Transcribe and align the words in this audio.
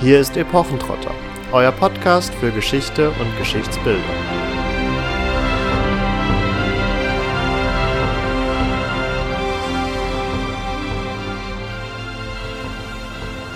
Hier 0.00 0.20
ist 0.20 0.36
Epochentrotter, 0.36 1.14
euer 1.52 1.70
Podcast 1.70 2.34
für 2.34 2.50
Geschichte 2.50 3.10
und 3.10 3.38
Geschichtsbildung. 3.38 4.02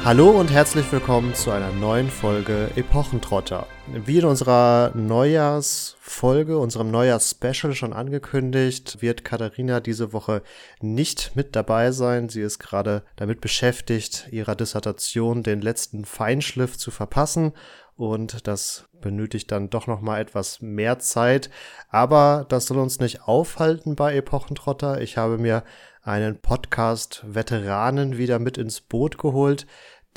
Hallo 0.08 0.30
und 0.30 0.50
herzlich 0.50 0.90
willkommen 0.90 1.34
zu 1.34 1.50
einer 1.50 1.70
neuen 1.70 2.08
Folge 2.08 2.70
Epochentrotter. 2.76 3.66
Wie 4.06 4.20
in 4.20 4.24
unserer 4.24 4.90
Neujahrsfolge, 4.94 6.56
unserem 6.56 6.90
Neujahrs-Special 6.90 7.74
schon 7.74 7.92
angekündigt, 7.92 9.02
wird 9.02 9.22
Katharina 9.22 9.80
diese 9.80 10.14
Woche 10.14 10.40
nicht 10.80 11.32
mit 11.36 11.54
dabei 11.54 11.92
sein. 11.92 12.30
Sie 12.30 12.40
ist 12.40 12.58
gerade 12.58 13.02
damit 13.16 13.42
beschäftigt, 13.42 14.28
ihrer 14.30 14.56
Dissertation 14.56 15.42
den 15.42 15.60
letzten 15.60 16.06
Feinschliff 16.06 16.78
zu 16.78 16.90
verpassen 16.90 17.52
und 17.94 18.46
das 18.46 18.88
benötigt 19.02 19.52
dann 19.52 19.68
doch 19.68 19.86
noch 19.86 20.00
mal 20.00 20.20
etwas 20.20 20.62
mehr 20.62 20.98
Zeit, 21.00 21.50
aber 21.90 22.46
das 22.48 22.66
soll 22.66 22.78
uns 22.78 22.98
nicht 22.98 23.22
aufhalten 23.24 23.94
bei 23.94 24.14
Epochentrotter. 24.14 25.02
Ich 25.02 25.18
habe 25.18 25.36
mir 25.36 25.64
einen 26.02 26.40
Podcast 26.40 27.22
Veteranen 27.26 28.16
wieder 28.16 28.38
mit 28.38 28.56
ins 28.56 28.80
Boot 28.80 29.18
geholt, 29.18 29.66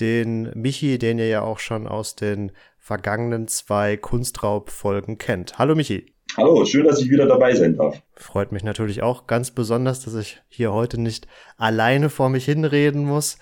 den 0.02 0.52
Michi, 0.56 0.98
den 0.98 1.20
ihr 1.20 1.28
ja 1.28 1.42
auch 1.42 1.60
schon 1.60 1.88
aus 1.88 2.16
den 2.16 2.52
vergangenen 2.80 3.48
zwei 3.48 3.96
Kunstraub-Folgen 3.96 5.18
kennt. 5.18 5.60
Hallo 5.60 5.76
Michi. 5.76 6.14
Hallo, 6.36 6.66
schön, 6.66 6.86
dass 6.86 7.02
ich 7.02 7.10
wieder 7.10 7.28
dabei 7.28 7.54
sein 7.56 7.76
darf. 7.76 8.02
Freut 8.16 8.52
mich 8.52 8.64
natürlich 8.64 9.04
auch 9.04 9.28
ganz 9.28 9.52
besonders, 9.52 10.00
dass 10.00 10.16
ich 10.16 10.42
hier 10.48 10.72
heute 10.72 11.00
nicht 11.00 11.28
alleine 11.58 12.10
vor 12.10 12.30
mich 12.30 12.46
hinreden 12.46 13.06
muss. 13.06 13.38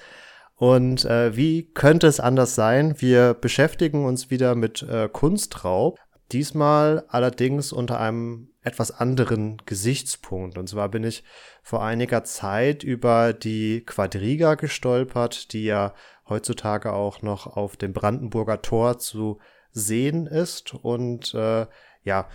Und 0.55 1.05
äh, 1.05 1.36
wie 1.38 1.72
könnte 1.72 2.08
es 2.08 2.19
anders 2.19 2.56
sein? 2.56 2.95
Wir 2.97 3.34
beschäftigen 3.34 4.06
uns 4.06 4.30
wieder 4.30 4.56
mit 4.56 4.81
äh, 4.84 5.08
Kunstraub. 5.08 6.00
Diesmal 6.31 7.06
allerdings 7.08 7.72
unter 7.72 8.00
einem 8.00 8.50
etwas 8.62 8.91
anderen 8.91 9.62
Gesichtspunkt. 9.66 10.58
Und 10.58 10.67
zwar 10.67 10.89
bin 10.89 11.03
ich 11.03 11.23
vor 11.64 11.84
einiger 11.84 12.23
Zeit 12.23 12.84
über 12.84 13.34
die 13.34 13.81
Quadriga 13.86 14.56
gestolpert, 14.56 15.53
die 15.53 15.64
ja 15.66 15.94
heutzutage 16.30 16.94
auch 16.94 17.22
noch 17.22 17.58
auf 17.58 17.77
dem 17.77 17.94
Brandenburger 17.94 18.61
Tor 18.61 18.99
zu 18.99 19.39
sehen 19.72 20.27
ist. 20.27 20.73
Und 20.73 21.33
äh, 21.33 21.66
ja, 22.03 22.27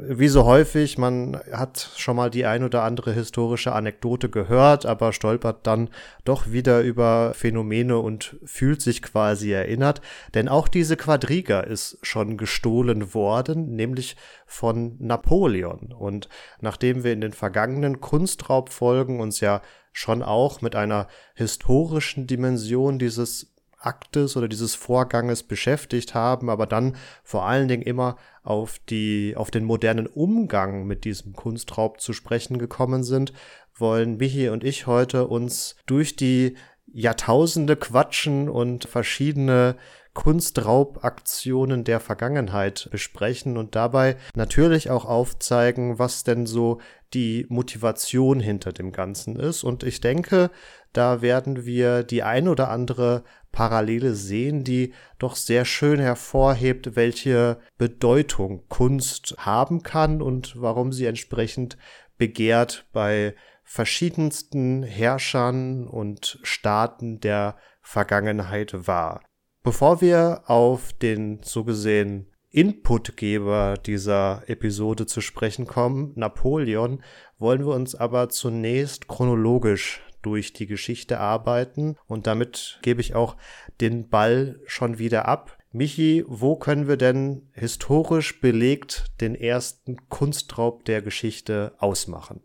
wie 0.00 0.28
so 0.28 0.44
häufig, 0.44 0.96
man 0.96 1.40
hat 1.50 1.90
schon 1.96 2.14
mal 2.14 2.30
die 2.30 2.46
ein 2.46 2.62
oder 2.62 2.84
andere 2.84 3.12
historische 3.12 3.72
Anekdote 3.72 4.28
gehört, 4.28 4.86
aber 4.86 5.12
stolpert 5.12 5.66
dann 5.66 5.90
doch 6.24 6.52
wieder 6.52 6.82
über 6.82 7.34
Phänomene 7.34 7.98
und 7.98 8.36
fühlt 8.44 8.80
sich 8.80 9.02
quasi 9.02 9.50
erinnert. 9.50 10.00
Denn 10.34 10.48
auch 10.48 10.68
diese 10.68 10.96
Quadriga 10.96 11.60
ist 11.60 11.98
schon 12.02 12.36
gestohlen 12.36 13.12
worden, 13.12 13.74
nämlich 13.74 14.16
von 14.46 14.94
Napoleon. 15.00 15.92
Und 15.92 16.28
nachdem 16.60 17.02
wir 17.02 17.12
in 17.12 17.20
den 17.20 17.32
vergangenen 17.32 18.00
Kunstraubfolgen 18.00 19.18
uns 19.18 19.40
ja 19.40 19.62
schon 19.92 20.22
auch 20.22 20.60
mit 20.60 20.76
einer 20.76 21.08
historischen 21.34 22.26
Dimension 22.26 22.98
dieses 22.98 23.54
Aktes 23.80 24.36
oder 24.36 24.48
dieses 24.48 24.74
Vorganges 24.74 25.42
beschäftigt 25.42 26.14
haben, 26.14 26.50
aber 26.50 26.66
dann 26.66 26.96
vor 27.22 27.46
allen 27.46 27.68
Dingen 27.68 27.82
immer 27.82 28.16
auf 28.42 28.78
die, 28.88 29.34
auf 29.36 29.50
den 29.50 29.64
modernen 29.64 30.06
Umgang 30.06 30.86
mit 30.86 31.04
diesem 31.04 31.32
Kunstraub 31.32 32.00
zu 32.00 32.12
sprechen 32.12 32.58
gekommen 32.58 33.04
sind, 33.04 33.32
wollen 33.74 34.16
Michi 34.16 34.48
und 34.48 34.64
ich 34.64 34.86
heute 34.86 35.28
uns 35.28 35.76
durch 35.86 36.16
die 36.16 36.56
Jahrtausende 36.92 37.76
quatschen 37.76 38.48
und 38.48 38.86
verschiedene 38.86 39.76
Kunstraubaktionen 40.18 41.84
der 41.84 42.00
Vergangenheit 42.00 42.88
besprechen 42.90 43.56
und 43.56 43.76
dabei 43.76 44.16
natürlich 44.34 44.90
auch 44.90 45.04
aufzeigen, 45.04 46.00
was 46.00 46.24
denn 46.24 46.44
so 46.44 46.80
die 47.14 47.46
Motivation 47.48 48.40
hinter 48.40 48.72
dem 48.72 48.90
Ganzen 48.90 49.36
ist. 49.36 49.62
Und 49.62 49.84
ich 49.84 50.00
denke, 50.00 50.50
da 50.92 51.22
werden 51.22 51.64
wir 51.64 52.02
die 52.02 52.24
ein 52.24 52.48
oder 52.48 52.68
andere 52.68 53.22
Parallele 53.52 54.16
sehen, 54.16 54.64
die 54.64 54.92
doch 55.20 55.36
sehr 55.36 55.64
schön 55.64 56.00
hervorhebt, 56.00 56.96
welche 56.96 57.60
Bedeutung 57.78 58.64
Kunst 58.68 59.36
haben 59.38 59.84
kann 59.84 60.20
und 60.20 60.60
warum 60.60 60.90
sie 60.90 61.06
entsprechend 61.06 61.78
begehrt 62.16 62.86
bei 62.92 63.36
verschiedensten 63.62 64.82
Herrschern 64.82 65.86
und 65.86 66.40
Staaten 66.42 67.20
der 67.20 67.56
Vergangenheit 67.82 68.88
war. 68.88 69.20
Bevor 69.62 70.00
wir 70.00 70.42
auf 70.46 70.92
den 70.92 71.40
so 71.42 71.64
gesehen 71.64 72.26
Inputgeber 72.50 73.74
dieser 73.74 74.42
Episode 74.46 75.04
zu 75.04 75.20
sprechen 75.20 75.66
kommen, 75.66 76.12
Napoleon, 76.14 77.02
wollen 77.38 77.66
wir 77.66 77.74
uns 77.74 77.94
aber 77.94 78.30
zunächst 78.30 79.06
chronologisch 79.06 80.02
durch 80.22 80.52
die 80.52 80.66
Geschichte 80.66 81.20
arbeiten 81.20 81.96
und 82.06 82.26
damit 82.26 82.78
gebe 82.82 83.00
ich 83.00 83.14
auch 83.14 83.36
den 83.80 84.08
Ball 84.08 84.60
schon 84.66 84.98
wieder 84.98 85.26
ab. 85.28 85.58
Michi, 85.70 86.24
wo 86.26 86.56
können 86.56 86.88
wir 86.88 86.96
denn 86.96 87.50
historisch 87.52 88.40
belegt 88.40 89.04
den 89.20 89.34
ersten 89.34 90.08
Kunstraub 90.08 90.84
der 90.86 91.02
Geschichte 91.02 91.74
ausmachen? 91.78 92.40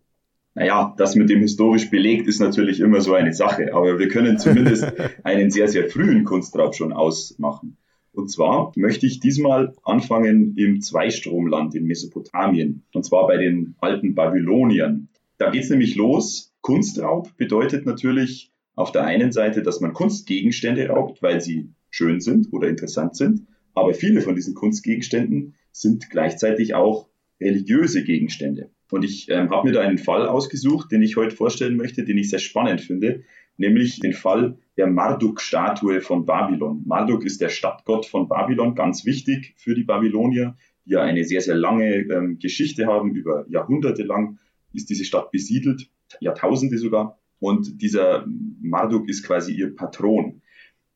Naja, 0.56 0.94
das 0.98 1.16
mit 1.16 1.30
dem 1.30 1.40
historisch 1.40 1.90
belegt 1.90 2.28
ist 2.28 2.40
natürlich 2.40 2.80
immer 2.80 3.02
so 3.02 3.14
eine 3.14 3.34
Sache, 3.34 3.74
aber 3.74 3.98
wir 3.98 4.08
können 4.08 4.38
zumindest 4.38 4.86
einen 5.24 5.50
sehr, 5.50 5.68
sehr 5.68 5.90
frühen 5.90 6.24
Kunstraub 6.26 6.76
schon 6.76 6.94
ausmachen. 6.94 7.78
Und 8.12 8.30
zwar 8.30 8.72
möchte 8.76 9.08
ich 9.08 9.20
diesmal 9.20 9.74
anfangen 9.84 10.56
im 10.56 10.82
Zweistromland 10.82 11.74
in 11.74 11.86
Mesopotamien, 11.86 12.84
und 12.94 13.04
zwar 13.04 13.26
bei 13.26 13.38
den 13.38 13.76
alten 13.80 14.14
Babyloniern. 14.14 15.10
Da 15.40 15.50
geht 15.50 15.64
es 15.64 15.72
nämlich 15.72 15.96
los. 15.96 16.54
Kunstraub 16.62 17.36
bedeutet 17.38 17.88
natürlich 17.88 18.52
auf 18.76 18.92
der 18.92 19.06
einen 19.06 19.32
Seite, 19.32 19.64
dass 19.64 19.82
man 19.82 19.94
Kunstgegenstände 19.94 20.88
raubt, 20.88 21.24
weil 21.24 21.42
sie 21.42 21.72
schön 21.90 22.22
sind 22.22 22.54
oder 22.54 22.70
interessant 22.70 23.16
sind, 23.16 23.48
aber 23.74 23.96
viele 23.96 24.22
von 24.22 24.36
diesen 24.36 24.54
Kunstgegenständen 24.54 25.56
sind 25.72 26.12
gleichzeitig 26.12 26.76
auch 26.76 27.08
religiöse 27.42 28.04
Gegenstände. 28.04 28.70
Und 28.94 29.04
ich 29.04 29.28
ähm, 29.32 29.50
habe 29.50 29.68
mir 29.68 29.74
da 29.74 29.82
einen 29.82 29.98
Fall 29.98 30.28
ausgesucht, 30.28 30.92
den 30.92 31.02
ich 31.02 31.16
heute 31.16 31.36
vorstellen 31.36 31.78
möchte, 31.78 32.04
den 32.04 32.16
ich 32.20 32.30
sehr 32.30 32.38
spannend 32.38 32.80
finde, 32.80 33.24
nämlich 33.58 34.00
den 34.00 34.14
Fall 34.14 34.60
der 34.78 34.86
Marduk-Statue 34.86 36.00
von 36.00 36.28
Babylon. 36.28 36.84
Marduk 36.86 37.26
ist 37.26 37.42
der 37.42 37.50
Stadtgott 37.50 38.06
von 38.06 38.28
Babylon, 38.28 38.76
ganz 38.76 39.04
wichtig 39.04 39.56
für 39.58 39.74
die 39.74 39.84
Babylonier, 39.84 40.56
die 40.86 40.92
ja 40.92 41.02
eine 41.02 41.24
sehr, 41.24 41.42
sehr 41.42 41.56
lange 41.56 42.02
ähm, 42.02 42.38
Geschichte 42.38 42.86
haben. 42.86 43.16
Über 43.16 43.48
Jahrhunderte 43.50 44.04
lang 44.04 44.38
ist 44.74 44.92
diese 44.92 45.06
Stadt 45.06 45.32
besiedelt, 45.32 45.90
Jahrtausende 46.20 46.78
sogar. 46.78 47.18
Und 47.40 47.82
dieser 47.82 48.28
Marduk 48.62 49.10
ist 49.10 49.24
quasi 49.24 49.54
ihr 49.54 49.76
Patron. 49.76 50.44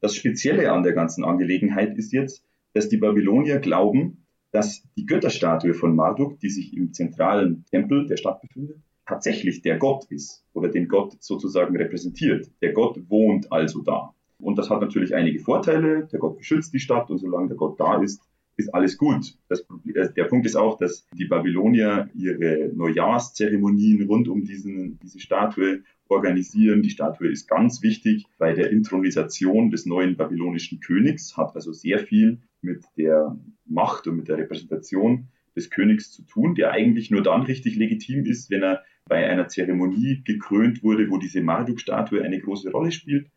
Das 0.02 0.14
Spezielle 0.14 0.72
an 0.72 0.84
der 0.84 0.94
ganzen 0.94 1.25
Angelegenheit 1.25 1.97
ist 1.97 2.14
jetzt, 2.14 2.46
dass 2.74 2.90
die 2.90 2.97
Babylonier 2.97 3.58
glauben, 3.58 4.27
dass 4.52 4.84
die 4.97 5.06
Götterstatue 5.06 5.74
von 5.74 5.96
Marduk, 5.96 6.40
die 6.40 6.50
sich 6.50 6.75
im 6.75 6.94
zentralen 6.94 7.66
Tempel 7.69 8.08
der 8.08 8.18
Stadt 8.18 8.41
befindet, 8.41 8.78
tatsächlich 9.06 9.62
der 9.62 9.78
Gott 9.78 10.06
ist 10.09 10.44
oder 10.53 10.69
den 10.69 10.88
Gott 10.88 11.16
sozusagen 11.19 11.75
repräsentiert. 11.75 12.50
Der 12.62 12.74
Gott 12.74 13.00
wohnt 13.09 13.52
also 13.52 13.81
da. 13.81 14.13
Und 14.40 14.58
das 14.58 14.69
hat 14.69 14.81
natürlich 14.81 15.16
einige 15.16 15.40
Vorteile. 15.40 16.08
Der 16.12 16.19
Gott 16.19 16.38
beschützt 16.38 16.74
die 16.74 16.80
Stadt 16.80 17.09
und 17.09 17.18
solange 17.18 17.47
der 17.47 17.58
Gott 17.58 17.80
da 17.80 18.02
ist, 18.02 18.22
ist 18.58 18.74
alles 18.74 18.97
gut. 18.97 19.38
Das, 19.50 19.62
äh, 19.94 20.12
der 20.16 20.25
Punkt 20.25 20.46
ist 20.46 20.56
auch, 20.56 20.78
dass 20.78 21.08
die 21.18 21.25
Babylonier 21.25 22.09
ihre 22.16 22.72
Neujahrszeremonien 22.74 24.08
rund 24.08 24.28
um 24.28 24.44
diesen, 24.44 25.00
diese 25.00 25.19
Statue 25.19 25.84
organisieren. 26.09 26.81
Die 26.81 26.90
Statue 26.90 27.29
ist 27.29 27.47
ganz 27.47 27.81
wichtig 27.81 28.26
bei 28.38 28.53
der 28.53 28.72
Intronisation 28.72 29.70
des 29.70 29.85
neuen 29.85 30.17
babylonischen 30.17 30.79
Königs, 30.79 31.38
hat 31.38 31.55
also 31.55 31.72
sehr 31.72 31.99
viel 31.99 32.40
mit 32.62 32.84
der 32.98 33.38
Macht 33.66 34.08
und 34.08 34.18
mit 34.18 34.28
der 34.28 34.38
Repräsentation 34.38 35.28
des 35.56 35.70
Königs 35.70 36.12
zu 36.12 36.24
tun, 36.24 36.56
der 36.56 36.72
eigentlich 36.72 37.12
nur 37.12 37.24
dann 37.24 37.44
richtig 37.44 37.76
legitim 37.76 38.26
ist, 38.26 38.50
wenn 38.50 38.64
er 38.64 38.84
bei 39.06 39.28
einer 39.28 39.48
Zeremonie 39.48 40.22
gekrönt 40.24 40.84
wurde, 40.84 41.09
wo 41.09 41.18
diese 41.18 41.42
Marduk-Statue 41.42 42.24
eine 42.24 42.40
große 42.40 42.72
Rolle 42.72 42.92
spielt. 42.92 43.28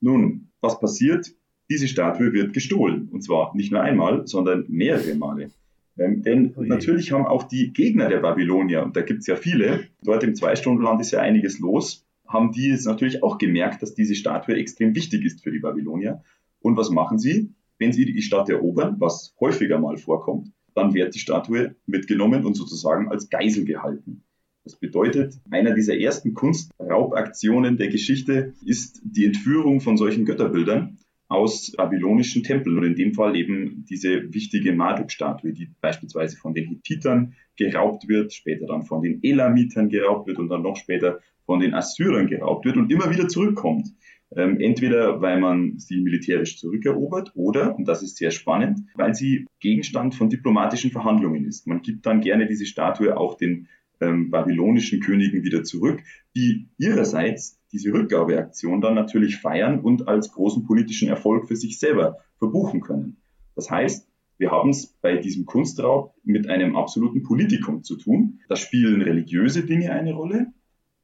Nun, 0.00 0.48
was 0.60 0.80
passiert? 0.80 1.32
Diese 1.70 1.88
Statue 1.88 2.32
wird 2.32 2.52
gestohlen. 2.52 3.08
Und 3.08 3.22
zwar 3.22 3.54
nicht 3.54 3.70
nur 3.70 3.82
einmal, 3.82 4.26
sondern 4.26 4.64
mehrere 4.68 5.14
Male. 5.14 5.50
Ähm, 5.98 6.22
denn 6.22 6.52
okay. 6.56 6.68
natürlich 6.68 7.12
haben 7.12 7.26
auch 7.26 7.44
die 7.44 7.72
Gegner 7.72 8.08
der 8.08 8.20
Babylonier, 8.20 8.82
und 8.82 8.96
da 8.96 9.02
gibt 9.02 9.20
es 9.20 9.26
ja 9.26 9.36
viele, 9.36 9.88
dort 10.02 10.24
im 10.24 10.34
Zweistundenland 10.34 11.00
ist 11.00 11.12
ja 11.12 11.20
einiges 11.20 11.58
los, 11.58 12.06
haben 12.26 12.52
die 12.52 12.68
jetzt 12.68 12.86
natürlich 12.86 13.22
auch 13.22 13.38
gemerkt, 13.38 13.82
dass 13.82 13.94
diese 13.94 14.14
Statue 14.14 14.56
extrem 14.56 14.94
wichtig 14.94 15.24
ist 15.24 15.42
für 15.42 15.52
die 15.52 15.58
Babylonier. 15.58 16.22
Und 16.60 16.76
was 16.76 16.90
machen 16.90 17.18
sie? 17.18 17.52
Wenn 17.78 17.92
sie 17.92 18.04
die 18.04 18.22
Stadt 18.22 18.48
erobern, 18.48 18.96
was 18.98 19.34
häufiger 19.40 19.78
mal 19.78 19.96
vorkommt, 19.96 20.52
dann 20.74 20.94
wird 20.94 21.14
die 21.14 21.18
Statue 21.18 21.76
mitgenommen 21.86 22.44
und 22.44 22.54
sozusagen 22.54 23.08
als 23.10 23.28
Geisel 23.28 23.64
gehalten. 23.64 24.24
Das 24.64 24.76
bedeutet, 24.76 25.34
einer 25.50 25.74
dieser 25.74 25.98
ersten 25.98 26.34
Kunstraubaktionen 26.34 27.76
der 27.76 27.88
Geschichte 27.88 28.54
ist 28.64 29.00
die 29.04 29.26
Entführung 29.26 29.80
von 29.80 29.96
solchen 29.96 30.24
Götterbildern 30.24 30.98
aus 31.28 31.72
babylonischen 31.72 32.42
Tempeln 32.42 32.78
und 32.78 32.84
in 32.84 32.94
dem 32.94 33.14
Fall 33.14 33.34
eben 33.36 33.84
diese 33.88 34.32
wichtige 34.32 34.72
Marduk-Statue, 34.72 35.52
die 35.52 35.70
beispielsweise 35.80 36.36
von 36.36 36.54
den 36.54 36.68
Hittitern 36.68 37.34
geraubt 37.56 38.06
wird, 38.06 38.32
später 38.32 38.66
dann 38.66 38.84
von 38.84 39.02
den 39.02 39.18
Elamitern 39.22 39.88
geraubt 39.88 40.28
wird 40.28 40.38
und 40.38 40.48
dann 40.48 40.62
noch 40.62 40.76
später 40.76 41.20
von 41.44 41.58
den 41.58 41.74
Assyrern 41.74 42.28
geraubt 42.28 42.64
wird 42.64 42.76
und 42.76 42.92
immer 42.92 43.10
wieder 43.10 43.28
zurückkommt. 43.28 43.88
Ähm, 44.34 44.60
entweder 44.60 45.20
weil 45.20 45.40
man 45.40 45.78
sie 45.78 46.00
militärisch 46.00 46.58
zurückerobert 46.58 47.32
oder, 47.34 47.76
und 47.76 47.86
das 47.86 48.02
ist 48.02 48.16
sehr 48.16 48.30
spannend, 48.30 48.80
weil 48.94 49.14
sie 49.14 49.46
Gegenstand 49.60 50.14
von 50.14 50.30
diplomatischen 50.30 50.90
Verhandlungen 50.90 51.44
ist. 51.44 51.66
Man 51.66 51.82
gibt 51.82 52.06
dann 52.06 52.20
gerne 52.20 52.46
diese 52.46 52.66
Statue 52.66 53.16
auch 53.16 53.36
den 53.36 53.68
ähm, 54.00 54.30
babylonischen 54.30 55.00
Königen 55.00 55.44
wieder 55.44 55.64
zurück, 55.64 56.02
die 56.34 56.68
ihrerseits 56.78 57.60
diese 57.72 57.92
Rückgabeaktion 57.92 58.80
dann 58.80 58.94
natürlich 58.94 59.36
feiern 59.36 59.80
und 59.80 60.08
als 60.08 60.32
großen 60.32 60.64
politischen 60.64 61.08
Erfolg 61.08 61.48
für 61.48 61.56
sich 61.56 61.78
selber 61.78 62.18
verbuchen 62.38 62.80
können. 62.80 63.16
Das 63.54 63.70
heißt, 63.70 64.08
wir 64.38 64.50
haben 64.50 64.70
es 64.70 64.88
bei 65.00 65.16
diesem 65.18 65.46
Kunstraub 65.46 66.14
mit 66.24 66.48
einem 66.48 66.74
absoluten 66.74 67.22
Politikum 67.22 67.82
zu 67.84 67.96
tun. 67.96 68.40
Da 68.48 68.56
spielen 68.56 69.00
religiöse 69.00 69.64
Dinge 69.64 69.92
eine 69.92 70.14
Rolle, 70.14 70.52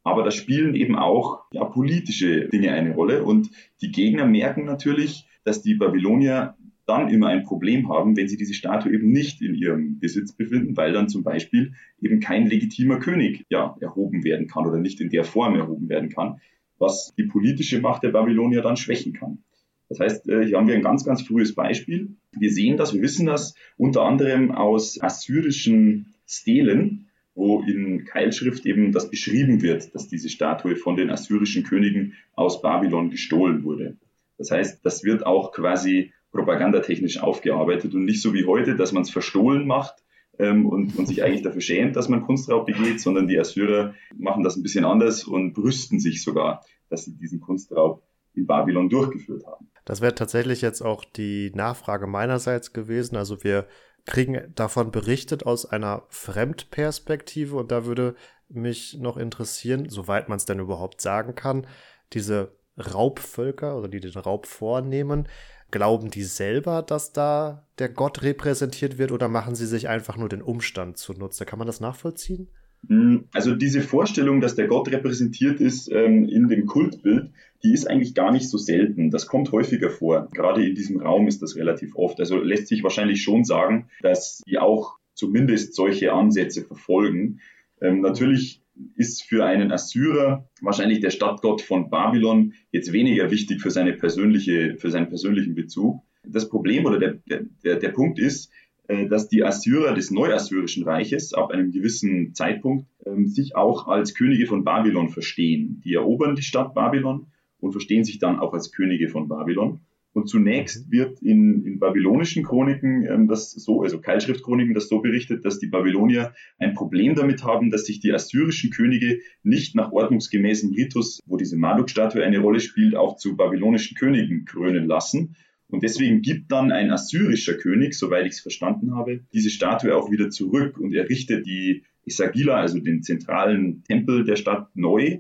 aber 0.09 0.23
da 0.25 0.31
spielen 0.31 0.75
eben 0.75 0.97
auch 0.97 1.45
ja, 1.53 1.65
politische 1.65 2.49
Dinge 2.49 2.73
eine 2.73 2.95
Rolle. 2.95 3.25
Und 3.25 3.51
die 3.81 3.91
Gegner 3.91 4.27
merken 4.27 4.65
natürlich, 4.65 5.27
dass 5.45 5.63
die 5.63 5.75
Babylonier 5.75 6.57
dann 6.87 7.09
immer 7.11 7.29
ein 7.29 7.45
Problem 7.45 7.91
haben, 7.91 8.17
wenn 8.17 8.29
sie 8.29 8.39
diese 8.39 8.55
Statue 8.55 8.93
eben 8.93 9.11
nicht 9.11 9.43
in 9.43 9.55
ihrem 9.55 9.99
Besitz 9.99 10.33
befinden, 10.33 10.77
weil 10.77 10.93
dann 10.93 11.09
zum 11.09 11.23
Beispiel 11.23 11.75
eben 12.01 12.21
kein 12.21 12.47
legitimer 12.47 12.99
König 12.99 13.45
ja, 13.51 13.77
erhoben 13.81 14.25
werden 14.25 14.47
kann 14.47 14.67
oder 14.67 14.79
nicht 14.79 15.01
in 15.01 15.11
der 15.11 15.25
Form 15.25 15.55
erhoben 15.55 15.89
werden 15.89 16.09
kann, 16.09 16.41
was 16.79 17.13
die 17.19 17.25
politische 17.25 17.81
Macht 17.81 18.03
der 18.05 18.11
Babylonier 18.11 18.63
dann 18.63 18.77
schwächen 18.77 19.13
kann. 19.13 19.45
Das 19.91 20.01
heißt, 20.01 20.29
äh, 20.29 20.47
hier 20.47 20.57
haben 20.57 20.69
wir 20.69 20.75
ein 20.75 20.83
ganz, 20.83 21.05
ganz 21.05 21.23
frühes 21.23 21.55
Beispiel. 21.55 22.17
Wir 22.39 22.53
sehen 22.53 22.77
das, 22.77 22.95
wir 22.95 23.03
wissen 23.03 23.27
das 23.27 23.55
unter 23.77 24.03
anderem 24.03 24.51
aus 24.51 25.01
assyrischen 25.01 26.15
Stelen, 26.27 27.08
wo 27.39 27.63
in 27.63 28.05
Keilschrift 28.05 28.67
eben 28.67 28.91
das 28.91 29.11
beschrieben 29.11 29.63
wird, 29.63 29.95
dass 29.95 30.09
diese 30.09 30.29
Statue 30.29 30.75
von 30.75 30.97
den 30.97 31.09
assyrischen 31.09 31.63
Königen 31.63 32.15
aus 32.35 32.61
Babylon 32.61 33.11
gestohlen 33.11 33.63
wurde. 33.63 33.97
Das 34.39 34.51
heißt, 34.51 34.85
das 34.85 35.05
wird 35.05 35.25
auch 35.25 35.53
quasi 35.53 36.13
propagandatechnisch 36.33 37.21
aufgearbeitet 37.23 37.95
und 37.95 38.05
nicht 38.05 38.23
so 38.23 38.35
wie 38.35 38.45
heute, 38.45 38.75
dass 38.75 38.93
man 38.93 39.05
es 39.05 39.11
verstohlen 39.11 39.69
macht 39.69 40.03
ähm, 40.39 40.67
und, 40.67 40.99
und 40.99 41.07
sich 41.07 41.23
eigentlich 41.23 41.43
dafür 41.43 41.61
schämt, 41.61 41.95
dass 41.95 42.09
man 42.09 42.23
Kunstraub 42.23 42.67
begeht, 42.67 43.01
sondern 43.01 43.29
die 43.29 43.39
Assyrer 43.39 43.95
machen 44.17 44.43
das 44.43 44.57
ein 44.57 44.65
bisschen 44.65 44.85
anders 44.85 45.23
und 45.23 45.53
brüsten 45.53 46.01
sich 46.01 46.25
sogar, 46.25 46.65
dass 46.91 47.05
sie 47.05 47.17
diesen 47.17 47.41
Kunstraub 47.41 48.03
in 48.35 48.47
Babylon 48.47 48.89
durchgeführt 48.89 49.47
haben. 49.47 49.69
Das 49.85 50.01
wäre 50.01 50.15
tatsächlich 50.15 50.61
jetzt 50.61 50.83
auch 50.83 51.05
die 51.05 51.53
Nachfrage 51.55 52.09
meinerseits 52.09 52.73
gewesen. 52.73 53.17
Also 53.17 53.45
wir 53.45 53.67
kriegen 54.09 54.53
davon 54.55 54.91
berichtet 54.91 55.47
aus 55.47 55.67
einer 55.67 56.03
Fremdperspektive 56.09 57.57
und 57.57 57.71
da 57.71 57.85
würde 57.85 58.17
mich 58.49 58.99
noch 58.99 59.19
interessieren, 59.19 59.89
soweit 59.91 60.29
man 60.29 60.37
es 60.37 60.47
denn 60.47 60.59
überhaupt 60.59 61.01
sagen 61.01 61.35
kann, 61.35 61.67
diese 62.15 62.53
Raubvölker 62.79 63.77
oder 63.77 63.89
die 63.89 64.01
den 64.01 64.17
Raub 64.17 64.47
vornehmen, 64.47 65.29
glauben 65.71 66.11
die 66.11 66.25
selber, 66.25 66.83
dass 66.83 67.13
da 67.13 67.67
der 67.79 67.91
Gott 67.91 68.23
repräsentiert 68.23 68.97
wird 68.97 69.13
oder 69.13 69.29
machen 69.29 69.55
sie 69.55 69.67
sich 69.67 69.89
einfach 69.89 70.17
nur 70.17 70.31
den 70.31 70.43
Umstand 70.43 70.97
zunutze? 70.97 71.45
Kann 71.45 71.59
man 71.59 71.67
das 71.67 71.81
nachvollziehen? 71.81 72.49
Hm, 72.87 73.25
also 73.33 73.55
diese 73.55 73.81
Vorstellung, 73.81 74.41
dass 74.41 74.55
der 74.55 74.69
Gott 74.69 74.91
repräsentiert 74.91 75.61
ist 75.61 75.91
ähm, 75.91 76.29
in 76.29 76.49
dem 76.49 76.67
Kultbild, 76.67 77.31
die 77.65 77.73
ist 77.73 77.87
eigentlich 77.87 78.15
gar 78.15 78.31
nicht 78.31 78.49
so 78.49 78.57
selten. 78.57 79.11
Das 79.11 79.27
kommt 79.27 79.51
häufiger 79.51 79.91
vor. 79.91 80.29
Gerade 80.33 80.65
in 80.65 80.75
diesem 80.75 81.01
Raum 81.01 81.27
ist 81.27 81.43
das 81.43 81.57
relativ 81.57 81.97
oft. 81.97 82.21
Also 82.21 82.39
lässt 82.39 82.69
sich 82.69 82.83
wahrscheinlich 82.83 83.23
schon 83.23 83.45
sagen, 83.45 83.89
dass 84.01 84.43
die 84.47 84.59
auch 84.59 84.99
zumindest 85.15 85.75
solche 85.75 86.13
Ansätze 86.13 86.63
verfolgen. 86.63 87.41
Ähm, 87.81 88.01
natürlich 88.01 88.63
ist 88.95 89.25
für 89.25 89.45
einen 89.45 89.73
Assyrer 89.73 90.49
wahrscheinlich 90.63 91.01
der 91.01 91.11
Stadtgott 91.11 91.63
von 91.63 91.91
Babylon 91.91 92.55
jetzt 92.71 92.93
weniger 92.93 93.31
wichtig 93.31 93.61
für 93.61 93.73
seine 93.73 93.93
persönliche, 93.93 94.77
für 94.79 94.91
seinen 94.91 95.09
persönlichen 95.09 95.57
Bezug. 95.57 96.03
Das 96.25 96.49
Problem 96.49 96.85
oder 96.87 96.99
der, 96.99 97.19
der, 97.65 97.77
der 97.77 97.89
Punkt 97.89 98.21
ist, 98.21 98.53
dass 98.89 99.29
die 99.29 99.45
Assyrer 99.45 99.95
des 99.95 100.11
Neuassyrischen 100.11 100.85
Reiches 100.85 101.35
ab 101.35 101.51
einem 101.51 101.73
gewissen 101.73 102.35
Zeitpunkt 102.35 102.87
ähm, 103.05 103.27
sich 103.27 103.55
auch 103.55 103.87
als 103.87 104.15
Könige 104.15 104.47
von 104.47 104.65
Babylon 104.65 105.11
verstehen. 105.11 105.83
Die 105.85 105.95
erobern 105.95 106.37
die 106.37 106.43
Stadt 106.43 106.75
Babylon 106.75 107.27
und 107.61 107.73
verstehen 107.73 108.05
sich 108.05 108.19
dann 108.19 108.39
auch 108.39 108.55
als 108.55 108.73
Könige 108.73 109.09
von 109.09 109.29
Babylon. 109.29 109.81
Und 110.13 110.29
zunächst 110.29 110.87
mhm. 110.87 110.93
wird 110.93 111.23
in, 111.23 111.65
in 111.65 111.79
babylonischen 111.79 112.43
Chroniken 112.43 113.07
ähm, 113.07 113.29
das 113.29 113.53
so, 113.53 113.83
also 113.83 114.01
Keilschriftchroniken, 114.01 114.75
das 114.75 114.89
so 114.89 115.01
berichtet, 115.01 115.45
dass 115.45 115.59
die 115.59 115.67
Babylonier 115.67 116.33
ein 116.59 116.75
Problem 116.75 117.15
damit 117.15 117.45
haben, 117.45 117.71
dass 117.71 117.85
sich 117.85 118.01
die 118.01 118.13
assyrischen 118.13 118.71
Könige 118.71 119.21
nicht 119.43 119.75
nach 119.75 119.93
ordnungsgemäßem 119.93 120.73
Ritus, 120.73 121.21
wo 121.27 121.37
diese 121.37 121.57
Marduk-Statue 121.57 122.25
eine 122.25 122.39
Rolle 122.39 122.61
spielt, 122.61 122.97
auch 122.97 123.17
zu 123.17 123.37
babylonischen 123.37 123.97
Königen 123.97 124.45
krönen 124.45 124.87
lassen, 124.87 125.37
und 125.71 125.83
deswegen 125.83 126.23
gibt 126.23 126.51
dann 126.51 126.73
ein 126.73 126.91
assyrischer 126.91 127.55
König, 127.55 127.95
soweit 127.95 128.27
ich 128.27 128.33
es 128.33 128.41
verstanden 128.41 128.95
habe, 128.95 129.21
diese 129.33 129.51
Statue 129.51 129.95
auch 129.95 130.11
wieder 130.11 130.31
zurück 130.31 130.79
und 130.79 130.95
errichtet 130.95 131.47
die 131.47 131.85
Isagila, 132.07 132.57
also 132.57 132.79
den 132.79 133.03
zentralen 133.03 133.85
Tempel 133.85 134.25
der 134.25 134.37
Stadt, 134.37 134.75
neu, 134.75 135.19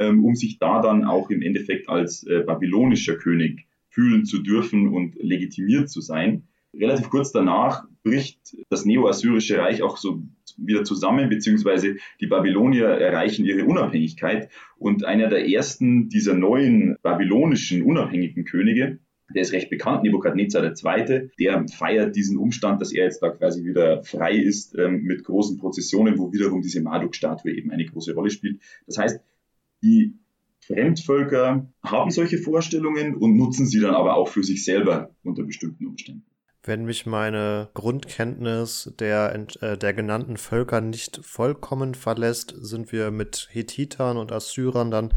ähm, 0.00 0.24
um 0.24 0.34
sich 0.34 0.58
da 0.58 0.82
dann 0.82 1.04
auch 1.04 1.30
im 1.30 1.42
Endeffekt 1.42 1.88
als 1.88 2.24
äh, 2.26 2.40
babylonischer 2.40 3.14
König 3.14 3.66
fühlen 3.88 4.24
zu 4.24 4.42
dürfen 4.42 4.88
und 4.88 5.14
legitimiert 5.14 5.88
zu 5.88 6.00
sein. 6.00 6.48
Relativ 6.74 7.08
kurz 7.08 7.30
danach 7.30 7.86
bricht 8.02 8.56
das 8.68 8.84
neo-assyrische 8.84 9.58
Reich 9.58 9.82
auch 9.82 9.96
so 9.96 10.24
wieder 10.56 10.82
zusammen, 10.82 11.28
beziehungsweise 11.28 11.96
die 12.20 12.26
Babylonier 12.26 12.86
erreichen 12.86 13.44
ihre 13.44 13.64
Unabhängigkeit. 13.64 14.48
Und 14.76 15.04
einer 15.04 15.28
der 15.28 15.48
ersten 15.48 16.08
dieser 16.08 16.34
neuen 16.34 16.96
babylonischen 17.02 17.82
unabhängigen 17.82 18.44
Könige 18.44 18.98
der 19.32 19.42
ist 19.42 19.52
recht 19.52 19.70
bekannt, 19.70 20.02
Nebukadnezar 20.02 20.64
II., 20.64 21.30
der 21.38 21.66
feiert 21.68 22.14
diesen 22.14 22.36
Umstand, 22.36 22.80
dass 22.80 22.92
er 22.92 23.04
jetzt 23.04 23.22
da 23.22 23.30
quasi 23.30 23.64
wieder 23.64 24.02
frei 24.02 24.36
ist 24.36 24.76
ähm, 24.78 25.02
mit 25.02 25.24
großen 25.24 25.58
Prozessionen, 25.58 26.18
wo 26.18 26.32
wiederum 26.32 26.60
diese 26.60 26.82
Marduk-Statue 26.82 27.52
eben 27.52 27.70
eine 27.70 27.86
große 27.86 28.14
Rolle 28.14 28.30
spielt. 28.30 28.60
Das 28.86 28.98
heißt, 28.98 29.20
die 29.82 30.14
Fremdvölker 30.60 31.70
haben 31.82 32.10
solche 32.10 32.38
Vorstellungen 32.38 33.14
und 33.16 33.36
nutzen 33.36 33.66
sie 33.66 33.80
dann 33.80 33.94
aber 33.94 34.16
auch 34.16 34.28
für 34.28 34.42
sich 34.42 34.64
selber 34.64 35.14
unter 35.22 35.42
bestimmten 35.42 35.86
Umständen. 35.86 36.24
Wenn 36.62 36.86
mich 36.86 37.04
meine 37.04 37.68
Grundkenntnis 37.74 38.94
der, 38.98 39.46
äh, 39.60 39.76
der 39.76 39.92
genannten 39.92 40.38
Völker 40.38 40.80
nicht 40.80 41.20
vollkommen 41.22 41.94
verlässt, 41.94 42.54
sind 42.58 42.90
wir 42.90 43.10
mit 43.10 43.48
Hethitern 43.52 44.16
und 44.16 44.32
Assyrern 44.32 44.90
dann 44.90 45.12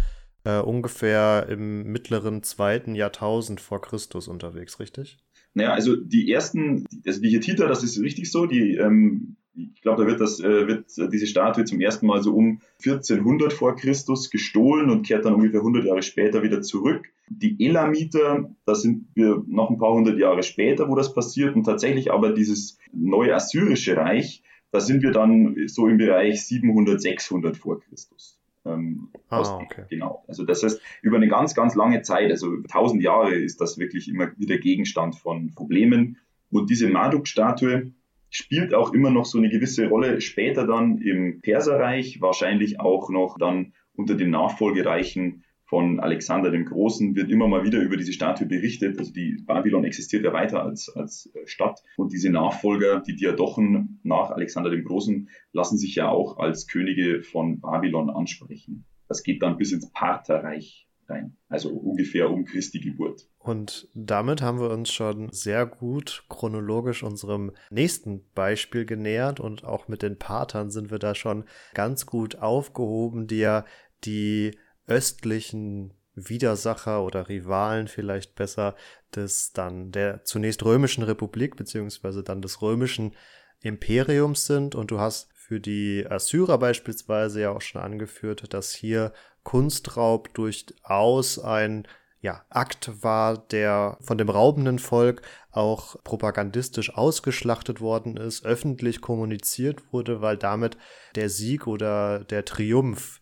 äh, 0.47 0.61
ungefähr 0.61 1.47
im 1.49 1.91
mittleren 1.91 2.41
zweiten 2.41 2.95
Jahrtausend 2.95 3.59
vor 3.59 3.81
Christus 3.81 4.29
unterwegs, 4.29 4.79
richtig? 4.79 5.17
Naja, 5.53 5.73
also 5.73 5.95
die 5.95 6.31
ersten, 6.31 6.85
also 7.05 7.19
die 7.19 7.29
Hittiter, 7.29 7.67
das 7.67 7.83
ist 7.83 7.99
richtig 7.99 8.31
so, 8.31 8.45
die, 8.45 8.75
ähm, 8.75 9.35
ich 9.55 9.81
glaube, 9.81 10.03
da 10.03 10.07
wird 10.07 10.21
das, 10.21 10.39
äh, 10.39 10.67
wird 10.67 10.85
diese 11.11 11.27
Statue 11.27 11.65
zum 11.65 11.81
ersten 11.81 12.05
Mal 12.05 12.23
so 12.23 12.33
um 12.33 12.61
1400 12.85 13.51
vor 13.51 13.75
Christus 13.75 14.29
gestohlen 14.29 14.89
und 14.89 15.05
kehrt 15.05 15.25
dann 15.25 15.33
ungefähr 15.33 15.59
100 15.59 15.83
Jahre 15.83 16.03
später 16.03 16.43
wieder 16.43 16.61
zurück. 16.61 17.07
Die 17.27 17.57
Elamiter, 17.65 18.49
da 18.65 18.75
sind 18.75 19.07
wir 19.15 19.43
noch 19.47 19.69
ein 19.69 19.77
paar 19.77 19.93
hundert 19.93 20.17
Jahre 20.17 20.43
später, 20.43 20.87
wo 20.87 20.95
das 20.95 21.13
passiert 21.13 21.55
und 21.55 21.65
tatsächlich 21.65 22.11
aber 22.11 22.31
dieses 22.31 22.77
neue 22.93 23.35
assyrische 23.35 23.97
Reich, 23.97 24.43
da 24.71 24.79
sind 24.79 25.01
wir 25.01 25.11
dann 25.11 25.57
so 25.67 25.87
im 25.87 25.97
Bereich 25.97 26.45
700, 26.45 27.01
600 27.01 27.57
vor 27.57 27.81
Christus. 27.81 28.37
Ähm, 28.67 29.09
ah, 29.29 29.59
okay. 29.61 29.83
Genau. 29.89 30.23
Also 30.27 30.43
das 30.43 30.63
heißt, 30.63 30.81
über 31.01 31.17
eine 31.17 31.27
ganz, 31.27 31.55
ganz 31.55 31.75
lange 31.75 32.01
Zeit, 32.01 32.31
also 32.31 32.53
über 32.53 32.67
tausend 32.67 33.01
Jahre 33.01 33.33
ist 33.35 33.61
das 33.61 33.77
wirklich 33.77 34.09
immer 34.09 34.31
wieder 34.37 34.57
Gegenstand 34.57 35.15
von 35.15 35.53
Problemen. 35.53 36.17
Und 36.49 36.69
diese 36.69 36.87
Marduk-Statue 36.89 37.91
spielt 38.29 38.73
auch 38.73 38.93
immer 38.93 39.09
noch 39.09 39.25
so 39.25 39.37
eine 39.37 39.49
gewisse 39.49 39.87
Rolle 39.87 40.21
später 40.21 40.67
dann 40.67 40.97
im 40.97 41.41
Perserreich, 41.41 42.21
wahrscheinlich 42.21 42.79
auch 42.79 43.09
noch 43.09 43.37
dann 43.37 43.73
unter 43.95 44.15
den 44.15 44.29
nachfolgereichen 44.29 45.43
von 45.67 45.99
Alexander 45.99 46.49
dem 46.49 46.65
Großen 46.65 47.15
wird 47.15 47.29
immer 47.29 47.47
mal 47.47 47.63
wieder 47.63 47.79
über 47.81 47.97
diese 47.97 48.13
Statue 48.13 48.47
berichtet. 48.47 48.97
Also 48.97 49.11
die 49.11 49.43
Babylon 49.45 49.83
existiert 49.83 50.23
ja 50.23 50.33
weiter 50.33 50.63
als, 50.63 50.89
als 50.95 51.29
äh, 51.35 51.45
Stadt 51.45 51.81
und 51.97 52.11
diese 52.13 52.29
Nachfolger, 52.29 53.01
die 53.01 53.15
Diadochen 53.15 53.99
nach 54.03 54.31
Alexander 54.31 54.69
dem 54.69 54.85
Großen, 54.85 55.29
lassen 55.51 55.77
sich 55.77 55.95
ja 55.95 56.09
auch 56.09 56.37
als 56.37 56.67
Könige 56.67 57.21
von 57.21 57.59
Babylon 57.59 58.09
ansprechen. 58.09 58.85
Das 59.07 59.23
geht 59.23 59.41
dann 59.41 59.57
bis 59.57 59.71
ins 59.71 59.91
Partherreich 59.91 60.87
rein, 61.09 61.37
also 61.47 61.69
ungefähr 61.69 62.29
um 62.29 62.45
Christi 62.45 62.79
Geburt. 62.79 63.27
Und 63.39 63.87
damit 63.93 64.41
haben 64.41 64.59
wir 64.59 64.69
uns 64.69 64.91
schon 64.91 65.31
sehr 65.31 65.65
gut 65.65 66.25
chronologisch 66.29 67.03
unserem 67.03 67.51
nächsten 67.69 68.25
Beispiel 68.33 68.85
genähert 68.85 69.39
und 69.39 69.63
auch 69.63 69.87
mit 69.87 70.01
den 70.01 70.17
Patern 70.17 70.69
sind 70.69 70.91
wir 70.91 70.99
da 70.99 71.15
schon 71.15 71.45
ganz 71.73 72.05
gut 72.05 72.37
aufgehoben, 72.37 73.27
die 73.27 73.39
ja 73.39 73.65
die 74.03 74.51
östlichen 74.87 75.93
Widersacher 76.15 77.03
oder 77.03 77.29
Rivalen 77.29 77.87
vielleicht 77.87 78.35
besser 78.35 78.75
des 79.15 79.53
dann 79.53 79.91
der 79.91 80.23
zunächst 80.23 80.65
römischen 80.65 81.03
Republik 81.03 81.55
beziehungsweise 81.55 82.23
dann 82.23 82.41
des 82.41 82.61
römischen 82.61 83.15
Imperiums 83.61 84.45
sind. 84.45 84.75
Und 84.75 84.91
du 84.91 84.99
hast 84.99 85.29
für 85.33 85.59
die 85.59 86.05
Assyrer 86.09 86.57
beispielsweise 86.57 87.41
ja 87.41 87.51
auch 87.51 87.61
schon 87.61 87.81
angeführt, 87.81 88.53
dass 88.53 88.73
hier 88.73 89.13
Kunstraub 89.43 90.33
durchaus 90.33 91.39
ein 91.39 91.87
ja, 92.19 92.43
Akt 92.49 93.03
war, 93.03 93.37
der 93.37 93.97
von 94.01 94.17
dem 94.17 94.29
raubenden 94.29 94.79
Volk 94.79 95.21
auch 95.51 95.95
propagandistisch 96.03 96.93
ausgeschlachtet 96.95 97.79
worden 97.79 98.17
ist, 98.17 98.43
öffentlich 98.43 99.01
kommuniziert 99.01 99.93
wurde, 99.93 100.19
weil 100.19 100.35
damit 100.35 100.77
der 101.15 101.29
Sieg 101.29 101.67
oder 101.67 102.23
der 102.23 102.43
Triumph 102.43 103.16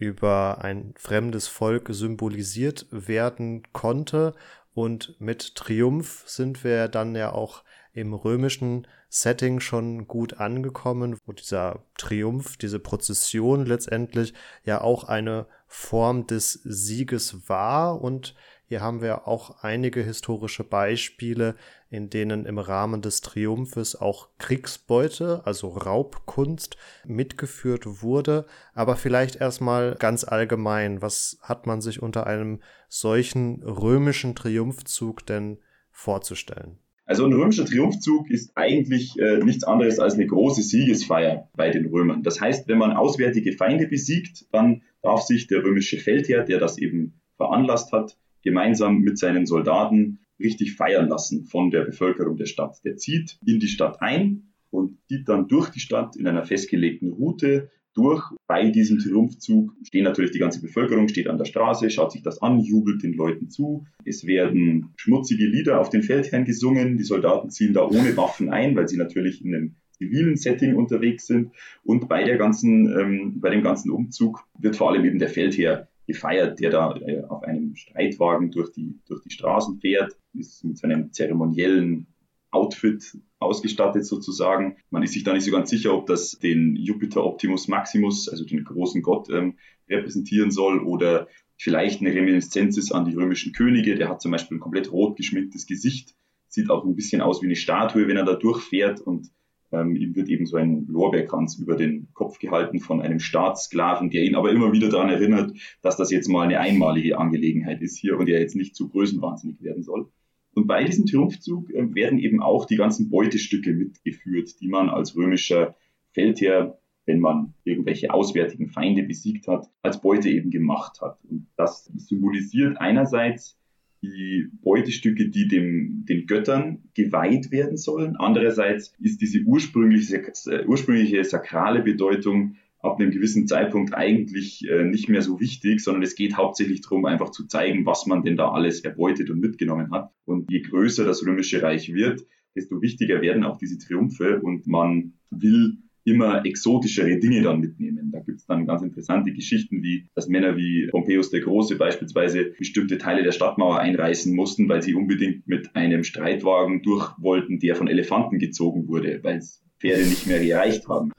über 0.00 0.64
ein 0.64 0.94
fremdes 0.96 1.46
Volk 1.46 1.88
symbolisiert 1.90 2.86
werden 2.90 3.62
konnte. 3.72 4.34
Und 4.72 5.20
mit 5.20 5.54
Triumph 5.54 6.24
sind 6.26 6.64
wir 6.64 6.88
dann 6.88 7.14
ja 7.14 7.32
auch 7.32 7.62
im 7.92 8.14
römischen 8.14 8.86
Setting 9.10 9.60
schon 9.60 10.08
gut 10.08 10.34
angekommen, 10.34 11.18
wo 11.26 11.32
dieser 11.32 11.84
Triumph, 11.98 12.56
diese 12.56 12.78
Prozession 12.78 13.66
letztendlich 13.66 14.32
ja 14.64 14.80
auch 14.80 15.04
eine 15.04 15.46
Form 15.66 16.26
des 16.26 16.52
Sieges 16.64 17.48
war 17.48 18.00
und 18.00 18.34
hier 18.70 18.82
haben 18.82 19.02
wir 19.02 19.26
auch 19.26 19.64
einige 19.64 20.00
historische 20.00 20.62
Beispiele, 20.62 21.56
in 21.90 22.08
denen 22.08 22.46
im 22.46 22.60
Rahmen 22.60 23.02
des 23.02 23.20
Triumphes 23.20 23.96
auch 23.96 24.28
Kriegsbeute, 24.38 25.42
also 25.44 25.70
Raubkunst, 25.70 26.76
mitgeführt 27.04 28.00
wurde. 28.00 28.46
Aber 28.72 28.94
vielleicht 28.94 29.34
erstmal 29.34 29.96
ganz 29.96 30.22
allgemein, 30.22 31.02
was 31.02 31.40
hat 31.42 31.66
man 31.66 31.80
sich 31.80 32.00
unter 32.00 32.28
einem 32.28 32.60
solchen 32.88 33.60
römischen 33.64 34.36
Triumphzug 34.36 35.26
denn 35.26 35.58
vorzustellen? 35.90 36.78
Also 37.06 37.24
ein 37.24 37.32
römischer 37.32 37.64
Triumphzug 37.64 38.30
ist 38.30 38.52
eigentlich 38.54 39.18
äh, 39.18 39.38
nichts 39.38 39.64
anderes 39.64 39.98
als 39.98 40.14
eine 40.14 40.28
große 40.28 40.62
Siegesfeier 40.62 41.50
bei 41.56 41.70
den 41.70 41.86
Römern. 41.86 42.22
Das 42.22 42.40
heißt, 42.40 42.68
wenn 42.68 42.78
man 42.78 42.92
auswärtige 42.92 43.52
Feinde 43.52 43.88
besiegt, 43.88 44.46
dann 44.52 44.82
darf 45.02 45.22
sich 45.22 45.48
der 45.48 45.64
römische 45.64 45.96
Feldherr, 45.96 46.44
der 46.44 46.60
das 46.60 46.78
eben 46.78 47.20
veranlasst 47.36 47.90
hat, 47.90 48.16
gemeinsam 48.42 48.98
mit 48.98 49.18
seinen 49.18 49.46
Soldaten 49.46 50.20
richtig 50.38 50.74
feiern 50.74 51.08
lassen 51.08 51.44
von 51.44 51.70
der 51.70 51.82
Bevölkerung 51.84 52.36
der 52.36 52.46
Stadt. 52.46 52.78
Der 52.84 52.96
zieht 52.96 53.38
in 53.44 53.60
die 53.60 53.68
Stadt 53.68 54.00
ein 54.00 54.54
und 54.70 54.98
zieht 55.08 55.28
dann 55.28 55.48
durch 55.48 55.70
die 55.70 55.80
Stadt 55.80 56.16
in 56.16 56.26
einer 56.26 56.44
festgelegten 56.44 57.12
Route 57.12 57.70
durch. 57.94 58.22
Bei 58.46 58.70
diesem 58.70 58.98
Triumphzug 58.98 59.74
stehen 59.84 60.04
natürlich 60.04 60.30
die 60.30 60.38
ganze 60.38 60.60
Bevölkerung, 60.60 61.08
steht 61.08 61.28
an 61.28 61.38
der 61.38 61.44
Straße, 61.44 61.90
schaut 61.90 62.12
sich 62.12 62.22
das 62.22 62.40
an, 62.40 62.60
jubelt 62.60 63.02
den 63.02 63.12
Leuten 63.12 63.50
zu. 63.50 63.84
Es 64.04 64.26
werden 64.26 64.92
schmutzige 64.96 65.46
Lieder 65.46 65.80
auf 65.80 65.90
den 65.90 66.02
Feldherrn 66.02 66.44
gesungen. 66.44 66.96
Die 66.96 67.04
Soldaten 67.04 67.50
ziehen 67.50 67.74
da 67.74 67.86
ohne 67.86 68.16
Waffen 68.16 68.50
ein, 68.50 68.76
weil 68.76 68.88
sie 68.88 68.96
natürlich 68.96 69.44
in 69.44 69.54
einem 69.54 69.74
zivilen 69.90 70.36
Setting 70.36 70.76
unterwegs 70.76 71.26
sind. 71.26 71.52
Und 71.84 72.08
bei 72.08 72.24
der 72.24 72.38
ganzen, 72.38 72.86
ähm, 72.98 73.40
bei 73.40 73.50
dem 73.50 73.62
ganzen 73.62 73.90
Umzug 73.90 74.44
wird 74.58 74.76
vor 74.76 74.90
allem 74.90 75.04
eben 75.04 75.18
der 75.18 75.28
Feldherr 75.28 75.89
gefeiert, 76.12 76.58
der 76.60 76.70
da 76.70 76.96
äh, 76.96 77.22
auf 77.24 77.42
einem 77.44 77.76
Streitwagen 77.76 78.50
durch 78.50 78.72
die, 78.72 78.98
durch 79.06 79.22
die 79.22 79.30
Straßen 79.30 79.78
fährt, 79.80 80.16
ist 80.34 80.64
mit 80.64 80.78
so 80.78 80.86
einem 80.86 81.12
zeremoniellen 81.12 82.06
Outfit 82.50 83.18
ausgestattet 83.38 84.04
sozusagen. 84.04 84.76
Man 84.90 85.02
ist 85.02 85.12
sich 85.12 85.22
da 85.22 85.32
nicht 85.32 85.44
so 85.44 85.52
ganz 85.52 85.70
sicher, 85.70 85.94
ob 85.94 86.06
das 86.06 86.38
den 86.38 86.76
Jupiter 86.76 87.24
Optimus 87.24 87.68
Maximus, 87.68 88.28
also 88.28 88.44
den 88.44 88.64
großen 88.64 89.02
Gott, 89.02 89.30
ähm, 89.30 89.56
repräsentieren 89.88 90.50
soll 90.50 90.80
oder 90.80 91.28
vielleicht 91.56 92.00
eine 92.00 92.14
Reminiszenz 92.14 92.76
ist 92.76 92.92
an 92.92 93.04
die 93.04 93.14
römischen 93.14 93.52
Könige. 93.52 93.94
Der 93.94 94.08
hat 94.08 94.20
zum 94.20 94.32
Beispiel 94.32 94.56
ein 94.56 94.60
komplett 94.60 94.90
rot 94.90 95.16
geschminktes 95.16 95.66
Gesicht, 95.66 96.14
sieht 96.48 96.70
auch 96.70 96.84
ein 96.84 96.96
bisschen 96.96 97.20
aus 97.20 97.40
wie 97.42 97.46
eine 97.46 97.56
Statue, 97.56 98.08
wenn 98.08 98.16
er 98.16 98.24
da 98.24 98.34
durchfährt 98.34 99.00
und 99.00 99.30
ähm, 99.72 99.96
ihm 99.96 100.16
wird 100.16 100.28
eben 100.28 100.46
so 100.46 100.56
ein 100.56 100.86
Lorbeerkranz 100.88 101.58
über 101.58 101.76
den 101.76 102.08
Kopf 102.12 102.38
gehalten 102.38 102.80
von 102.80 103.00
einem 103.00 103.20
Staatssklaven, 103.20 104.10
der 104.10 104.22
ihn 104.22 104.34
aber 104.34 104.50
immer 104.50 104.72
wieder 104.72 104.88
daran 104.88 105.10
erinnert, 105.10 105.52
dass 105.82 105.96
das 105.96 106.10
jetzt 106.10 106.28
mal 106.28 106.42
eine 106.42 106.60
einmalige 106.60 107.18
Angelegenheit 107.18 107.80
ist 107.80 107.96
hier 107.98 108.18
und 108.18 108.28
er 108.28 108.40
jetzt 108.40 108.56
nicht 108.56 108.74
zu 108.74 108.88
größenwahnsinnig 108.88 109.62
werden 109.62 109.82
soll. 109.82 110.08
Und 110.54 110.66
bei 110.66 110.82
diesem 110.84 111.06
Triumphzug 111.06 111.70
äh, 111.70 111.94
werden 111.94 112.18
eben 112.18 112.42
auch 112.42 112.66
die 112.66 112.76
ganzen 112.76 113.10
Beutestücke 113.10 113.72
mitgeführt, 113.72 114.60
die 114.60 114.68
man 114.68 114.88
als 114.88 115.16
römischer 115.16 115.76
Feldherr, 116.12 116.78
wenn 117.06 117.20
man 117.20 117.54
irgendwelche 117.64 118.12
auswärtigen 118.12 118.68
Feinde 118.68 119.04
besiegt 119.04 119.46
hat, 119.46 119.68
als 119.82 120.00
Beute 120.00 120.28
eben 120.28 120.50
gemacht 120.50 121.00
hat. 121.00 121.18
Und 121.24 121.46
das 121.56 121.84
symbolisiert 121.96 122.78
einerseits 122.78 123.59
die 124.02 124.48
Beutestücke, 124.62 125.28
die 125.28 125.48
dem, 125.48 126.04
den 126.08 126.26
Göttern 126.26 126.84
geweiht 126.94 127.50
werden 127.50 127.76
sollen. 127.76 128.16
Andererseits 128.16 128.94
ist 129.00 129.20
diese 129.20 129.40
ursprüngliche, 129.40 130.22
ursprüngliche 130.66 131.22
sakrale 131.24 131.82
Bedeutung 131.82 132.56
ab 132.82 132.98
einem 132.98 133.10
gewissen 133.10 133.46
Zeitpunkt 133.46 133.94
eigentlich 133.94 134.66
äh, 134.68 134.84
nicht 134.84 135.08
mehr 135.08 135.20
so 135.20 135.38
wichtig, 135.38 135.80
sondern 135.80 136.02
es 136.02 136.14
geht 136.14 136.36
hauptsächlich 136.36 136.80
darum, 136.80 137.04
einfach 137.04 137.30
zu 137.30 137.46
zeigen, 137.46 137.84
was 137.84 138.06
man 138.06 138.22
denn 138.22 138.36
da 138.36 138.50
alles 138.50 138.80
erbeutet 138.80 139.28
und 139.28 139.40
mitgenommen 139.40 139.90
hat. 139.90 140.10
Und 140.24 140.50
je 140.50 140.60
größer 140.60 141.04
das 141.04 141.24
römische 141.26 141.62
Reich 141.62 141.92
wird, 141.92 142.24
desto 142.56 142.80
wichtiger 142.80 143.20
werden 143.20 143.44
auch 143.44 143.58
diese 143.58 143.78
Triumphe 143.78 144.40
und 144.40 144.66
man 144.66 145.12
will 145.30 145.76
immer 146.04 146.44
exotischere 146.44 147.18
Dinge 147.18 147.42
dann 147.42 147.60
mitnehmen. 147.60 148.10
Da 148.12 148.20
gibt 148.20 148.40
es 148.40 148.46
dann 148.46 148.66
ganz 148.66 148.82
interessante 148.82 149.32
Geschichten, 149.32 149.82
wie 149.82 150.06
dass 150.14 150.28
Männer 150.28 150.56
wie 150.56 150.88
Pompeius 150.90 151.30
der 151.30 151.40
Große 151.40 151.76
beispielsweise 151.76 152.52
bestimmte 152.58 152.98
Teile 152.98 153.22
der 153.22 153.32
Stadtmauer 153.32 153.78
einreißen 153.80 154.34
mussten, 154.34 154.68
weil 154.68 154.82
sie 154.82 154.94
unbedingt 154.94 155.46
mit 155.46 155.74
einem 155.76 156.04
Streitwagen 156.04 156.82
durch 156.82 157.12
wollten, 157.18 157.58
der 157.58 157.76
von 157.76 157.88
Elefanten 157.88 158.38
gezogen 158.38 158.88
wurde, 158.88 159.20
weil 159.22 159.38
es 159.38 159.62
Pferde 159.80 160.02
nicht 160.02 160.26
mehr 160.26 160.44
gereicht 160.44 160.88
haben. 160.88 161.10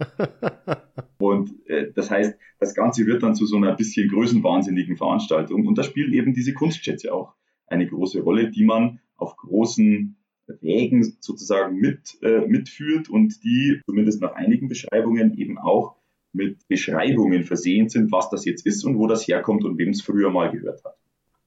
Und 1.17 1.51
äh, 1.67 1.91
das 1.93 2.11
heißt, 2.11 2.37
das 2.59 2.75
Ganze 2.75 3.05
wird 3.05 3.23
dann 3.23 3.35
zu 3.35 3.45
so 3.45 3.57
einer 3.57 3.75
bisschen 3.75 4.09
größenwahnsinnigen 4.09 4.97
Veranstaltung. 4.97 5.65
Und 5.65 5.77
da 5.77 5.83
spielen 5.83 6.13
eben 6.13 6.33
diese 6.33 6.53
Kunstschätze 6.53 7.13
auch 7.13 7.33
eine 7.67 7.87
große 7.87 8.21
Rolle, 8.21 8.51
die 8.51 8.63
man 8.63 8.99
auf 9.15 9.35
großen 9.37 10.15
Wägen 10.47 11.17
sozusagen 11.19 11.77
mit, 11.77 12.17
äh, 12.21 12.45
mitführt 12.47 13.09
und 13.09 13.43
die 13.43 13.81
zumindest 13.85 14.21
nach 14.21 14.33
einigen 14.33 14.67
Beschreibungen 14.67 15.37
eben 15.37 15.57
auch 15.57 15.95
mit 16.33 16.67
Beschreibungen 16.67 17.43
versehen 17.43 17.89
sind, 17.89 18.11
was 18.11 18.29
das 18.29 18.45
jetzt 18.45 18.65
ist 18.65 18.83
und 18.83 18.97
wo 18.97 19.07
das 19.07 19.27
herkommt 19.27 19.63
und 19.63 19.77
wem 19.77 19.89
es 19.89 20.01
früher 20.01 20.29
mal 20.29 20.51
gehört 20.51 20.83
hat. 20.83 20.97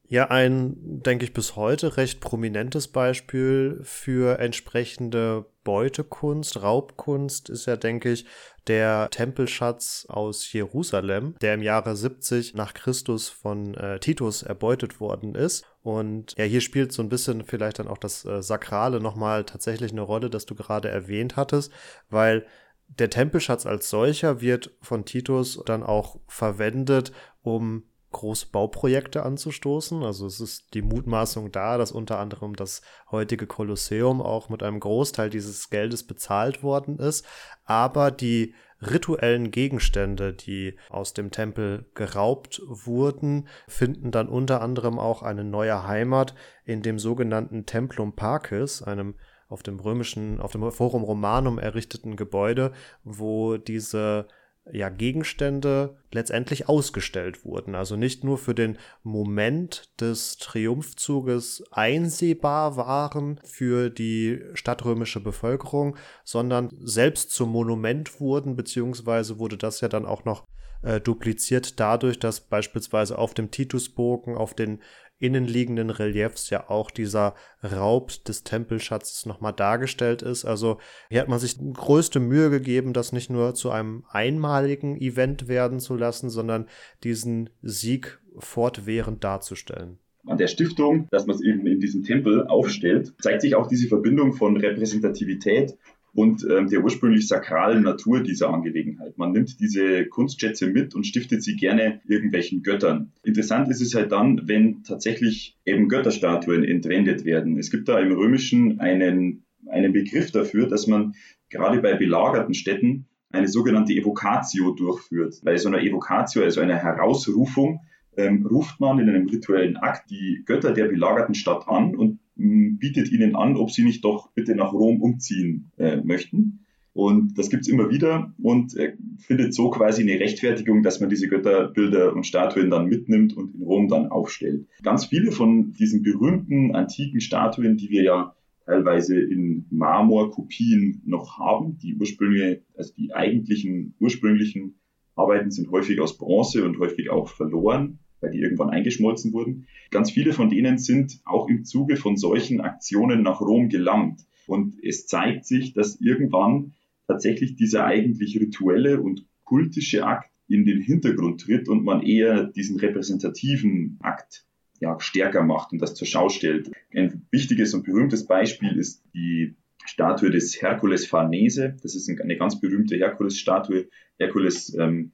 Ja, 0.06 0.28
ein, 0.28 0.76
denke 1.02 1.24
ich, 1.24 1.32
bis 1.32 1.56
heute 1.56 1.96
recht 1.96 2.20
prominentes 2.20 2.88
Beispiel 2.88 3.80
für 3.82 4.38
entsprechende 4.38 5.46
Beutekunst, 5.64 6.62
Raubkunst 6.62 7.48
ist 7.48 7.64
ja, 7.64 7.76
denke 7.76 8.12
ich, 8.12 8.26
der 8.66 9.08
Tempelschatz 9.10 10.06
aus 10.08 10.52
Jerusalem, 10.52 11.36
der 11.40 11.54
im 11.54 11.62
Jahre 11.62 11.96
70 11.96 12.54
nach 12.54 12.74
Christus 12.74 13.30
von 13.30 13.74
äh, 13.74 13.98
Titus 13.98 14.42
erbeutet 14.42 15.00
worden 15.00 15.34
ist. 15.34 15.64
Und 15.84 16.34
ja, 16.38 16.44
hier 16.44 16.62
spielt 16.62 16.92
so 16.92 17.02
ein 17.02 17.10
bisschen 17.10 17.44
vielleicht 17.44 17.78
dann 17.78 17.88
auch 17.88 17.98
das 17.98 18.24
äh, 18.24 18.42
Sakrale 18.42 19.00
nochmal 19.00 19.44
tatsächlich 19.44 19.92
eine 19.92 20.00
Rolle, 20.00 20.30
das 20.30 20.46
du 20.46 20.54
gerade 20.54 20.88
erwähnt 20.88 21.36
hattest, 21.36 21.70
weil 22.08 22.46
der 22.88 23.10
Tempelschatz 23.10 23.66
als 23.66 23.90
solcher 23.90 24.40
wird 24.40 24.70
von 24.80 25.04
Titus 25.04 25.60
dann 25.66 25.82
auch 25.82 26.18
verwendet, 26.26 27.12
um 27.42 27.82
große 28.12 28.46
Bauprojekte 28.50 29.24
anzustoßen. 29.24 30.02
Also 30.02 30.26
es 30.26 30.40
ist 30.40 30.72
die 30.72 30.80
Mutmaßung 30.80 31.52
da, 31.52 31.76
dass 31.76 31.92
unter 31.92 32.18
anderem 32.18 32.56
das 32.56 32.80
heutige 33.10 33.46
Kolosseum 33.46 34.22
auch 34.22 34.48
mit 34.48 34.62
einem 34.62 34.80
Großteil 34.80 35.28
dieses 35.28 35.68
Geldes 35.68 36.06
bezahlt 36.06 36.62
worden 36.62 36.98
ist. 36.98 37.26
Aber 37.66 38.10
die 38.10 38.54
rituellen 38.80 39.50
Gegenstände, 39.50 40.32
die 40.32 40.76
aus 40.90 41.14
dem 41.14 41.30
Tempel 41.30 41.86
geraubt 41.94 42.60
wurden, 42.66 43.48
finden 43.68 44.10
dann 44.10 44.28
unter 44.28 44.60
anderem 44.60 44.98
auch 44.98 45.22
eine 45.22 45.44
neue 45.44 45.86
Heimat 45.86 46.34
in 46.64 46.82
dem 46.82 46.98
sogenannten 46.98 47.66
Templum 47.66 48.14
Parcis, 48.14 48.82
einem 48.82 49.14
auf 49.48 49.62
dem 49.62 49.78
römischen, 49.78 50.40
auf 50.40 50.52
dem 50.52 50.70
Forum 50.72 51.04
Romanum 51.04 51.58
errichteten 51.58 52.16
Gebäude, 52.16 52.72
wo 53.04 53.56
diese 53.56 54.26
ja, 54.72 54.88
Gegenstände 54.88 55.96
letztendlich 56.10 56.68
ausgestellt 56.68 57.44
wurden. 57.44 57.74
Also 57.74 57.96
nicht 57.96 58.24
nur 58.24 58.38
für 58.38 58.54
den 58.54 58.78
Moment 59.02 59.90
des 60.00 60.38
Triumphzuges 60.38 61.64
einsehbar 61.70 62.76
waren 62.76 63.40
für 63.44 63.90
die 63.90 64.40
stadtrömische 64.54 65.20
Bevölkerung, 65.20 65.96
sondern 66.24 66.70
selbst 66.80 67.30
zum 67.32 67.50
Monument 67.50 68.20
wurden, 68.20 68.56
beziehungsweise 68.56 69.38
wurde 69.38 69.58
das 69.58 69.80
ja 69.80 69.88
dann 69.88 70.06
auch 70.06 70.24
noch 70.24 70.44
äh, 70.84 71.00
dupliziert 71.00 71.80
dadurch, 71.80 72.18
dass 72.18 72.40
beispielsweise 72.40 73.18
auf 73.18 73.34
dem 73.34 73.50
Titusbogen, 73.50 74.36
auf 74.36 74.54
den 74.54 74.80
innenliegenden 75.24 75.88
Reliefs 75.88 76.50
ja 76.50 76.68
auch 76.68 76.90
dieser 76.90 77.34
Raub 77.62 78.12
des 78.24 78.44
Tempelschatzes 78.44 79.24
nochmal 79.24 79.54
dargestellt 79.54 80.20
ist. 80.20 80.44
Also 80.44 80.78
hier 81.08 81.22
hat 81.22 81.28
man 81.28 81.38
sich 81.38 81.56
größte 81.58 82.20
Mühe 82.20 82.50
gegeben, 82.50 82.92
das 82.92 83.12
nicht 83.12 83.30
nur 83.30 83.54
zu 83.54 83.70
einem 83.70 84.04
einmaligen 84.10 85.00
Event 85.00 85.48
werden 85.48 85.80
zu 85.80 85.96
lassen, 85.96 86.28
sondern 86.28 86.66
diesen 87.02 87.50
Sieg 87.62 88.20
fortwährend 88.38 89.24
darzustellen 89.24 89.98
an 90.26 90.38
der 90.38 90.46
Stiftung, 90.46 91.06
dass 91.10 91.26
man 91.26 91.36
es 91.36 91.42
eben 91.42 91.66
in 91.66 91.80
diesem 91.80 92.02
Tempel 92.02 92.46
aufstellt, 92.46 93.12
zeigt 93.20 93.42
sich 93.42 93.54
auch 93.54 93.66
diese 93.66 93.88
Verbindung 93.88 94.32
von 94.32 94.56
Repräsentativität 94.56 95.76
und 96.14 96.46
ähm, 96.48 96.68
der 96.68 96.82
ursprünglich 96.82 97.26
sakralen 97.26 97.82
Natur 97.82 98.22
dieser 98.22 98.50
Angelegenheit. 98.50 99.18
Man 99.18 99.32
nimmt 99.32 99.58
diese 99.58 100.06
Kunstschätze 100.06 100.68
mit 100.68 100.94
und 100.94 101.04
stiftet 101.04 101.42
sie 101.42 101.56
gerne 101.56 102.00
irgendwelchen 102.06 102.62
Göttern. 102.62 103.12
Interessant 103.24 103.68
ist 103.68 103.80
es 103.80 103.94
halt 103.94 104.12
dann, 104.12 104.42
wenn 104.44 104.84
tatsächlich 104.84 105.58
eben 105.64 105.88
Götterstatuen 105.88 106.62
entwendet 106.64 107.24
werden. 107.24 107.58
Es 107.58 107.70
gibt 107.70 107.88
da 107.88 107.98
im 107.98 108.12
Römischen 108.12 108.78
einen, 108.78 109.44
einen 109.66 109.92
Begriff 109.92 110.30
dafür, 110.30 110.68
dass 110.68 110.86
man 110.86 111.14
gerade 111.50 111.80
bei 111.80 111.94
belagerten 111.94 112.54
Städten 112.54 113.06
eine 113.32 113.48
sogenannte 113.48 113.92
Evocatio 113.92 114.70
durchführt. 114.70 115.40
Bei 115.42 115.56
so 115.56 115.68
einer 115.68 115.82
Evocatio, 115.82 116.42
also 116.42 116.60
einer 116.60 116.76
Herausrufung, 116.76 117.80
ähm, 118.16 118.46
ruft 118.46 118.78
man 118.78 119.00
in 119.00 119.08
einem 119.08 119.28
rituellen 119.28 119.76
Akt 119.76 120.10
die 120.10 120.42
Götter 120.46 120.72
der 120.72 120.86
belagerten 120.86 121.34
Stadt 121.34 121.66
an 121.66 121.96
und 121.96 122.20
bietet 122.36 123.10
ihnen 123.12 123.36
an, 123.36 123.56
ob 123.56 123.70
sie 123.70 123.84
nicht 123.84 124.04
doch 124.04 124.32
bitte 124.32 124.54
nach 124.54 124.72
Rom 124.72 125.00
umziehen 125.00 125.70
äh, 125.76 125.96
möchten. 125.96 126.60
Und 126.92 127.36
das 127.36 127.50
gibt's 127.50 127.66
immer 127.66 127.90
wieder 127.90 128.32
und 128.40 128.76
äh, 128.76 128.96
findet 129.18 129.52
so 129.52 129.68
quasi 129.70 130.02
eine 130.02 130.20
Rechtfertigung, 130.20 130.84
dass 130.84 131.00
man 131.00 131.10
diese 131.10 131.26
Götterbilder 131.26 132.14
und 132.14 132.24
Statuen 132.24 132.70
dann 132.70 132.86
mitnimmt 132.86 133.36
und 133.36 133.52
in 133.54 133.62
Rom 133.62 133.88
dann 133.88 134.06
aufstellt. 134.06 134.68
Ganz 134.82 135.06
viele 135.06 135.32
von 135.32 135.72
diesen 135.72 136.02
berühmten 136.02 136.74
antiken 136.74 137.20
Statuen, 137.20 137.76
die 137.76 137.90
wir 137.90 138.04
ja 138.04 138.36
teilweise 138.64 139.18
in 139.20 139.66
Marmorkopien 139.70 141.02
noch 141.04 141.38
haben, 141.38 141.78
die 141.78 141.96
ursprüngliche, 141.96 142.62
also 142.76 142.94
die 142.96 143.12
eigentlichen 143.12 143.94
ursprünglichen 143.98 144.76
Arbeiten 145.16 145.50
sind 145.50 145.70
häufig 145.70 146.00
aus 146.00 146.16
Bronze 146.16 146.64
und 146.64 146.78
häufig 146.78 147.10
auch 147.10 147.28
verloren 147.28 147.98
weil 148.24 148.30
die 148.30 148.40
irgendwann 148.40 148.70
eingeschmolzen 148.70 149.32
wurden. 149.32 149.66
Ganz 149.90 150.10
viele 150.10 150.32
von 150.32 150.48
denen 150.48 150.78
sind 150.78 151.20
auch 151.24 151.48
im 151.48 151.64
Zuge 151.64 151.96
von 151.96 152.16
solchen 152.16 152.60
Aktionen 152.60 153.22
nach 153.22 153.40
Rom 153.40 153.68
gelangt. 153.68 154.22
Und 154.46 154.82
es 154.82 155.06
zeigt 155.06 155.44
sich, 155.44 155.74
dass 155.74 156.00
irgendwann 156.00 156.72
tatsächlich 157.06 157.54
dieser 157.56 157.84
eigentlich 157.84 158.40
rituelle 158.40 159.00
und 159.00 159.26
kultische 159.44 160.06
Akt 160.06 160.30
in 160.48 160.64
den 160.64 160.80
Hintergrund 160.80 161.42
tritt 161.42 161.68
und 161.68 161.84
man 161.84 162.02
eher 162.02 162.44
diesen 162.44 162.78
repräsentativen 162.78 163.98
Akt 164.00 164.46
ja, 164.80 164.98
stärker 165.00 165.42
macht 165.42 165.72
und 165.72 165.80
das 165.80 165.94
zur 165.94 166.06
Schau 166.06 166.28
stellt. 166.28 166.70
Ein 166.94 167.26
wichtiges 167.30 167.74
und 167.74 167.84
berühmtes 167.84 168.26
Beispiel 168.26 168.76
ist 168.78 169.04
die 169.14 169.54
Statue 169.84 170.30
des 170.30 170.60
Herkules 170.60 171.06
Farnese. 171.06 171.76
Das 171.82 171.94
ist 171.94 172.08
eine 172.08 172.36
ganz 172.36 172.58
berühmte 172.60 172.96
Herkules-Statue. 172.96 173.88
Herkules 174.18 174.74
ähm, 174.74 175.12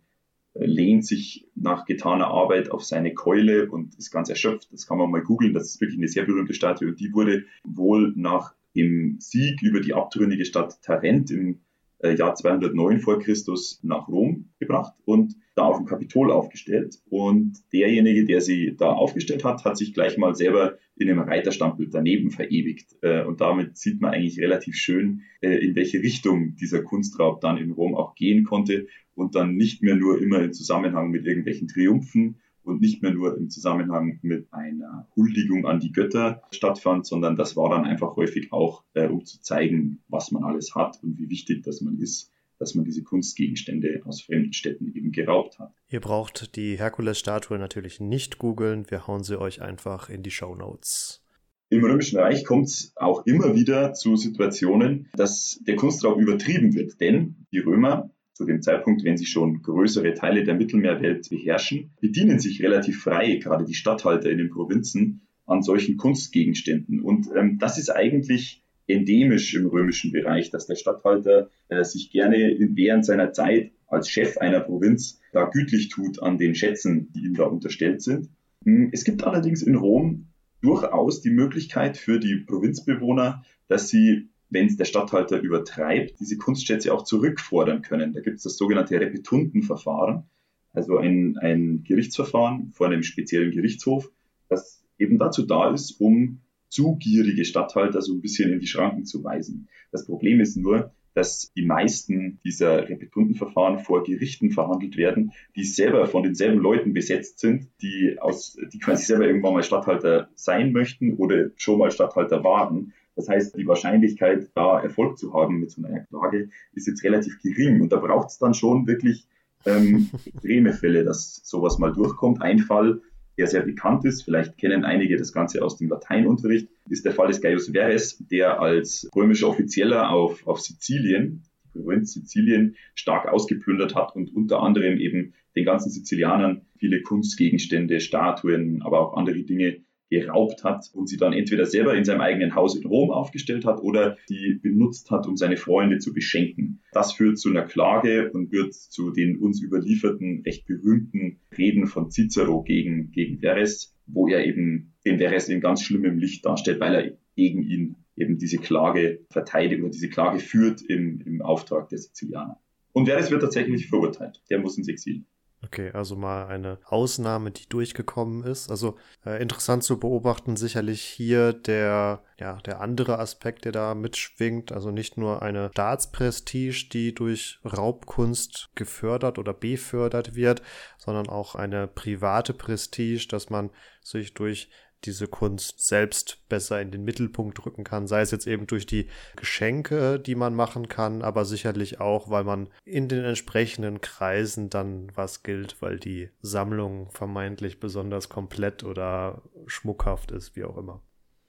lehnt 0.55 1.07
sich 1.07 1.49
nach 1.55 1.85
getaner 1.85 2.29
Arbeit 2.29 2.71
auf 2.71 2.85
seine 2.85 3.15
Keule 3.15 3.71
und 3.71 3.95
ist 3.97 4.11
ganz 4.11 4.29
erschöpft. 4.29 4.69
Das 4.73 4.87
kann 4.87 4.99
man 4.99 5.11
mal 5.11 5.23
googeln. 5.23 5.55
Das 5.55 5.67
ist 5.67 5.81
wirklich 5.81 5.99
eine 5.99 6.09
sehr 6.09 6.25
berühmte 6.25 6.55
Statue. 6.55 6.89
Und 6.89 7.01
die 7.01 7.13
wurde 7.13 7.45
wohl 7.65 8.13
nach 8.17 8.55
dem 8.75 9.17
Sieg 9.21 9.63
über 9.63 9.81
die 9.81 9.95
abtrünnige 9.95 10.45
Stadt 10.45 10.81
Tarent 10.83 11.31
im 11.31 11.61
äh, 12.03 12.15
Jahr 12.17 12.35
209 12.35 13.01
vor 13.01 13.19
Christus 13.19 13.81
nach 13.83 14.09
Rom 14.09 14.51
gebracht 14.59 14.95
und 15.05 15.35
da 15.55 15.65
auf 15.65 15.77
dem 15.77 15.87
Kapitol 15.87 16.31
aufgestellt. 16.31 16.97
Und 17.09 17.59
derjenige, 17.73 18.25
der 18.25 18.41
sie 18.41 18.77
da 18.77 18.93
aufgestellt 18.93 19.45
hat, 19.45 19.65
hat 19.65 19.77
sich 19.77 19.93
gleich 19.93 20.17
mal 20.17 20.35
selber 20.35 20.79
in 20.97 21.11
einem 21.11 21.21
Reiterstandbild 21.21 21.95
daneben 21.95 22.31
verewigt. 22.31 22.97
Äh, 23.03 23.25
und 23.25 23.41
damit 23.41 23.77
sieht 23.77 24.01
man 24.01 24.13
eigentlich 24.13 24.41
relativ 24.41 24.75
schön, 24.77 25.23
äh, 25.41 25.57
in 25.57 25.75
welche 25.75 26.03
Richtung 26.03 26.57
dieser 26.57 26.83
Kunstraub 26.83 27.41
dann 27.41 27.59
in 27.59 27.73
Rom 27.73 27.95
auch 27.95 28.15
gehen 28.15 28.45
konnte 28.45 28.87
und 29.15 29.35
dann 29.35 29.57
nicht 29.57 29.83
mehr 29.83 29.97
nur 29.97 30.21
immer 30.21 30.43
im 30.43 30.53
Zusammenhang 30.53 31.11
mit 31.11 31.27
irgendwelchen 31.27 31.69
Triumphen 31.69 32.37
und 32.63 32.81
nicht 32.81 33.03
mehr 33.03 33.13
nur 33.13 33.37
im 33.37 33.51
Zusammenhang 33.51 34.19
mit 34.23 34.53
einer 34.53 35.09
Huldigung 35.17 35.67
an 35.67 35.81
die 35.81 35.93
Götter 35.93 36.43
stattfand, 36.51 37.07
sondern 37.07 37.37
das 37.37 37.57
war 37.57 37.71
dann 37.71 37.85
einfach 37.85 38.17
häufig 38.17 38.53
auch, 38.53 38.85
äh, 38.95 39.07
um 39.09 39.25
zu 39.25 39.41
zeigen, 39.41 40.01
was 40.09 40.31
man 40.31 40.45
alles 40.45 40.75
hat 40.75 41.03
und 41.03 41.19
wie 41.19 41.31
wichtig 41.31 41.63
das 41.63 41.81
man 41.81 41.99
ist, 41.99 42.31
dass 42.59 42.75
man 42.75 42.85
diese 42.85 43.03
Kunstgegenstände 43.03 44.03
aus 44.05 44.21
fremden 44.21 44.53
Städten 44.53 44.93
eben 44.95 45.13
geraubt 45.13 45.59
hat. 45.59 45.73
Ihr 45.89 46.01
braucht 46.01 46.57
die 46.57 46.79
Herkules-Statue 46.79 47.59
natürlich 47.59 48.01
nicht 48.01 48.39
googeln, 48.39 48.91
wir 48.91 49.07
hauen 49.07 49.25
sie 49.25 49.41
euch 49.41 49.63
einfach 49.63 50.11
in 50.11 50.23
die 50.23 50.31
Show 50.31 50.55
Notes. 50.55 51.25
Im 51.73 51.85
Römischen 51.85 52.19
Reich 52.19 52.45
kommt 52.45 52.67
es 52.67 52.93
auch 52.97 53.25
immer 53.27 53.55
wieder 53.55 53.95
zu 53.95 54.17
Situationen, 54.17 55.09
dass 55.15 55.61
der 55.67 55.77
Kunstraub 55.77 56.19
übertrieben 56.19 56.75
wird, 56.75 57.01
denn 57.01 57.47
die 57.53 57.61
Römer 57.61 58.11
zu 58.41 58.47
dem 58.47 58.63
Zeitpunkt, 58.63 59.05
wenn 59.05 59.19
sie 59.19 59.27
schon 59.27 59.61
größere 59.61 60.15
Teile 60.15 60.45
der 60.45 60.55
Mittelmeerwelt 60.55 61.29
beherrschen, 61.29 61.91
bedienen 62.01 62.39
sich 62.39 62.63
relativ 62.63 63.03
frei, 63.03 63.37
gerade 63.37 63.67
die 63.67 63.75
Statthalter 63.75 64.31
in 64.31 64.39
den 64.39 64.49
Provinzen, 64.49 65.21
an 65.45 65.63
solchen 65.63 65.99
Kunstgegenständen. 65.99 67.03
Und 67.03 67.29
ähm, 67.37 67.59
das 67.59 67.77
ist 67.77 67.91
eigentlich 67.91 68.63
endemisch 68.87 69.55
im 69.55 69.67
römischen 69.67 70.11
Bereich, 70.11 70.49
dass 70.49 70.67
der 70.67 70.77
Statthalter 70.77 71.51
äh, 71.69 71.85
sich 71.85 72.11
gerne 72.11 72.57
während 72.59 73.05
seiner 73.05 73.35
Zeit 73.35 73.73
als 73.87 74.09
Chef 74.09 74.39
einer 74.39 74.61
Provinz 74.61 75.21
da 75.35 75.45
gütlich 75.45 75.91
tut 75.91 76.23
an 76.23 76.39
den 76.39 76.55
Schätzen, 76.55 77.13
die 77.13 77.27
ihm 77.27 77.35
da 77.35 77.45
unterstellt 77.45 78.01
sind. 78.01 78.31
Hm, 78.65 78.89
es 78.91 79.05
gibt 79.05 79.23
allerdings 79.23 79.63
in 79.63 79.75
Rom 79.75 80.29
durchaus 80.63 81.21
die 81.21 81.31
Möglichkeit 81.31 81.99
für 81.99 82.19
die 82.19 82.37
Provinzbewohner, 82.37 83.45
dass 83.69 83.91
sie 83.91 84.30
wenn 84.51 84.67
es 84.67 84.77
der 84.77 84.85
Stadthalter 84.85 85.41
übertreibt, 85.41 86.19
diese 86.21 86.37
Kunstschätze 86.37 86.93
auch 86.93 87.05
zurückfordern 87.05 87.83
können. 87.83 88.13
Da 88.13 88.21
gibt 88.21 88.39
es 88.39 88.43
das 88.43 88.57
sogenannte 88.57 89.01
Repetuntenverfahren, 89.01 90.25
also 90.73 90.99
ein, 90.99 91.39
ein 91.39 91.85
Gerichtsverfahren 91.85 92.73
vor 92.73 92.89
einem 92.89 93.03
speziellen 93.03 93.53
Gerichtshof, 93.53 94.11
das 94.49 94.85
eben 94.99 95.19
dazu 95.19 95.47
da 95.47 95.73
ist, 95.73 96.01
um 96.01 96.41
zu 96.69 96.97
gierige 96.97 97.45
Stadthalter 97.45 98.03
so 98.03 98.15
ein 98.15 98.21
bisschen 98.21 98.53
in 98.53 98.61
die 98.61 98.67
Schranken 98.67 99.05
zu 99.05 99.25
weisen. 99.25 99.69
Das 99.91 100.07
Problem 100.07 100.41
ist 100.41 100.57
nur, 100.57 100.93
dass 101.15 101.53
die 101.57 101.65
meisten 101.65 102.39
dieser 102.45 102.89
Repetuntenverfahren 102.89 103.81
vor 103.81 104.05
Gerichten 104.05 104.53
verhandelt 104.53 104.97
werden, 104.97 105.33
die 105.57 105.65
selber 105.65 106.07
von 106.07 106.23
denselben 106.23 106.61
Leuten 106.61 106.93
besetzt 106.93 107.41
sind, 107.41 107.69
die 107.83 108.17
aus, 108.21 108.57
die 108.73 108.79
quasi 108.79 109.07
selber 109.07 109.27
irgendwann 109.27 109.55
mal 109.55 109.65
Stadthalter 109.65 110.31
sein 110.37 110.73
möchten 110.73 111.15
oder 111.15 111.51
schon 111.57 111.79
mal 111.79 111.91
Stadthalter 111.91 112.45
waren 112.45 112.93
das 113.17 113.29
heißt, 113.29 113.57
die 113.57 113.67
Wahrscheinlichkeit, 113.67 114.51
da 114.55 114.81
Erfolg 114.81 115.19
zu 115.19 115.35
haben 115.35 115.61
mit 115.61 115.71
so 115.71 115.83
einer 115.83 116.01
Klage, 116.01 116.51
ist 116.73 116.87
jetzt 116.87 117.05
relativ 117.05 117.41
gering. 117.43 117.81
Und 117.81 117.93
da 117.93 117.97
braucht 117.97 118.29
es 118.29 118.39
dann 118.39 118.55
schon 118.55 118.87
wirklich 118.87 119.27
ähm, 119.67 120.11
extreme 120.25 120.73
Fälle, 120.73 121.05
dass 121.05 121.41
sowas 121.45 121.79
mal 121.79 121.93
durchkommt. 121.93 122.41
Ein 122.43 122.61
Fall, 122.61 123.01
der 123.37 123.47
sehr 123.47 123.63
bekannt 123.63 124.05
ist, 124.05 124.23
vielleicht 124.23 124.59
kennen 124.59 124.85
einige 124.85 125.17
das 125.17 125.33
Ganze 125.33 125.63
aus 125.63 125.77
dem 125.77 125.89
Lateinunterricht, 125.89 126.69
ist 126.89 127.05
der 127.05 127.13
Fall 127.13 127.29
des 127.29 127.41
Gaius 127.41 127.69
Verres, 127.69 128.19
der 128.31 128.61
als 128.61 129.09
römischer 129.15 129.49
Offizieller 129.49 130.11
auf, 130.11 130.47
auf 130.47 130.61
Sizilien, 130.61 131.43
die 131.65 131.79
Provinz 131.79 132.13
Sizilien, 132.13 132.77
stark 132.95 133.29
ausgeplündert 133.29 133.95
hat 133.95 134.15
und 134.15 134.35
unter 134.35 134.61
anderem 134.61 134.99
eben 134.99 135.35
den 135.57 135.65
ganzen 135.65 135.91
Sizilianern 135.91 136.67
viele 136.79 137.03
Kunstgegenstände, 137.03 138.01
Statuen, 138.01 138.83
aber 138.83 139.01
auch 139.01 139.17
andere 139.17 139.43
Dinge 139.43 139.83
geraubt 140.11 140.65
hat 140.65 140.91
und 140.93 141.09
sie 141.09 141.17
dann 141.17 141.33
entweder 141.33 141.65
selber 141.65 141.95
in 141.95 142.05
seinem 142.05 142.21
eigenen 142.21 142.55
Haus 142.55 142.77
in 142.77 142.85
Rom 142.85 143.11
aufgestellt 143.11 143.65
hat 143.65 143.81
oder 143.81 144.17
die 144.29 144.59
benutzt 144.61 145.11
hat, 145.11 145.27
um 145.27 145.37
seine 145.37 145.57
Freunde 145.57 145.99
zu 145.99 146.13
beschenken. 146.13 146.83
Das 146.93 147.13
führt 147.13 147.39
zu 147.39 147.49
einer 147.49 147.63
Klage 147.63 148.31
und 148.33 148.53
wird 148.53 148.75
zu 148.75 149.13
den 149.13 149.39
uns 149.39 149.63
überlieferten, 149.63 150.43
recht 150.45 150.67
berühmten 150.67 151.39
Reden 151.57 151.87
von 151.87 152.11
Cicero 152.11 152.63
gegen, 152.63 153.13
gegen 153.13 153.39
Verres, 153.39 153.95
wo 154.07 154.29
er 154.29 154.45
eben 154.45 154.95
den 155.07 155.19
Verres 155.19 155.49
in 155.49 155.61
ganz 155.61 155.83
schlimmem 155.83 156.19
Licht 156.19 156.45
darstellt, 156.45 156.81
weil 156.81 156.95
er 156.95 157.19
gegen 157.37 157.63
ihn 157.63 157.97
eben 158.17 158.37
diese 158.37 158.59
Klage 158.59 159.21
verteidigt 159.31 159.81
oder 159.81 159.91
diese 159.91 160.09
Klage 160.09 160.41
führt 160.41 160.83
im, 160.83 161.21
im 161.25 161.41
Auftrag 161.41 161.89
der 161.89 161.99
Sizilianer. 161.99 162.61
Und 162.93 163.07
Verres 163.07 163.31
wird 163.31 163.43
tatsächlich 163.43 163.89
verurteilt. 163.89 164.43
Der 164.51 164.59
muss 164.59 164.77
ins 164.77 164.89
Exil. 164.89 165.25
Okay, 165.63 165.91
also 165.93 166.17
mal 166.17 166.47
eine 166.47 166.79
Ausnahme, 166.87 167.51
die 167.51 167.69
durchgekommen 167.69 168.45
ist. 168.45 168.71
Also 168.71 168.97
äh, 169.27 169.43
interessant 169.43 169.85
zu 169.85 170.01
beobachten, 170.01 170.57
sicherlich 170.57 171.03
hier 171.03 171.53
der, 171.53 172.23
ja, 172.39 172.57
der 172.63 172.81
andere 172.81 173.19
Aspekt, 173.19 173.67
der 173.67 173.73
da 173.73 173.95
mitschwingt. 173.95 174.73
Also 174.73 174.91
nicht 174.91 175.19
nur 175.19 175.43
eine 175.43 175.69
Staatsprestige, 175.73 176.89
die 176.91 177.15
durch 177.15 177.61
Raubkunst 177.63 178.71
gefördert 178.75 179.39
oder 179.39 179.53
befördert 179.53 180.35
wird, 180.35 180.63
sondern 180.97 181.29
auch 181.29 181.55
eine 181.55 181.87
private 181.87 182.55
Prestige, 182.55 183.29
dass 183.29 183.51
man 183.51 183.71
sich 184.03 184.33
durch 184.33 184.71
diese 185.05 185.27
Kunst 185.27 185.87
selbst 185.87 186.43
besser 186.49 186.81
in 186.81 186.91
den 186.91 187.05
Mittelpunkt 187.05 187.65
rücken 187.65 187.85
kann, 187.85 188.07
sei 188.07 188.21
es 188.21 188.31
jetzt 188.31 188.47
eben 188.47 188.67
durch 188.67 188.87
die 188.87 189.07
Geschenke, 189.37 190.19
die 190.19 190.35
man 190.35 190.55
machen 190.55 190.89
kann, 190.89 191.23
aber 191.23 191.45
sicherlich 191.45 192.01
auch, 192.01 192.31
weil 192.31 192.45
man 192.45 192.69
in 192.85 193.09
den 193.09 193.25
entsprechenden 193.25 194.01
Kreisen 194.01 194.71
dann 194.71 195.11
was 195.15 195.43
gilt, 195.43 195.81
weil 195.81 195.99
die 195.99 196.29
Sammlung 196.43 197.11
vermeintlich 197.11 197.81
besonders 197.81 198.29
komplett 198.29 198.85
oder 198.85 199.43
schmuckhaft 199.67 200.31
ist, 200.33 200.57
wie 200.57 200.65
auch 200.65 200.77
immer. 200.77 201.03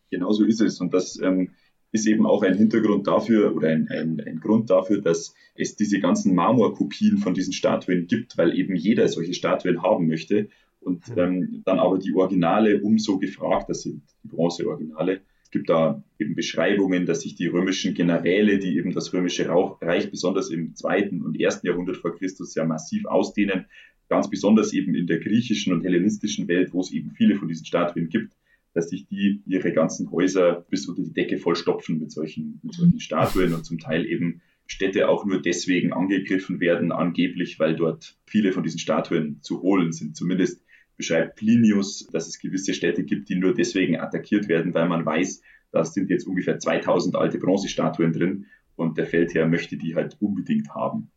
Genau 0.09 0.31
so 0.31 0.43
ist 0.43 0.61
es. 0.61 0.81
Und 0.81 0.93
das 0.93 1.19
ähm, 1.21 1.51
ist 1.91 2.07
eben 2.07 2.25
auch 2.25 2.43
ein 2.43 2.55
Hintergrund 2.55 3.07
dafür 3.07 3.55
oder 3.55 3.69
ein, 3.69 3.87
ein, 3.89 4.21
ein 4.25 4.39
Grund 4.39 4.69
dafür, 4.69 5.01
dass 5.01 5.33
es 5.55 5.75
diese 5.75 5.99
ganzen 5.99 6.35
Marmorkopien 6.35 7.17
von 7.17 7.33
diesen 7.33 7.53
Statuen 7.53 8.07
gibt, 8.07 8.37
weil 8.37 8.57
eben 8.57 8.75
jeder 8.75 9.07
solche 9.07 9.33
Statuen 9.33 9.81
haben 9.81 10.07
möchte 10.07 10.49
und 10.81 11.07
mhm. 11.07 11.17
ähm, 11.17 11.61
dann 11.65 11.79
aber 11.79 11.97
die 11.97 12.13
Originale 12.13 12.81
umso 12.81 13.17
gefragter 13.17 13.73
sind, 13.73 14.03
die 14.23 14.27
Bronzeoriginale. 14.27 15.21
Es 15.43 15.51
gibt 15.51 15.69
da 15.69 16.01
eben 16.17 16.35
Beschreibungen, 16.35 17.05
dass 17.05 17.21
sich 17.21 17.35
die 17.35 17.47
römischen 17.47 17.93
Generäle, 17.93 18.57
die 18.57 18.77
eben 18.77 18.93
das 18.93 19.13
römische 19.13 19.49
Reich 19.49 20.09
besonders 20.09 20.49
im 20.49 20.75
zweiten 20.75 21.21
und 21.21 21.39
ersten 21.39 21.67
Jahrhundert 21.67 21.97
vor 21.97 22.15
Christus 22.15 22.55
ja 22.55 22.65
massiv 22.65 23.05
ausdehnen, 23.05 23.65
ganz 24.07 24.29
besonders 24.29 24.73
eben 24.73 24.95
in 24.95 25.07
der 25.07 25.19
griechischen 25.19 25.73
und 25.73 25.83
hellenistischen 25.83 26.47
Welt, 26.47 26.73
wo 26.73 26.81
es 26.81 26.91
eben 26.91 27.11
viele 27.11 27.35
von 27.35 27.47
diesen 27.47 27.65
Statuen 27.65 28.09
gibt, 28.09 28.33
dass 28.73 28.89
sich 28.89 29.07
die 29.07 29.41
ihre 29.45 29.73
ganzen 29.73 30.11
Häuser 30.11 30.65
bis 30.69 30.87
unter 30.87 31.03
die 31.03 31.13
Decke 31.13 31.37
vollstopfen 31.37 31.99
mit 31.99 32.11
solchen, 32.11 32.59
mit 32.63 32.73
solchen 32.73 32.99
Statuen 32.99 33.53
und 33.53 33.65
zum 33.65 33.79
Teil 33.79 34.05
eben 34.05 34.41
Städte 34.67 35.09
auch 35.09 35.25
nur 35.25 35.41
deswegen 35.41 35.91
angegriffen 35.91 36.61
werden, 36.61 36.93
angeblich, 36.93 37.59
weil 37.59 37.75
dort 37.75 38.17
viele 38.25 38.53
von 38.53 38.63
diesen 38.63 38.79
Statuen 38.79 39.41
zu 39.41 39.61
holen 39.61 39.91
sind. 39.91 40.15
Zumindest 40.15 40.63
beschreibt 41.01 41.35
Plinius, 41.35 42.07
dass 42.11 42.27
es 42.27 42.37
gewisse 42.37 42.75
Städte 42.75 43.03
gibt, 43.03 43.27
die 43.27 43.35
nur 43.35 43.55
deswegen 43.55 43.99
attackiert 43.99 44.47
werden, 44.47 44.75
weil 44.75 44.87
man 44.87 45.03
weiß, 45.03 45.41
da 45.71 45.83
sind 45.83 46.11
jetzt 46.11 46.27
ungefähr 46.27 46.59
2000 46.59 47.15
alte 47.15 47.39
Bronzestatuen 47.39 48.13
drin 48.13 48.45
und 48.75 48.99
der 48.99 49.07
Feldherr 49.07 49.47
möchte 49.47 49.77
die 49.77 49.95
halt 49.95 50.17
unbedingt 50.19 50.69
haben. 50.75 51.09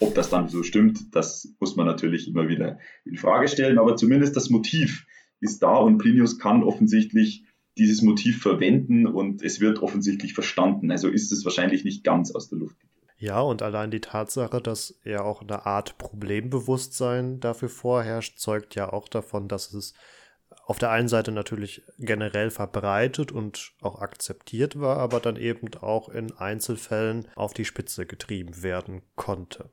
Ob 0.00 0.14
das 0.14 0.30
dann 0.30 0.48
so 0.48 0.62
stimmt, 0.62 1.14
das 1.14 1.54
muss 1.60 1.76
man 1.76 1.84
natürlich 1.84 2.28
immer 2.28 2.48
wieder 2.48 2.78
in 3.04 3.16
Frage 3.16 3.48
stellen, 3.48 3.78
aber 3.78 3.96
zumindest 3.96 4.36
das 4.36 4.48
Motiv 4.48 5.06
ist 5.40 5.62
da 5.62 5.76
und 5.76 5.98
Plinius 5.98 6.38
kann 6.38 6.62
offensichtlich 6.62 7.44
dieses 7.76 8.00
Motiv 8.00 8.40
verwenden 8.40 9.06
und 9.06 9.42
es 9.42 9.60
wird 9.60 9.82
offensichtlich 9.82 10.32
verstanden. 10.32 10.90
Also 10.90 11.08
ist 11.08 11.30
es 11.30 11.44
wahrscheinlich 11.44 11.84
nicht 11.84 12.04
ganz 12.04 12.30
aus 12.30 12.48
der 12.48 12.58
Luft. 12.58 12.78
Ja, 13.18 13.40
und 13.40 13.62
allein 13.62 13.90
die 13.90 14.00
Tatsache, 14.00 14.60
dass 14.60 14.90
er 15.02 15.24
auch 15.24 15.40
eine 15.40 15.64
Art 15.64 15.96
Problembewusstsein 15.96 17.40
dafür 17.40 17.70
vorherrscht, 17.70 18.38
zeugt 18.38 18.74
ja 18.74 18.92
auch 18.92 19.08
davon, 19.08 19.48
dass 19.48 19.72
es 19.72 19.94
auf 20.66 20.78
der 20.78 20.90
einen 20.90 21.08
Seite 21.08 21.32
natürlich 21.32 21.82
generell 21.98 22.50
verbreitet 22.50 23.32
und 23.32 23.72
auch 23.80 24.00
akzeptiert 24.00 24.78
war, 24.80 24.98
aber 24.98 25.20
dann 25.20 25.36
eben 25.36 25.72
auch 25.80 26.08
in 26.08 26.32
Einzelfällen 26.32 27.28
auf 27.36 27.54
die 27.54 27.64
Spitze 27.64 28.04
getrieben 28.04 28.62
werden 28.62 29.02
konnte. 29.14 29.70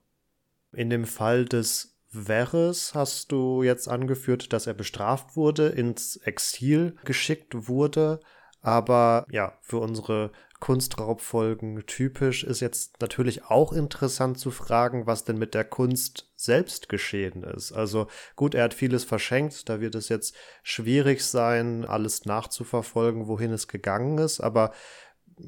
In 0.71 0.89
dem 0.89 1.05
Fall 1.05 1.45
des 1.45 1.99
Verres 2.09 2.93
hast 2.93 3.31
du 3.31 3.63
jetzt 3.63 3.87
angeführt, 3.87 4.53
dass 4.53 4.67
er 4.67 4.75
bestraft 4.75 5.35
wurde, 5.35 5.69
ins 5.69 6.17
Exil 6.17 6.95
geschickt 7.05 7.67
wurde, 7.67 8.19
aber 8.61 9.25
ja, 9.29 9.57
für 9.61 9.79
unsere 9.79 10.31
Kunstraubfolgen 10.63 11.83
typisch 11.87 12.45
ist 12.45 12.61
jetzt 12.61 13.01
natürlich 13.01 13.43
auch 13.43 13.73
interessant 13.73 14.39
zu 14.39 14.49
fragen, 14.49 15.05
was 15.05 15.25
denn 15.25 15.37
mit 15.37 15.53
der 15.53 15.65
Kunst 15.65 16.31
selbst 16.37 16.87
geschehen 16.87 17.43
ist. 17.43 17.73
Also 17.73 18.07
gut, 18.37 18.55
er 18.55 18.63
hat 18.63 18.73
vieles 18.73 19.03
verschenkt, 19.03 19.67
da 19.67 19.81
wird 19.81 19.93
es 19.93 20.07
jetzt 20.07 20.37
schwierig 20.63 21.25
sein, 21.25 21.83
alles 21.83 22.23
nachzuverfolgen, 22.23 23.27
wohin 23.27 23.51
es 23.51 23.67
gegangen 23.67 24.17
ist, 24.19 24.39
aber 24.39 24.71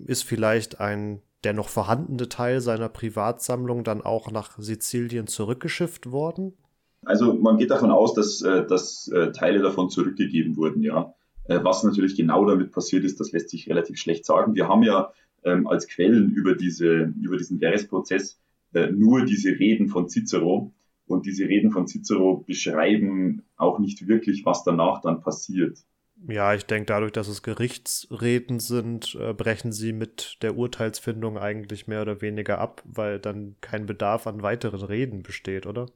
ist 0.05 0.25
vielleicht 0.25 0.81
ein 0.81 1.21
der 1.45 1.53
noch 1.53 1.69
vorhandene 1.69 2.27
Teil 2.27 2.59
seiner 2.59 2.89
Privatsammlung 2.89 3.85
dann 3.85 4.01
auch 4.01 4.31
nach 4.31 4.59
Sizilien 4.59 5.27
zurückgeschifft 5.27 6.11
worden? 6.11 6.57
Also 7.05 7.35
man 7.35 7.57
geht 7.57 7.71
davon 7.71 7.91
aus, 7.91 8.15
dass, 8.15 8.41
äh, 8.41 8.67
dass 8.67 9.07
äh, 9.15 9.31
Teile 9.31 9.61
davon 9.61 9.89
zurückgegeben 9.89 10.57
wurden, 10.57 10.83
ja. 10.83 11.13
Äh, 11.47 11.59
was 11.63 11.83
natürlich 11.83 12.15
genau 12.15 12.45
damit 12.45 12.71
passiert 12.71 13.03
ist, 13.03 13.19
das 13.19 13.31
lässt 13.31 13.49
sich 13.49 13.69
relativ 13.69 13.97
schlecht 13.97 14.25
sagen. 14.25 14.55
Wir 14.55 14.67
haben 14.67 14.83
ja 14.83 15.11
ähm, 15.43 15.67
als 15.67 15.87
Quellen 15.87 16.31
über, 16.31 16.55
diese, 16.55 17.13
über 17.21 17.37
diesen 17.37 17.59
Verres-Prozess 17.59 18.39
äh, 18.73 18.91
nur 18.91 19.25
diese 19.25 19.51
Reden 19.51 19.87
von 19.87 20.09
Cicero. 20.09 20.73
Und 21.07 21.27
diese 21.27 21.45
Reden 21.45 21.71
von 21.71 21.87
Cicero 21.87 22.43
beschreiben 22.47 23.43
auch 23.57 23.77
nicht 23.77 24.07
wirklich, 24.07 24.43
was 24.43 24.63
danach 24.63 25.01
dann 25.01 25.21
passiert. 25.21 25.77
Ja, 26.27 26.55
ich 26.55 26.65
denke, 26.65 26.87
dadurch, 26.87 27.11
dass 27.11 27.27
es 27.27 27.43
Gerichtsreden 27.43 28.59
sind, 28.59 29.15
äh, 29.19 29.33
brechen 29.33 29.71
sie 29.71 29.93
mit 29.93 30.37
der 30.41 30.57
Urteilsfindung 30.57 31.37
eigentlich 31.37 31.87
mehr 31.87 32.01
oder 32.01 32.21
weniger 32.21 32.57
ab, 32.57 32.81
weil 32.85 33.19
dann 33.19 33.55
kein 33.61 33.85
Bedarf 33.85 34.25
an 34.25 34.41
weiteren 34.41 34.81
Reden 34.81 35.21
besteht, 35.21 35.67
oder? 35.67 35.87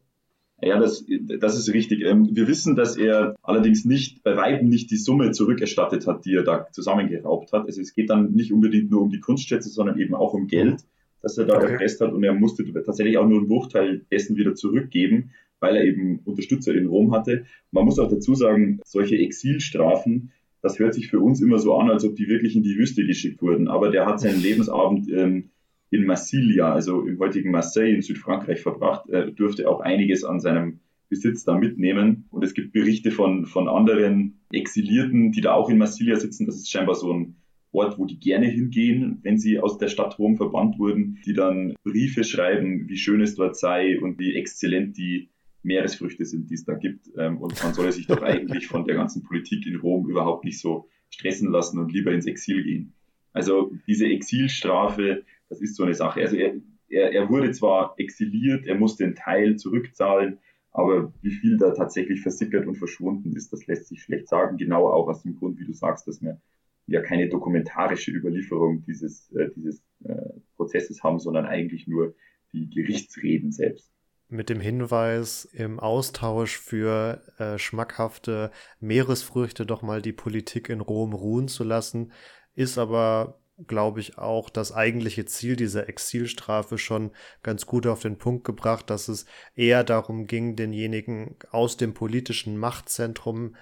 Ja, 0.62 0.80
das, 0.80 1.06
das 1.40 1.58
ist 1.58 1.74
richtig. 1.74 2.02
Ähm, 2.04 2.30
wir 2.32 2.48
wissen, 2.48 2.76
dass 2.76 2.98
er 2.98 3.36
allerdings 3.42 3.86
nicht, 3.86 4.24
bei 4.24 4.36
Weitem 4.36 4.70
nicht 4.70 4.92
die 4.92 4.98
Summe 4.98 5.32
zurückerstattet 5.32 6.06
hat, 6.06 6.26
die 6.26 6.36
er 6.36 6.44
da 6.44 6.68
zusammengeraubt 6.72 7.54
hat. 7.54 7.66
Also 7.66 7.82
es 7.82 7.94
geht 7.94 8.10
dann 8.10 8.32
nicht 8.34 8.52
unbedingt 8.52 8.92
nur 8.92 9.02
um 9.02 9.10
die 9.10 9.20
Kunstschätze, 9.20 9.70
sondern 9.70 10.00
eben 10.00 10.16
auch 10.16 10.34
um 10.34 10.48
Geld, 10.48 10.82
das 11.22 11.38
er 11.38 11.46
da 11.46 11.58
okay. 11.58 11.72
erpresst 11.72 12.02
hat. 12.02 12.12
Und 12.12 12.24
er 12.24 12.34
musste 12.34 12.66
tatsächlich 12.84 13.18
auch 13.18 13.28
nur 13.28 13.40
einen 13.40 13.48
Bruchteil 13.48 14.06
dessen 14.12 14.36
wieder 14.36 14.56
zurückgeben, 14.56 15.32
weil 15.62 15.78
er 15.78 15.86
eben 15.86 16.20
Unterstützer 16.26 16.74
in 16.74 16.88
Rom 16.88 17.14
hatte. 17.14 17.46
Man 17.72 17.86
muss 17.86 18.00
auch 18.00 18.10
dazu 18.10 18.36
sagen, 18.36 18.80
solche 18.86 19.18
Exilstrafen, 19.18 20.32
das 20.62 20.78
hört 20.78 20.94
sich 20.94 21.08
für 21.08 21.22
uns 21.22 21.42
immer 21.42 21.60
so 21.60 21.76
an, 21.76 21.90
als 21.90 22.04
ob 22.04 22.16
die 22.16 22.28
wirklich 22.28 22.56
in 22.56 22.64
die 22.64 22.76
Wüste 22.76 23.06
geschickt 23.06 23.42
wurden. 23.42 23.70
Aber 23.70 23.92
der 23.92 24.06
hat 24.06 24.20
seinen 24.20 24.42
Lebensabend 24.42 25.10
ähm, 25.10 25.52
in 25.92 26.06
Massilia, 26.06 26.74
also 26.74 27.02
im 27.06 27.20
heutigen 27.20 27.52
Marseille 27.52 27.94
in 27.94 28.02
Südfrankreich 28.02 28.62
verbracht, 28.62 29.10
er 29.10 29.32
dürfte 29.32 29.70
auch 29.70 29.80
einiges 29.80 30.24
an 30.24 30.40
seinem 30.40 30.80
Besitz 31.10 31.44
da 31.44 31.58
mitnehmen. 31.58 32.26
Und 32.30 32.44
es 32.44 32.54
gibt 32.54 32.72
Berichte 32.72 33.12
von, 33.12 33.46
von 33.46 33.68
anderen 33.68 34.40
Exilierten, 34.52 35.32
die 35.32 35.42
da 35.42 35.54
auch 35.54 35.70
in 35.70 35.78
Massilia 35.78 36.16
sitzen. 36.16 36.46
Das 36.46 36.56
ist 36.56 36.70
scheinbar 36.70 36.96
so 36.96 37.12
ein 37.12 37.36
Ort, 37.72 38.00
wo 38.00 38.06
die 38.06 38.20
gerne 38.20 38.48
hingehen, 38.48 39.20
wenn 39.24 39.38
sie 39.38 39.60
aus 39.60 39.78
der 39.78 39.90
Stadt 39.90 40.18
Rom 40.18 40.38
verbannt 40.38 40.80
wurden, 40.80 41.20
die 41.26 41.34
dann 41.34 41.76
Briefe 41.84 42.24
schreiben, 42.24 42.88
wie 42.88 42.98
schön 42.98 43.22
es 43.22 43.36
dort 43.36 43.58
sei 43.58 44.00
und 44.00 44.20
wie 44.20 44.36
exzellent 44.36 44.98
die 44.98 45.30
Meeresfrüchte 45.62 46.26
sind, 46.26 46.50
die 46.50 46.56
es 46.56 46.66
da 46.66 46.74
gibt. 46.76 47.10
Ähm, 47.18 47.38
und 47.38 47.62
man 47.62 47.74
solle 47.74 47.92
sich 47.92 48.08
doch 48.08 48.22
eigentlich 48.22 48.68
von 48.68 48.86
der 48.86 48.96
ganzen 48.96 49.24
Politik 49.24 49.68
in 49.68 49.76
Rom 49.76 50.10
überhaupt 50.10 50.46
nicht 50.46 50.60
so 50.60 50.88
stressen 51.12 51.52
lassen 51.52 51.80
und 51.80 51.92
lieber 51.92 52.12
ins 52.12 52.26
Exil 52.26 52.64
gehen. 52.64 52.94
Also 53.34 53.72
diese 53.88 54.08
Exilstrafe 54.08 55.24
das 55.50 55.62
ist 55.62 55.76
so 55.76 55.84
eine 55.84 55.94
Sache. 55.94 56.22
Also 56.22 56.36
er, 56.36 56.54
er, 56.90 57.12
er 57.12 57.30
wurde 57.30 57.52
zwar 57.52 57.96
exiliert, 57.98 58.66
er 58.66 58.76
musste 58.76 59.04
einen 59.04 59.16
Teil 59.16 59.58
zurückzahlen, 59.58 60.40
aber 60.72 61.12
wie 61.22 61.32
viel 61.32 61.58
da 61.58 61.72
tatsächlich 61.72 62.22
versickert 62.22 62.68
und 62.68 62.76
verschwunden 62.76 63.36
ist, 63.36 63.52
das 63.52 63.66
lässt 63.68 63.88
sich 63.88 64.02
schlecht 64.02 64.28
sagen. 64.28 64.58
Genau 64.58 64.88
auch 64.88 65.08
aus 65.08 65.24
dem 65.24 65.36
Grund, 65.36 65.60
wie 65.60 65.66
du 65.66 65.74
sagst, 65.74 66.08
dass 66.08 66.22
wir 66.22 66.40
ja 66.88 67.02
keine 67.02 67.30
dokumentarische 67.30 68.12
Überlieferung 68.12 68.84
dieses, 68.86 69.32
äh, 69.34 69.50
dieses 69.56 69.82
äh, 70.04 70.16
Prozesses 70.56 71.04
haben, 71.04 71.20
sondern 71.20 71.46
eigentlich 71.46 71.88
nur 71.88 72.16
die 72.54 72.70
Gerichtsreden 72.70 73.52
selbst. 73.52 73.92
Mit 74.28 74.50
dem 74.50 74.60
Hinweis, 74.60 75.46
im 75.46 75.80
Austausch 75.80 76.58
für 76.58 77.24
äh, 77.40 77.58
schmackhafte 77.58 78.52
Meeresfrüchte 78.80 79.66
doch 79.66 79.82
mal 79.82 80.04
die 80.04 80.14
Politik 80.14 80.70
in 80.70 80.82
Rom 80.82 81.14
ruhen 81.14 81.48
zu 81.48 81.64
lassen, 81.64 82.12
ist 82.54 82.78
aber 82.78 83.40
glaube 83.68 84.00
ich, 84.00 84.18
auch 84.18 84.50
das 84.50 84.72
eigentliche 84.72 85.26
Ziel 85.26 85.56
dieser 85.56 85.90
Exilstrafe 85.90 86.78
schon 86.78 87.12
ganz 87.44 87.66
gut 87.66 87.88
auf 87.88 88.02
den 88.02 88.18
Punkt 88.18 88.44
gebracht, 88.44 88.90
dass 88.90 89.08
es 89.08 89.26
eher 89.56 89.84
darum 89.84 90.28
ging, 90.28 90.56
denjenigen 90.56 91.36
aus 91.52 91.78
dem 91.78 91.94
politischen 91.94 92.58
Machtzentrum 92.58 93.56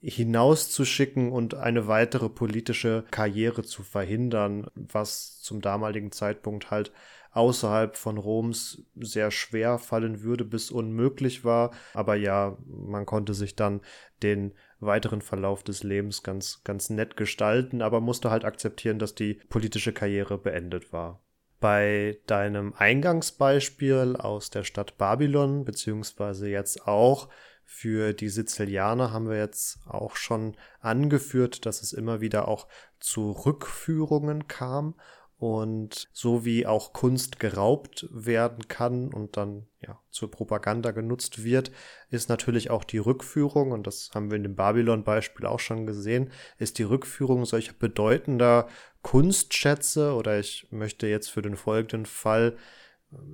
hinauszuschicken 0.00 1.30
und 1.30 1.54
eine 1.54 1.86
weitere 1.86 2.28
politische 2.28 3.04
Karriere 3.10 3.62
zu 3.62 3.84
verhindern, 3.84 4.66
was 4.74 5.38
zum 5.40 5.60
damaligen 5.60 6.10
Zeitpunkt 6.10 6.70
halt 6.70 6.92
außerhalb 7.30 7.96
von 7.96 8.18
Roms 8.18 8.82
sehr 8.96 9.30
schwer 9.30 9.78
fallen 9.78 10.22
würde 10.22 10.44
bis 10.44 10.70
unmöglich 10.70 11.44
war. 11.44 11.70
Aber 11.94 12.16
ja, 12.16 12.58
man 12.66 13.06
konnte 13.06 13.32
sich 13.32 13.56
dann 13.56 13.80
den 14.22 14.52
weiteren 14.82 15.22
Verlauf 15.22 15.62
des 15.62 15.82
Lebens 15.82 16.22
ganz, 16.22 16.62
ganz 16.64 16.90
nett 16.90 17.16
gestalten, 17.16 17.82
aber 17.82 18.00
musste 18.00 18.30
halt 18.30 18.44
akzeptieren, 18.44 18.98
dass 18.98 19.14
die 19.14 19.34
politische 19.48 19.92
Karriere 19.92 20.38
beendet 20.38 20.92
war. 20.92 21.22
Bei 21.60 22.18
deinem 22.26 22.74
Eingangsbeispiel 22.74 24.16
aus 24.16 24.50
der 24.50 24.64
Stadt 24.64 24.98
Babylon, 24.98 25.64
beziehungsweise 25.64 26.48
jetzt 26.48 26.86
auch 26.88 27.28
für 27.64 28.12
die 28.12 28.28
Sizilianer 28.28 29.12
haben 29.12 29.28
wir 29.28 29.38
jetzt 29.38 29.78
auch 29.86 30.16
schon 30.16 30.56
angeführt, 30.80 31.64
dass 31.64 31.80
es 31.80 31.92
immer 31.92 32.20
wieder 32.20 32.48
auch 32.48 32.68
zu 33.00 33.30
Rückführungen 33.30 34.46
kam 34.48 34.94
Und 35.42 36.08
so 36.12 36.44
wie 36.44 36.66
auch 36.66 36.92
Kunst 36.92 37.40
geraubt 37.40 38.06
werden 38.12 38.68
kann 38.68 39.12
und 39.12 39.36
dann 39.36 39.66
ja 39.80 39.98
zur 40.12 40.30
Propaganda 40.30 40.92
genutzt 40.92 41.42
wird, 41.42 41.72
ist 42.10 42.28
natürlich 42.28 42.70
auch 42.70 42.84
die 42.84 42.98
Rückführung, 42.98 43.72
und 43.72 43.88
das 43.88 44.12
haben 44.14 44.30
wir 44.30 44.36
in 44.36 44.44
dem 44.44 44.54
Babylon-Beispiel 44.54 45.46
auch 45.46 45.58
schon 45.58 45.84
gesehen, 45.84 46.30
ist 46.58 46.78
die 46.78 46.84
Rückführung 46.84 47.44
solcher 47.44 47.72
bedeutender 47.76 48.68
Kunstschätze 49.02 50.14
oder 50.14 50.38
ich 50.38 50.68
möchte 50.70 51.08
jetzt 51.08 51.28
für 51.28 51.42
den 51.42 51.56
folgenden 51.56 52.06
Fall 52.06 52.56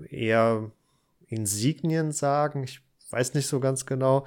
eher 0.08 0.72
Insignien 1.26 2.12
sagen. 2.12 2.62
Ich 2.62 2.80
weiß 3.10 3.34
nicht 3.34 3.48
so 3.48 3.60
ganz 3.60 3.84
genau. 3.84 4.24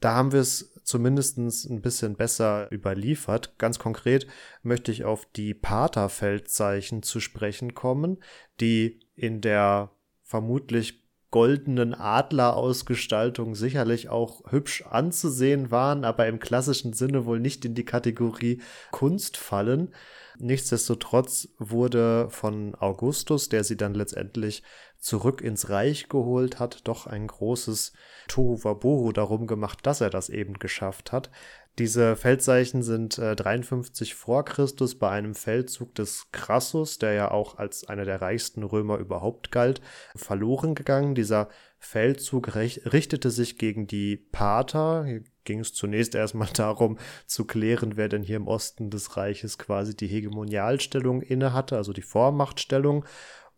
Da 0.00 0.12
haben 0.16 0.32
wir 0.32 0.40
es 0.40 0.71
zumindest 0.84 1.38
ein 1.38 1.82
bisschen 1.82 2.16
besser 2.16 2.70
überliefert. 2.72 3.58
Ganz 3.58 3.78
konkret 3.78 4.26
möchte 4.62 4.92
ich 4.92 5.04
auf 5.04 5.26
die 5.26 5.54
Paterfeldzeichen 5.54 7.02
zu 7.02 7.20
sprechen 7.20 7.74
kommen, 7.74 8.18
die 8.60 9.00
in 9.14 9.40
der 9.40 9.90
vermutlich 10.22 11.01
goldenen 11.32 11.94
Adlerausgestaltung 11.94 13.56
sicherlich 13.56 14.10
auch 14.10 14.52
hübsch 14.52 14.84
anzusehen 14.88 15.72
waren, 15.72 16.04
aber 16.04 16.28
im 16.28 16.38
klassischen 16.38 16.92
Sinne 16.92 17.24
wohl 17.24 17.40
nicht 17.40 17.64
in 17.64 17.74
die 17.74 17.86
Kategorie 17.86 18.60
Kunst 18.92 19.38
fallen. 19.38 19.92
Nichtsdestotrotz 20.38 21.48
wurde 21.58 22.28
von 22.30 22.74
Augustus, 22.74 23.48
der 23.48 23.64
sie 23.64 23.76
dann 23.76 23.94
letztendlich 23.94 24.62
zurück 24.98 25.40
ins 25.40 25.68
Reich 25.68 26.08
geholt 26.08 26.60
hat, 26.60 26.86
doch 26.86 27.06
ein 27.06 27.26
großes 27.26 27.92
Tohuwabohu 28.28 29.12
darum 29.12 29.46
gemacht, 29.46 29.80
dass 29.82 30.00
er 30.00 30.10
das 30.10 30.28
eben 30.28 30.58
geschafft 30.58 31.12
hat. 31.12 31.30
Diese 31.78 32.16
Feldzeichen 32.16 32.82
sind 32.82 33.18
äh, 33.18 33.34
53 33.34 34.14
vor 34.14 34.44
Christus 34.44 34.98
bei 34.98 35.08
einem 35.08 35.34
Feldzug 35.34 35.94
des 35.94 36.26
Crassus, 36.30 36.98
der 36.98 37.14
ja 37.14 37.30
auch 37.30 37.56
als 37.56 37.88
einer 37.88 38.04
der 38.04 38.20
reichsten 38.20 38.62
Römer 38.62 38.98
überhaupt 38.98 39.50
galt, 39.50 39.80
verloren 40.14 40.74
gegangen. 40.74 41.14
Dieser 41.14 41.48
Feldzug 41.78 42.54
richtete 42.54 43.30
sich 43.30 43.56
gegen 43.56 43.86
die 43.86 44.18
Pater. 44.18 45.04
Hier 45.06 45.22
ging 45.44 45.60
es 45.60 45.72
zunächst 45.72 46.14
erstmal 46.14 46.50
darum 46.52 46.98
zu 47.26 47.46
klären, 47.46 47.96
wer 47.96 48.10
denn 48.10 48.22
hier 48.22 48.36
im 48.36 48.48
Osten 48.48 48.90
des 48.90 49.16
Reiches 49.16 49.56
quasi 49.56 49.96
die 49.96 50.08
Hegemonialstellung 50.08 51.22
innehatte, 51.22 51.78
also 51.78 51.94
die 51.94 52.02
Vormachtstellung. 52.02 53.06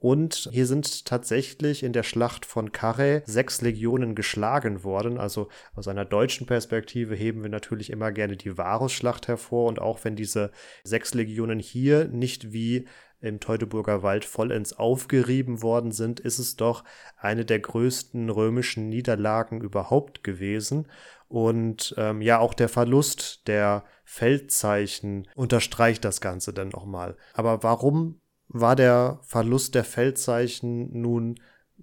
Und 0.05 0.51
hier 0.53 0.67
sind 0.67 1.07
tatsächlich 1.07 1.83
in 1.83 1.95
der 1.95 2.03
Schlacht 2.03 2.45
von 2.45 2.73
Carré 2.73 3.23
sechs 3.25 3.62
Legionen 3.62 4.14
geschlagen 4.14 4.85
worden. 4.85 5.17
Also 5.17 5.49
aus 5.75 5.88
einer 5.88 6.05
deutschen 6.05 6.47
Perspektive 6.47 7.14
heben 7.14 7.43
wir 7.43 7.49
natürlich 7.49 7.88
immer 7.88 8.12
gerne 8.12 8.37
die 8.37 8.59
Varusschlacht 8.59 9.29
hervor. 9.29 9.67
Und 9.67 9.81
auch 9.81 10.05
wenn 10.05 10.14
diese 10.14 10.51
sechs 10.83 11.14
Legionen 11.14 11.59
hier 11.59 12.05
nicht 12.05 12.53
wie 12.53 12.87
im 13.23 13.40
Teutoburger 13.40 14.03
Wald 14.03 14.27
vollends 14.27 14.75
aufgerieben 14.75 15.62
worden 15.62 15.90
sind, 15.90 16.21
ist 16.21 16.38
es 16.38 16.57
doch 16.57 16.85
eine 17.17 17.47
der 17.47 17.61
größten 17.61 18.29
römischen 18.29 18.90
Niederlagen 18.90 19.62
überhaupt 19.62 20.23
gewesen. 20.23 20.87
Und 21.29 21.95
ähm, 21.97 22.21
ja, 22.21 22.40
auch 22.40 22.53
der 22.53 22.69
Verlust 22.69 23.49
der 23.49 23.85
Feldzeichen 24.05 25.29
unterstreicht 25.35 26.05
das 26.05 26.21
Ganze 26.21 26.53
dann 26.53 26.69
nochmal. 26.69 27.17
Aber 27.33 27.62
warum 27.62 28.21
war 28.55 28.77
der 28.77 29.19
Verlust 29.23 29.75
der 29.75 29.85
Feldzeichen 29.85 31.01
nun 31.01 31.35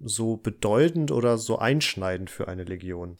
so 0.02 0.38
bedeutend 0.38 1.12
oder 1.12 1.36
so 1.38 1.58
einschneidend 1.58 2.30
für 2.30 2.48
eine 2.48 2.64
Legion? 2.64 3.18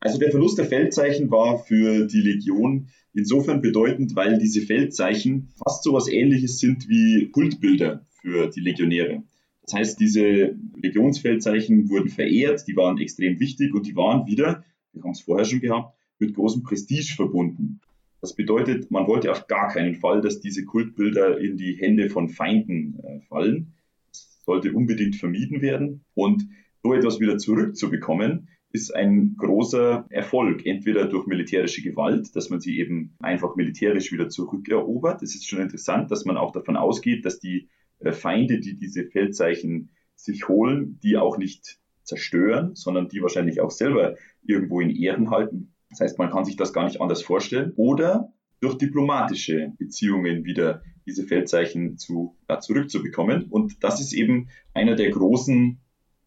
Also 0.00 0.18
der 0.18 0.30
Verlust 0.30 0.58
der 0.58 0.64
Feldzeichen 0.64 1.30
war 1.30 1.58
für 1.58 2.06
die 2.06 2.20
Legion 2.20 2.88
insofern 3.12 3.60
bedeutend, 3.62 4.16
weil 4.16 4.38
diese 4.38 4.62
Feldzeichen 4.62 5.50
fast 5.62 5.84
so 5.84 5.92
was 5.92 6.08
ähnliches 6.08 6.58
sind 6.58 6.88
wie 6.88 7.30
Kultbilder 7.30 8.04
für 8.20 8.48
die 8.48 8.60
Legionäre. 8.60 9.22
Das 9.62 9.74
heißt, 9.74 10.00
diese 10.00 10.56
Legionsfeldzeichen 10.82 11.88
wurden 11.90 12.08
verehrt, 12.08 12.66
die 12.66 12.76
waren 12.76 12.98
extrem 12.98 13.38
wichtig 13.38 13.72
und 13.72 13.86
die 13.86 13.94
waren 13.94 14.26
wieder, 14.26 14.64
wir 14.92 15.02
haben 15.02 15.12
es 15.12 15.20
vorher 15.20 15.44
schon 15.44 15.60
gehabt, 15.60 15.96
mit 16.18 16.34
großem 16.34 16.64
Prestige 16.64 17.14
verbunden. 17.14 17.80
Das 18.20 18.34
bedeutet, 18.34 18.90
man 18.90 19.06
wollte 19.06 19.30
auf 19.30 19.46
gar 19.46 19.68
keinen 19.68 19.94
Fall, 19.94 20.20
dass 20.20 20.40
diese 20.40 20.64
Kultbilder 20.64 21.38
in 21.38 21.56
die 21.56 21.74
Hände 21.74 22.10
von 22.10 22.28
Feinden 22.28 22.98
äh, 23.02 23.20
fallen. 23.20 23.74
Das 24.08 24.42
sollte 24.44 24.72
unbedingt 24.72 25.16
vermieden 25.16 25.62
werden. 25.62 26.04
Und 26.14 26.48
so 26.82 26.94
etwas 26.94 27.20
wieder 27.20 27.38
zurückzubekommen, 27.38 28.48
ist 28.72 28.94
ein 28.94 29.34
großer 29.36 30.06
Erfolg. 30.10 30.64
Entweder 30.64 31.06
durch 31.06 31.26
militärische 31.26 31.82
Gewalt, 31.82 32.34
dass 32.36 32.50
man 32.50 32.60
sie 32.60 32.78
eben 32.78 33.14
einfach 33.20 33.56
militärisch 33.56 34.12
wieder 34.12 34.28
zurückerobert. 34.28 35.22
Es 35.22 35.34
ist 35.34 35.48
schon 35.48 35.60
interessant, 35.60 36.10
dass 36.10 36.24
man 36.24 36.36
auch 36.36 36.52
davon 36.52 36.76
ausgeht, 36.76 37.24
dass 37.24 37.40
die 37.40 37.68
äh, 38.00 38.12
Feinde, 38.12 38.60
die 38.60 38.76
diese 38.76 39.04
Feldzeichen 39.06 39.90
sich 40.14 40.48
holen, 40.48 41.00
die 41.02 41.16
auch 41.16 41.38
nicht 41.38 41.78
zerstören, 42.02 42.74
sondern 42.74 43.08
die 43.08 43.22
wahrscheinlich 43.22 43.60
auch 43.60 43.70
selber 43.70 44.16
irgendwo 44.42 44.80
in 44.80 44.90
Ehren 44.90 45.30
halten. 45.30 45.69
Das 45.90 46.00
heißt, 46.00 46.18
man 46.18 46.30
kann 46.30 46.44
sich 46.44 46.56
das 46.56 46.72
gar 46.72 46.84
nicht 46.84 47.00
anders 47.00 47.22
vorstellen. 47.22 47.72
Oder 47.76 48.32
durch 48.60 48.78
diplomatische 48.78 49.72
Beziehungen 49.78 50.44
wieder 50.44 50.82
diese 51.06 51.24
Feldzeichen 51.24 51.98
zu, 51.98 52.36
ja, 52.48 52.60
zurückzubekommen. 52.60 53.44
Und 53.44 53.82
das 53.82 54.00
ist 54.00 54.12
eben 54.12 54.48
einer 54.74 54.94
der 54.94 55.10
großen 55.10 55.80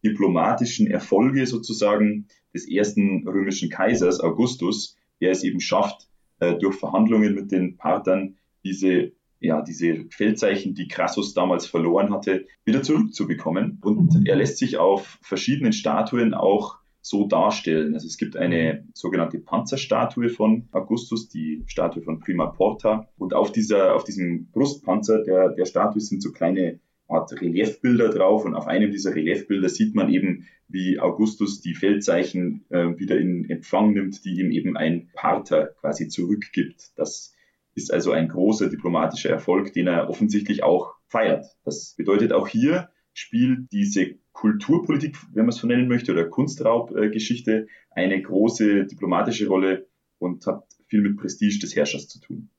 diplomatischen 0.04 0.86
Erfolge 0.86 1.46
sozusagen 1.46 2.26
des 2.52 2.68
ersten 2.68 3.26
römischen 3.26 3.70
Kaisers 3.70 4.20
Augustus, 4.20 4.96
der 5.20 5.30
es 5.30 5.42
eben 5.42 5.60
schafft, 5.60 6.08
äh, 6.40 6.56
durch 6.58 6.76
Verhandlungen 6.76 7.34
mit 7.34 7.50
den 7.50 7.76
Parthern 7.76 8.36
diese 8.64 9.12
ja, 9.40 9.60
diese 9.60 10.06
Feldzeichen, 10.10 10.74
die 10.74 10.88
Crassus 10.88 11.34
damals 11.34 11.66
verloren 11.66 12.12
hatte, 12.12 12.46
wieder 12.64 12.82
zurückzubekommen. 12.82 13.78
Und 13.82 14.26
er 14.26 14.36
lässt 14.36 14.56
sich 14.56 14.78
auf 14.78 15.18
verschiedenen 15.20 15.74
Statuen 15.74 16.32
auch 16.32 16.78
so 17.04 17.28
darstellen. 17.28 17.92
Also 17.92 18.06
es 18.06 18.16
gibt 18.16 18.34
eine 18.34 18.88
sogenannte 18.94 19.38
Panzerstatue 19.38 20.30
von 20.30 20.68
Augustus, 20.72 21.28
die 21.28 21.62
Statue 21.66 22.02
von 22.02 22.18
Prima 22.18 22.46
Porta. 22.46 23.10
Und 23.18 23.34
auf 23.34 23.52
dieser, 23.52 23.94
auf 23.94 24.04
diesem 24.04 24.46
Brustpanzer 24.52 25.22
der, 25.22 25.50
der 25.50 25.66
Statue 25.66 26.00
sind 26.00 26.22
so 26.22 26.32
kleine 26.32 26.80
Art 27.06 27.30
Reliefbilder 27.38 28.08
drauf. 28.08 28.46
Und 28.46 28.54
auf 28.54 28.66
einem 28.66 28.90
dieser 28.90 29.14
Reliefbilder 29.14 29.68
sieht 29.68 29.94
man 29.94 30.08
eben, 30.08 30.46
wie 30.68 30.98
Augustus 30.98 31.60
die 31.60 31.74
Feldzeichen 31.74 32.64
äh, 32.70 32.98
wieder 32.98 33.18
in 33.18 33.50
Empfang 33.50 33.92
nimmt, 33.92 34.24
die 34.24 34.40
ihm 34.40 34.50
eben 34.50 34.78
ein 34.78 35.10
Parther 35.12 35.74
quasi 35.80 36.08
zurückgibt. 36.08 36.92
Das 36.96 37.34
ist 37.74 37.92
also 37.92 38.12
ein 38.12 38.28
großer 38.28 38.70
diplomatischer 38.70 39.28
Erfolg, 39.28 39.74
den 39.74 39.88
er 39.88 40.08
offensichtlich 40.08 40.62
auch 40.62 40.94
feiert. 41.06 41.44
Das 41.64 41.94
bedeutet 41.98 42.32
auch 42.32 42.48
hier 42.48 42.88
spielt 43.14 43.72
diese 43.72 44.16
Kulturpolitik, 44.32 45.16
wenn 45.32 45.44
man 45.44 45.50
es 45.50 45.56
so 45.56 45.66
nennen 45.66 45.88
möchte, 45.88 46.12
oder 46.12 46.26
Kunstraubgeschichte 46.26 47.68
eine 47.90 48.20
große 48.20 48.86
diplomatische 48.86 49.46
Rolle 49.46 49.88
und 50.18 50.46
hat 50.46 50.64
viel 50.88 51.00
mit 51.00 51.16
Prestige 51.16 51.60
des 51.60 51.74
Herrschers 51.74 52.08
zu 52.08 52.20
tun. 52.20 52.50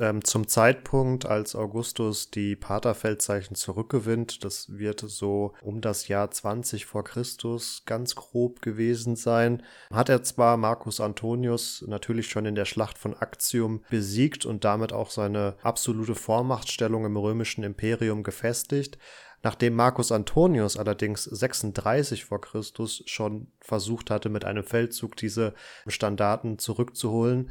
Ähm, 0.00 0.22
zum 0.24 0.46
Zeitpunkt, 0.46 1.26
als 1.26 1.54
Augustus 1.54 2.30
die 2.30 2.56
Paterfeldzeichen 2.56 3.54
zurückgewinnt, 3.56 4.44
das 4.44 4.78
wird 4.78 5.00
so 5.00 5.54
um 5.62 5.80
das 5.80 6.08
Jahr 6.08 6.30
20 6.30 6.86
vor 6.86 7.04
Christus 7.04 7.84
ganz 7.86 8.14
grob 8.14 8.60
gewesen 8.60 9.16
sein, 9.16 9.62
hat 9.90 10.08
er 10.08 10.22
zwar 10.22 10.56
Marcus 10.56 11.00
Antonius 11.00 11.84
natürlich 11.86 12.28
schon 12.28 12.46
in 12.46 12.54
der 12.54 12.66
Schlacht 12.66 12.98
von 12.98 13.14
Actium 13.18 13.82
besiegt 13.88 14.44
und 14.44 14.64
damit 14.64 14.92
auch 14.92 15.10
seine 15.10 15.56
absolute 15.62 16.14
Vormachtstellung 16.14 17.04
im 17.04 17.16
römischen 17.16 17.64
Imperium 17.64 18.22
gefestigt, 18.22 18.98
Nachdem 19.42 19.74
Marcus 19.74 20.10
Antonius 20.10 20.76
allerdings 20.76 21.24
36 21.24 22.24
vor 22.24 22.40
Christus 22.40 23.02
schon 23.06 23.48
versucht 23.60 24.10
hatte, 24.10 24.28
mit 24.28 24.44
einem 24.44 24.64
Feldzug 24.64 25.16
diese 25.16 25.54
Standarten 25.86 26.58
zurückzuholen, 26.58 27.50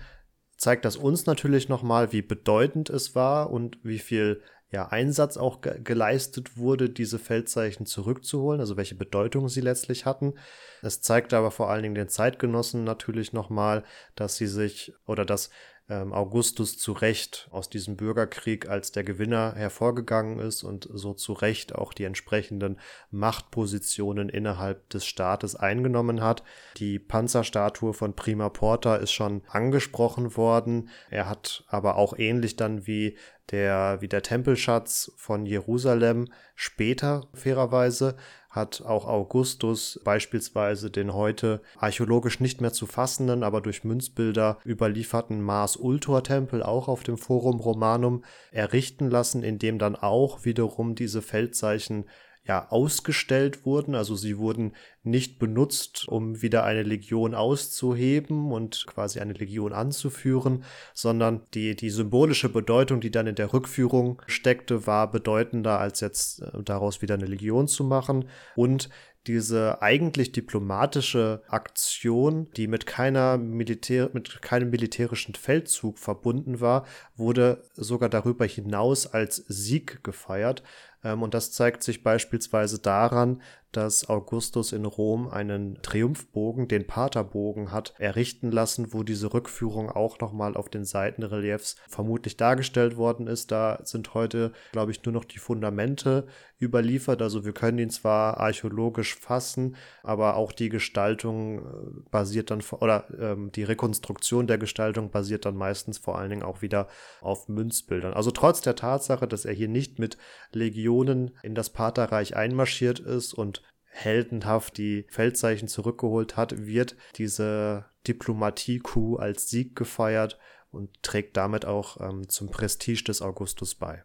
zeigt 0.57 0.85
das 0.85 0.97
uns 0.97 1.25
natürlich 1.25 1.69
nochmal, 1.69 2.11
wie 2.11 2.21
bedeutend 2.21 2.89
es 2.89 3.15
war 3.15 3.51
und 3.51 3.77
wie 3.83 3.99
viel 3.99 4.41
ja, 4.69 4.87
Einsatz 4.87 5.37
auch 5.37 5.61
ge 5.61 5.79
geleistet 5.81 6.57
wurde, 6.57 6.89
diese 6.89 7.19
Feldzeichen 7.19 7.85
zurückzuholen, 7.85 8.59
also 8.59 8.75
welche 8.75 8.95
Bedeutung 8.95 9.47
sie 9.47 9.61
letztlich 9.61 10.05
hatten. 10.05 10.33
Es 10.81 11.01
zeigt 11.01 11.33
aber 11.33 11.51
vor 11.51 11.69
allen 11.69 11.83
Dingen 11.83 11.95
den 11.95 12.09
Zeitgenossen 12.09 12.83
natürlich 12.83 13.31
nochmal, 13.31 13.85
dass 14.15 14.35
sie 14.35 14.47
sich 14.47 14.93
oder 15.05 15.23
dass 15.23 15.51
ähm, 15.89 16.11
Augustus 16.11 16.77
zu 16.77 16.91
Recht 16.91 17.47
aus 17.51 17.69
diesem 17.69 17.95
Bürgerkrieg 17.95 18.67
als 18.67 18.91
der 18.91 19.03
Gewinner 19.03 19.53
hervorgegangen 19.55 20.39
ist 20.39 20.63
und 20.63 20.87
so 20.91 21.13
zu 21.13 21.33
Recht 21.33 21.75
auch 21.75 21.93
die 21.93 22.03
entsprechenden 22.03 22.79
Machtpositionen 23.09 24.27
innerhalb 24.27 24.89
des 24.89 25.05
Staates 25.05 25.55
eingenommen 25.55 26.21
hat. 26.21 26.43
Die 26.77 26.99
Panzerstatue 26.99 27.93
von 27.93 28.15
Prima 28.15 28.49
Porta 28.49 28.97
ist 28.97 29.11
schon 29.13 29.43
angesprochen 29.47 30.35
worden. 30.35 30.89
Er 31.09 31.29
hat 31.29 31.63
aber 31.67 31.95
auch 31.95 32.17
ähnlich 32.17 32.57
dann 32.57 32.85
wie 32.85 33.17
der 33.51 34.01
wie 34.01 34.09
der 34.09 34.23
Tempelschatz 34.23 35.13
von 35.15 35.45
Jerusalem. 35.45 36.27
Später, 36.55 37.27
fairerweise, 37.33 38.17
hat 38.49 38.81
auch 38.81 39.05
Augustus 39.05 39.99
beispielsweise 40.03 40.89
den 40.89 41.13
heute 41.13 41.61
archäologisch 41.77 42.39
nicht 42.39 42.61
mehr 42.61 42.73
zu 42.73 42.85
fassenden, 42.85 43.43
aber 43.43 43.61
durch 43.61 43.83
Münzbilder 43.83 44.57
überlieferten 44.65 45.41
Mars-Ultor-Tempel 45.41 46.63
auch 46.63 46.87
auf 46.87 47.03
dem 47.03 47.17
Forum 47.17 47.59
Romanum 47.59 48.23
errichten 48.51 49.09
lassen, 49.09 49.43
in 49.43 49.59
dem 49.59 49.79
dann 49.79 49.95
auch 49.95 50.45
wiederum 50.45 50.95
diese 50.95 51.21
Feldzeichen 51.21 52.05
ja, 52.47 52.67
ausgestellt 52.69 53.65
wurden. 53.65 53.93
Also 53.95 54.15
sie 54.15 54.37
wurden 54.37 54.73
nicht 55.03 55.39
benutzt, 55.39 56.07
um 56.07 56.41
wieder 56.41 56.63
eine 56.63 56.83
Legion 56.83 57.35
auszuheben 57.35 58.51
und 58.51 58.85
quasi 58.87 59.19
eine 59.19 59.33
Legion 59.33 59.73
anzuführen, 59.73 60.63
sondern 60.93 61.41
die, 61.53 61.75
die 61.75 61.89
symbolische 61.89 62.49
Bedeutung, 62.49 63.01
die 63.01 63.11
dann 63.11 63.27
in 63.27 63.35
der 63.35 63.53
Rückführung 63.53 64.21
steckte, 64.27 64.87
war 64.87 65.11
bedeutender, 65.11 65.79
als 65.79 65.99
jetzt 65.99 66.41
äh, 66.41 66.63
daraus 66.63 67.01
wieder 67.01 67.15
eine 67.15 67.25
Legion 67.25 67.67
zu 67.67 67.83
machen. 67.83 68.29
Und 68.55 68.89
diese 69.27 69.81
eigentlich 69.81 70.31
diplomatische 70.31 71.43
Aktion, 71.49 72.49
die 72.55 72.67
mit 72.67 72.85
keiner 72.85 73.37
Militär, 73.37 74.09
mit 74.13 74.41
keinem 74.41 74.69
militärischen 74.69 75.35
Feldzug 75.35 75.99
verbunden 75.99 76.61
war, 76.61 76.85
wurde 77.17 77.63
sogar 77.75 78.07
darüber 78.07 78.45
hinaus 78.45 79.05
als 79.05 79.35
Sieg 79.47 80.01
gefeiert. 80.03 80.63
Ähm, 81.03 81.23
und 81.23 81.33
das 81.33 81.51
zeigt 81.51 81.83
sich 81.83 82.03
beispielsweise 82.03 82.79
daran, 82.79 83.41
dass 83.71 84.09
Augustus 84.09 84.71
in 84.71 84.85
Rom 84.85 85.27
einen 85.27 85.81
Triumphbogen, 85.81 86.67
den 86.67 86.87
Paterbogen, 86.87 87.71
hat 87.71 87.93
errichten 87.99 88.51
lassen, 88.51 88.93
wo 88.93 89.03
diese 89.03 89.33
Rückführung 89.33 89.89
auch 89.89 90.19
nochmal 90.19 90.55
auf 90.55 90.69
den 90.69 90.85
Seitenreliefs 90.85 91.75
vermutlich 91.87 92.37
dargestellt 92.37 92.97
worden 92.97 93.27
ist. 93.27 93.51
Da 93.51 93.79
sind 93.83 94.13
heute, 94.13 94.51
glaube 94.71 94.91
ich, 94.91 95.03
nur 95.03 95.13
noch 95.13 95.25
die 95.25 95.39
Fundamente 95.39 96.27
überliefert. 96.59 97.21
Also 97.21 97.45
wir 97.45 97.53
können 97.53 97.77
ihn 97.77 97.89
zwar 97.89 98.37
archäologisch 98.37 99.15
fassen, 99.15 99.75
aber 100.01 100.35
auch 100.35 100.51
die 100.51 100.69
Gestaltung 100.69 101.59
äh, 101.59 102.09
basiert 102.09 102.49
dann, 102.49 102.63
oder 102.79 103.05
ähm, 103.19 103.51
die 103.51 103.63
Rekonstruktion 103.63 104.47
der 104.47 104.57
Gestaltung 104.57 105.11
basiert 105.11 105.45
dann 105.45 105.55
meistens 105.55 105.97
vor 105.97 106.17
allen 106.17 106.29
Dingen 106.29 106.43
auch 106.43 106.61
wieder 106.61 106.87
auf 107.21 107.47
Münzbildern. 107.47 108.13
Also 108.13 108.31
trotz 108.31 108.61
der 108.61 108.75
Tatsache, 108.75 109.27
dass 109.27 109.45
er 109.45 109.53
hier 109.53 109.67
nicht 109.67 109.99
mit 109.99 110.17
Legionen 110.51 111.31
in 111.43 111.53
das 111.53 111.69
Paterreich 111.69 112.35
einmarschiert 112.35 112.99
ist 112.99 113.33
und 113.33 113.61
heldenhaft 113.97 114.77
die 114.77 115.05
Feldzeichen 115.09 115.67
zurückgeholt 115.67 116.37
hat, 116.37 116.65
wird 116.65 116.95
diese 117.15 117.85
Diplomatie-Coup 118.07 119.19
als 119.19 119.49
Sieg 119.49 119.75
gefeiert 119.75 120.37
und 120.71 121.01
trägt 121.01 121.37
damit 121.37 121.65
auch 121.65 121.99
ähm, 121.99 122.29
zum 122.29 122.49
Prestige 122.49 123.03
des 123.03 123.21
Augustus 123.21 123.75
bei. 123.75 124.03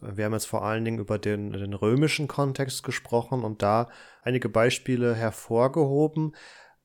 Wir 0.00 0.26
haben 0.26 0.32
jetzt 0.32 0.46
vor 0.46 0.64
allen 0.64 0.84
Dingen 0.84 1.00
über 1.00 1.18
den, 1.18 1.52
den 1.52 1.74
römischen 1.74 2.28
Kontext 2.28 2.84
gesprochen 2.84 3.42
und 3.42 3.62
da 3.62 3.90
einige 4.22 4.48
Beispiele 4.48 5.14
hervorgehoben. 5.14 6.36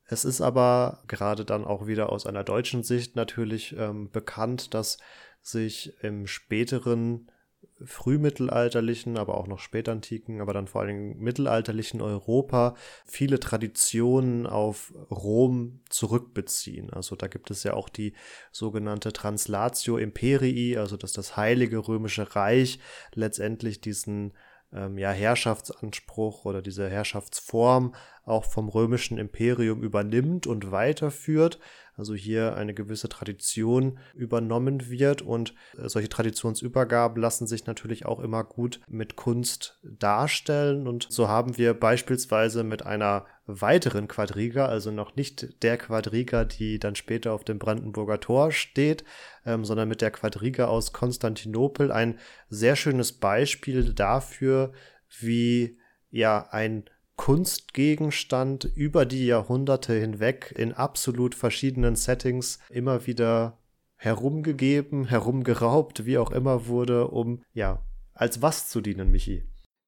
Es 0.05 0.25
ist 0.25 0.41
aber 0.41 1.03
gerade 1.07 1.45
dann 1.45 1.63
auch 1.63 1.85
wieder 1.85 2.11
aus 2.11 2.25
einer 2.25 2.43
deutschen 2.43 2.81
Sicht 2.81 3.15
natürlich 3.15 3.75
ähm, 3.77 4.09
bekannt, 4.09 4.73
dass 4.73 4.97
sich 5.41 5.93
im 6.01 6.25
späteren 6.25 7.29
frühmittelalterlichen, 7.83 9.17
aber 9.17 9.37
auch 9.37 9.47
noch 9.47 9.59
spätantiken, 9.59 10.41
aber 10.41 10.53
dann 10.53 10.67
vor 10.67 10.85
Dingen 10.85 11.19
mittelalterlichen 11.19 12.01
Europa 12.01 12.75
viele 13.05 13.39
Traditionen 13.39 14.47
auf 14.47 14.93
Rom 15.11 15.81
zurückbeziehen. 15.89 16.91
Also 16.91 17.15
da 17.15 17.27
gibt 17.27 17.51
es 17.51 17.63
ja 17.63 17.73
auch 17.73 17.89
die 17.89 18.13
sogenannte 18.51 19.13
Translatio 19.13 19.97
Imperii, 19.97 20.77
also 20.77 20.97
dass 20.97 21.13
das 21.13 21.37
Heilige 21.37 21.87
Römische 21.87 22.35
Reich 22.35 22.79
letztendlich 23.13 23.81
diesen 23.81 24.33
ähm, 24.73 24.97
ja, 24.97 25.11
Herrschaftsanspruch 25.11 26.45
oder 26.45 26.61
diese 26.61 26.89
Herrschaftsform 26.89 27.93
auch 28.25 28.45
vom 28.45 28.69
römischen 28.69 29.17
Imperium 29.17 29.83
übernimmt 29.83 30.47
und 30.47 30.71
weiterführt 30.71 31.59
also 31.95 32.13
hier 32.13 32.55
eine 32.55 32.73
gewisse 32.73 33.09
Tradition 33.09 33.99
übernommen 34.13 34.89
wird 34.89 35.21
und 35.21 35.53
äh, 35.77 35.87
solche 35.89 36.09
Traditionsübergaben 36.09 37.21
lassen 37.21 37.47
sich 37.47 37.65
natürlich 37.65 38.05
auch 38.05 38.19
immer 38.19 38.43
gut 38.43 38.79
mit 38.87 39.15
Kunst 39.15 39.79
darstellen 39.83 40.87
und 40.87 41.07
so 41.09 41.27
haben 41.27 41.57
wir 41.57 41.73
beispielsweise 41.73 42.63
mit 42.63 42.85
einer 42.85 43.25
weiteren 43.45 44.07
Quadriga, 44.07 44.67
also 44.67 44.91
noch 44.91 45.15
nicht 45.15 45.63
der 45.63 45.77
Quadriga, 45.77 46.45
die 46.45 46.79
dann 46.79 46.95
später 46.95 47.33
auf 47.33 47.43
dem 47.43 47.59
Brandenburger 47.59 48.19
Tor 48.19 48.51
steht, 48.51 49.03
ähm, 49.45 49.65
sondern 49.65 49.89
mit 49.89 50.01
der 50.01 50.11
Quadriga 50.11 50.65
aus 50.65 50.93
Konstantinopel 50.93 51.91
ein 51.91 52.19
sehr 52.49 52.75
schönes 52.75 53.11
Beispiel 53.11 53.93
dafür, 53.93 54.71
wie 55.19 55.77
ja 56.09 56.47
ein 56.51 56.85
Kunstgegenstand 57.15 58.71
über 58.75 59.05
die 59.05 59.25
Jahrhunderte 59.25 59.93
hinweg 59.93 60.53
in 60.57 60.73
absolut 60.73 61.35
verschiedenen 61.35 61.95
Settings 61.95 62.59
immer 62.69 63.05
wieder 63.07 63.57
herumgegeben, 63.95 65.05
herumgeraubt, 65.05 66.05
wie 66.05 66.17
auch 66.17 66.31
immer 66.31 66.67
wurde, 66.67 67.07
um 67.07 67.41
ja, 67.53 67.79
als 68.13 68.41
was 68.41 68.69
zu 68.69 68.81
dienen, 68.81 69.11
Michi? 69.11 69.43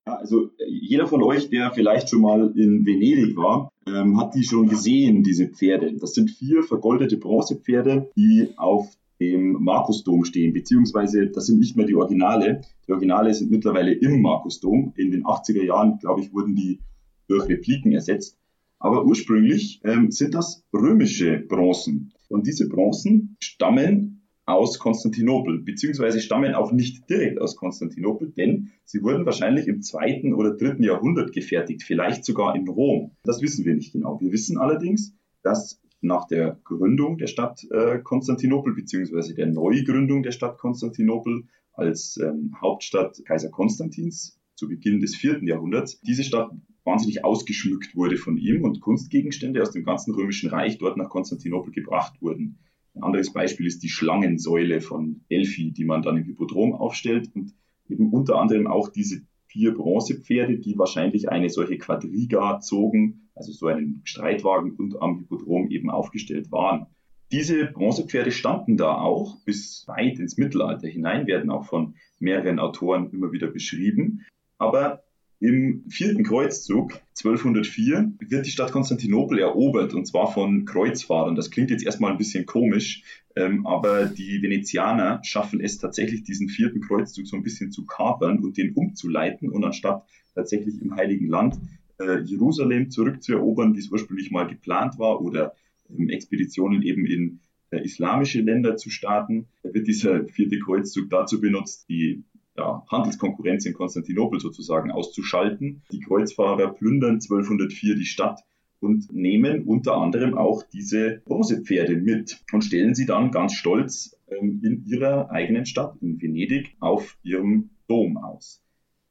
Ja, 0.08 0.16
also 0.16 0.50
jeder 0.68 1.08
von 1.08 1.24
euch, 1.24 1.50
der 1.50 1.72
vielleicht 1.72 2.10
schon 2.10 2.22
mal 2.22 2.54
in 2.56 2.86
Venedig 2.86 3.36
war, 3.36 3.72
ähm, 3.88 4.20
hat 4.20 4.36
die 4.36 4.44
schon 4.44 4.70
gesehen, 4.70 5.24
diese 5.24 5.48
Pferde. 5.48 5.94
Das 5.98 6.14
sind 6.14 6.30
vier 6.30 6.64
vergoldete 6.64 7.18
Bronzepferde, 7.18 8.10
die 8.16 8.50
auf 8.56 8.96
dem 9.20 9.54
Markusdom 9.64 10.26
stehen, 10.26 10.54
beziehungsweise 10.54 11.28
das 11.28 11.48
sind 11.48 11.60
nicht 11.60 11.76
mehr 11.76 11.86
die 11.86 11.96
Originale. 11.96 12.62
Die 12.88 12.92
Originale 12.92 13.34
sind 13.34 13.50
mittlerweile 13.50 13.94
im 13.94 14.22
Markusdom. 14.22 14.94
In 14.96 15.12
den 15.12 15.24
80er 15.24 15.64
Jahren, 15.64 15.98
glaube 16.00 16.22
ich, 16.22 16.34
wurden 16.34 16.56
die 16.56 16.80
durch 17.28 17.48
Repliken 17.50 17.92
ersetzt. 17.92 18.38
Aber 18.80 19.06
ursprünglich 19.06 19.82
ähm, 19.84 20.12
sind 20.12 20.34
das 20.34 20.64
römische 20.74 21.40
Bronzen. 21.40 22.14
Und 22.28 22.48
diese 22.48 22.68
Bronzen 22.68 23.38
stammen 23.40 24.16
aus 24.46 24.78
Konstantinopel, 24.78 25.60
beziehungsweise 25.60 26.20
stammen 26.20 26.54
auch 26.54 26.72
nicht 26.72 27.10
direkt 27.10 27.42
aus 27.42 27.56
Konstantinopel, 27.56 28.32
denn 28.32 28.72
sie 28.84 29.02
wurden 29.02 29.26
wahrscheinlich 29.26 29.68
im 29.68 29.82
zweiten 29.82 30.34
oder 30.34 30.56
dritten 30.56 30.84
Jahrhundert 30.84 31.34
gefertigt, 31.34 31.84
vielleicht 31.84 32.24
sogar 32.24 32.56
in 32.56 32.68
Rom. 32.68 33.12
Das 33.24 33.42
wissen 33.42 33.66
wir 33.66 33.74
nicht 33.74 33.94
genau. 33.94 34.20
Wir 34.22 34.32
wissen 34.32 34.58
allerdings, 34.58 35.16
dass 35.42 35.82
nach 36.02 36.28
der 36.28 36.60
Gründung 36.64 37.18
der 37.18 37.28
Stadt 37.28 37.66
äh, 37.72 38.00
Konstantinopel, 38.00 38.76
beziehungsweise 38.76 39.34
der 39.34 39.48
Neugründung 39.48 40.22
der 40.22 40.32
Stadt 40.32 40.60
Konstantinopel 40.60 41.46
als 41.74 42.18
ähm, 42.18 42.56
Hauptstadt 42.62 43.20
Kaiser 43.26 43.50
Konstantins 43.50 44.40
zu 44.56 44.68
Beginn 44.68 45.00
des 45.00 45.16
vierten 45.16 45.48
Jahrhunderts, 45.48 46.00
diese 46.02 46.24
Stadt 46.24 46.52
wahnsinnig 46.84 47.26
ausgeschmückt 47.26 47.96
wurde 47.96 48.18
von 48.18 48.38
ihm 48.38 48.64
und 48.64 48.80
Kunstgegenstände 48.80 49.62
aus 49.62 49.72
dem 49.72 49.84
ganzen 49.84 50.14
römischen 50.14 50.50
Reich 50.50 50.78
dort 50.78 50.98
nach 50.98 51.10
Konstantinopel 51.10 51.74
gebracht 51.74 52.22
wurden. 52.22 52.60
Ein 52.94 53.04
anderes 53.04 53.34
Beispiel 53.34 53.66
ist 53.66 53.84
die 53.84 53.90
Schlangensäule 53.90 54.80
von 54.80 55.22
Delphi, 55.30 55.72
die 55.72 55.84
man 55.84 56.02
dann 56.02 56.18
im 56.18 56.24
Hippodrom 56.24 56.74
aufstellt 56.74 57.30
und 57.34 57.54
eben 57.90 58.12
unter 58.14 58.40
anderem 58.40 58.68
auch 58.68 58.90
diese 58.90 59.22
vier 59.48 59.74
Bronzepferde, 59.74 60.60
die 60.60 60.78
wahrscheinlich 60.78 61.30
eine 61.30 61.50
solche 61.50 61.78
Quadriga 61.78 62.60
zogen, 62.60 63.30
also 63.36 63.52
so 63.52 63.68
einen 63.68 64.02
Streitwagen 64.06 64.76
und 64.76 65.02
am 65.02 65.20
Hippodrom 65.20 65.70
eben 65.70 65.90
aufgestellt 65.90 66.52
waren. 66.52 66.88
Diese 67.32 67.66
Bronzepferde 67.66 68.32
standen 68.32 68.78
da 68.78 68.96
auch 68.96 69.44
bis 69.46 69.86
weit 69.88 70.20
ins 70.20 70.38
Mittelalter 70.38 70.88
hinein, 70.88 71.26
werden 71.28 71.50
auch 71.50 71.66
von 71.66 71.96
mehreren 72.20 72.60
Autoren 72.60 73.10
immer 73.12 73.32
wieder 73.32 73.48
beschrieben. 73.48 74.26
Aber 74.66 75.04
im 75.40 75.84
vierten 75.90 76.24
Kreuzzug 76.24 76.94
1204 77.18 78.14
wird 78.20 78.46
die 78.46 78.52
Stadt 78.52 78.72
Konstantinopel 78.72 79.40
erobert 79.40 79.94
und 79.94 80.06
zwar 80.06 80.32
von 80.32 80.66
Kreuzfahrern. 80.66 81.36
Das 81.36 81.52
klingt 81.52 81.70
jetzt 81.70 81.86
erstmal 81.86 82.12
ein 82.12 82.18
bisschen 82.18 82.46
komisch, 82.46 83.04
ähm, 83.36 83.68
aber 83.68 84.06
die 84.06 84.42
Venezianer 84.42 85.20
schaffen 85.24 85.60
es 85.60 85.78
tatsächlich, 85.78 86.24
diesen 86.24 86.50
vierten 86.50 86.82
Kreuzzug 86.82 87.28
so 87.28 87.36
ein 87.36 87.44
bisschen 87.44 87.72
zu 87.72 87.86
kapern 87.86 88.40
und 88.40 88.58
den 88.58 88.74
umzuleiten 88.74 89.50
und 89.50 89.64
anstatt 89.64 90.06
tatsächlich 90.34 90.82
im 90.82 90.96
Heiligen 90.96 91.28
Land 91.28 91.58
äh, 92.00 92.22
Jerusalem 92.22 92.90
zurückzuerobern, 92.90 93.76
wie 93.76 93.80
es 93.80 93.92
ursprünglich 93.92 94.32
mal 94.32 94.48
geplant 94.48 94.98
war, 94.98 95.22
oder 95.22 95.54
ähm, 95.90 96.10
Expeditionen 96.10 96.82
eben 96.82 97.06
in 97.06 97.40
äh, 97.72 97.84
islamische 97.84 98.42
Länder 98.42 98.78
zu 98.78 98.90
starten, 98.90 99.48
wird 99.64 99.88
dieser 99.88 100.26
vierte 100.26 100.60
Kreuzzug 100.60 101.10
dazu 101.10 101.42
benutzt, 101.42 101.88
die 101.90 102.24
ja, 102.58 102.84
Handelskonkurrenz 102.90 103.66
in 103.66 103.74
Konstantinopel 103.74 104.40
sozusagen 104.40 104.92
auszuschalten. 104.92 105.84
Die 105.92 106.00
Kreuzfahrer 106.00 106.74
plündern 106.74 107.16
1204 107.16 107.96
die 107.96 108.06
Stadt 108.06 108.42
und 108.80 109.12
nehmen 109.14 109.64
unter 109.64 109.98
anderem 109.98 110.38
auch 110.38 110.64
diese 110.64 111.22
Bronzepferde 111.26 111.98
mit 111.98 112.44
und 112.52 112.64
stellen 112.64 112.94
sie 112.96 113.06
dann 113.06 113.32
ganz 113.32 113.54
stolz 113.54 114.18
ähm, 114.28 114.62
in 114.64 114.86
ihrer 114.86 115.32
eigenen 115.32 115.66
Stadt, 115.66 115.98
in 116.02 116.22
Venedig, 116.22 116.76
auf 116.80 117.18
ihrem 117.24 117.72
Dom 117.88 118.18
aus. 118.18 118.62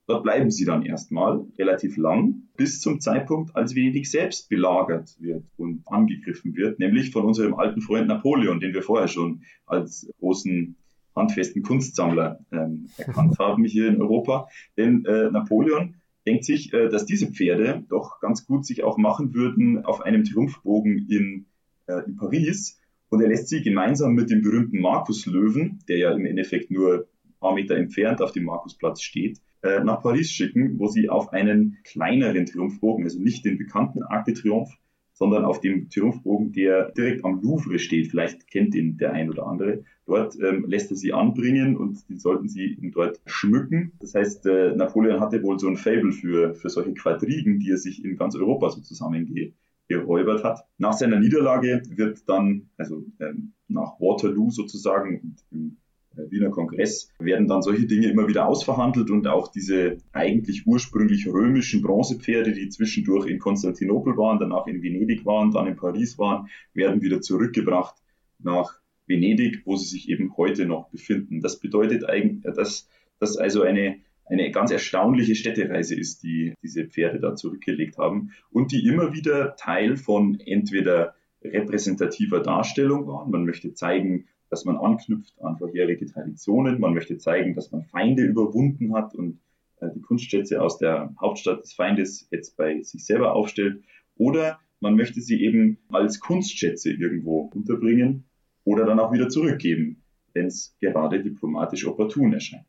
Dort 0.07 0.23
bleiben 0.23 0.51
sie 0.51 0.67
dann 0.67 0.85
erstmal 0.85 1.47
relativ 1.59 1.97
lang, 1.97 2.43
bis 2.57 2.81
zum 2.81 3.01
Zeitpunkt, 3.01 3.57
als 3.57 3.75
Venedig 3.75 4.07
selbst 4.07 4.51
belagert 4.51 5.17
wird 5.19 5.45
und 5.57 5.83
angegriffen 5.87 6.55
wird, 6.55 6.79
nämlich 6.79 7.11
von 7.11 7.25
unserem 7.25 7.55
alten 7.55 7.81
Freund 7.81 8.07
Napoleon, 8.07 8.61
den 8.61 8.75
wir 8.75 8.83
vorher 8.83 9.09
schon 9.09 9.43
als 9.65 10.07
großen 10.19 10.77
handfesten 11.15 11.63
Kunstsammler 11.63 12.41
ähm, 12.53 12.89
erkannt 12.97 13.39
haben 13.39 13.65
hier 13.65 13.89
in 13.89 14.01
Europa. 14.01 14.49
Denn 14.77 15.05
äh, 15.05 15.31
Napoleon 15.31 15.95
denkt 16.27 16.45
sich, 16.45 16.73
äh, 16.73 16.89
dass 16.89 17.07
diese 17.07 17.31
Pferde 17.31 17.85
doch 17.89 18.21
ganz 18.21 18.47
gut 18.47 18.67
sich 18.67 18.83
auch 18.85 18.99
machen 18.99 19.35
würden 19.35 19.85
auf 19.85 20.01
einem 20.01 20.25
Triumphbogen 20.25 21.07
in, 21.09 21.47
äh, 21.87 22.03
in 22.07 22.17
Paris. 22.17 22.81
Und 23.09 23.21
er 23.21 23.29
lässt 23.29 23.49
sie 23.49 23.63
gemeinsam 23.63 24.15
mit 24.15 24.31
dem 24.31 24.43
berühmten 24.43 24.81
Markuslöwen, 24.81 25.81
der 25.89 25.99
ja 25.99 26.13
im 26.13 26.27
Endeffekt 26.27 26.71
nur 26.71 27.07
ein 27.25 27.39
paar 27.39 27.55
Meter 27.55 27.77
entfernt 27.77 28.21
auf 28.23 28.33
dem 28.33 28.45
Markusplatz 28.45 29.03
steht, 29.03 29.41
äh, 29.63 29.85
nach 29.85 30.03
Paris 30.03 30.31
schicken, 30.31 30.79
wo 30.79 30.89
sie 30.89 31.09
auf 31.09 31.33
einen 31.33 31.79
kleineren 31.85 32.47
Triumphbogen, 32.47 33.05
also 33.05 33.21
nicht 33.21 33.45
den 33.45 33.59
bekannten 33.59 34.03
Arc 34.03 34.25
de 34.25 34.35
Triomphe, 34.35 34.75
sondern 35.15 35.45
auf 35.45 35.61
dem 35.61 35.89
Triumphbogen, 35.89 36.53
der 36.53 36.91
direkt 36.91 37.25
am 37.25 37.41
Louvre 37.41 37.79
steht. 37.79 38.09
Vielleicht 38.09 38.49
kennt 38.49 38.75
ihn 38.75 38.97
der 38.99 39.13
ein 39.13 39.31
oder 39.31 39.47
andere. 39.47 39.85
Dort 40.07 40.37
ähm, 40.41 40.67
lässt 40.69 40.91
er 40.91 40.97
sie 40.97 41.13
anbringen 41.13 41.77
und 41.77 42.07
die 42.09 42.19
sollten 42.19 42.49
sie 42.49 42.75
ihn 42.75 42.91
dort 42.91 43.21
schmücken. 43.25 43.93
Das 44.01 44.15
heißt, 44.15 44.45
äh, 44.47 44.75
Napoleon 44.75 45.21
hatte 45.21 45.43
wohl 45.43 45.59
so 45.59 45.69
ein 45.69 45.77
Fable 45.77 46.13
für, 46.13 46.55
für 46.55 46.69
solche 46.69 46.93
Quadrigen, 46.95 47.59
die 47.59 47.71
er 47.71 47.79
sich 47.79 48.05
in 48.05 48.17
ganz 48.17 48.35
Europa 48.37 48.71
so 48.71 48.81
zusammengeräubert 48.81 50.45
hat. 50.45 50.67
Nach 50.79 50.93
seiner 50.93 51.21
Niederlage 51.21 51.83
wird 51.89 52.29
dann, 52.29 52.69
also 52.77 53.07
ähm, 53.21 53.55
nach 53.69 53.99
Waterloo 54.01 54.51
sozusagen 54.51 55.21
und 55.21 55.45
im 55.53 55.77
Wiener 56.17 56.51
Kongress 56.51 57.11
werden 57.19 57.49
dann 57.49 57.63
solche 57.63 57.87
Dinge 57.87 58.09
immer 58.09 58.29
wieder 58.29 58.47
ausverhandelt 58.47 59.11
und 59.11 59.27
auch 59.27 59.49
diese 59.49 59.99
eigentlich 60.13 60.67
ursprünglich 60.67 61.27
römischen 61.27 61.83
Bronzepferde, 61.83 62.53
die 62.53 62.69
zwischendurch 62.69 63.27
in 63.27 63.39
Konstantinopel 63.39 64.17
waren, 64.17 64.39
danach 64.39 64.67
in 64.67 64.83
Venedig 64.83 65.25
waren, 65.27 65.51
dann 65.51 65.67
in 65.67 65.77
Paris 65.77 66.19
waren, 66.19 66.49
werden 66.73 67.03
wieder 67.03 67.21
zurückgebracht 67.21 67.97
nach 68.39 68.81
Venedig, 69.07 69.63
wo 69.65 69.77
sie 69.77 69.87
sich 69.87 70.09
eben 70.09 70.37
heute 70.37 70.67
noch 70.67 70.89
befinden. 70.89 71.41
Das 71.41 71.61
bedeutet 71.61 72.05
eigentlich, 72.09 72.45
äh, 72.45 72.55
dass 72.55 72.89
das 73.19 73.37
also 73.37 73.63
eine 73.63 73.97
eine 74.27 74.51
ganz 74.51 74.71
erstaunliche 74.71 75.35
Städtereise 75.35 75.95
ist, 75.95 76.23
die 76.23 76.55
diese 76.63 76.87
Pferde 76.87 77.21
da 77.21 77.37
zurückgelegt 77.37 77.99
haben 77.99 78.33
und 78.51 78.73
die 78.73 78.87
immer 78.87 79.13
wieder 79.13 79.55
Teil 79.57 79.97
von 79.97 80.41
entweder 80.41 81.15
repräsentativer 81.43 82.41
Darstellung 82.41 83.07
waren. 83.07 83.31
Man 83.31 83.45
möchte 83.45 83.75
zeigen, 83.75 84.27
dass 84.55 84.65
man 84.65 84.77
anknüpft 84.77 85.35
an 85.43 85.59
vorherige 85.59 86.07
Traditionen. 86.07 86.79
Man 86.79 86.95
möchte 86.95 87.19
zeigen, 87.19 87.57
dass 87.57 87.73
man 87.73 87.83
Feinde 87.83 88.23
überwunden 88.23 88.95
hat 88.95 89.13
und 89.13 89.41
äh, 89.81 89.89
die 89.93 90.01
Kunstschätze 90.01 90.63
aus 90.63 90.79
der 90.79 91.13
Hauptstadt 91.21 91.65
des 91.65 91.73
Feindes 91.73 92.29
jetzt 92.31 92.57
bei 92.57 92.81
sich 92.83 93.05
selber 93.05 93.35
aufstellt. 93.35 93.83
Oder 94.15 94.61
man 94.79 94.95
möchte 94.95 95.21
sie 95.21 95.43
eben 95.43 95.79
als 95.89 96.21
Kunstschätze 96.21 96.93
irgendwo 96.93 97.51
unterbringen 97.53 98.27
oder 98.63 98.87
dann 98.87 99.01
auch 99.01 99.13
wieder 99.13 99.29
zurückgeben, 99.29 100.05
wenn 100.35 100.47
es 100.47 100.77
gerade 100.81 101.21
diplomatisch 101.21 101.85
opportun 101.85 102.33
erscheint. 102.33 102.65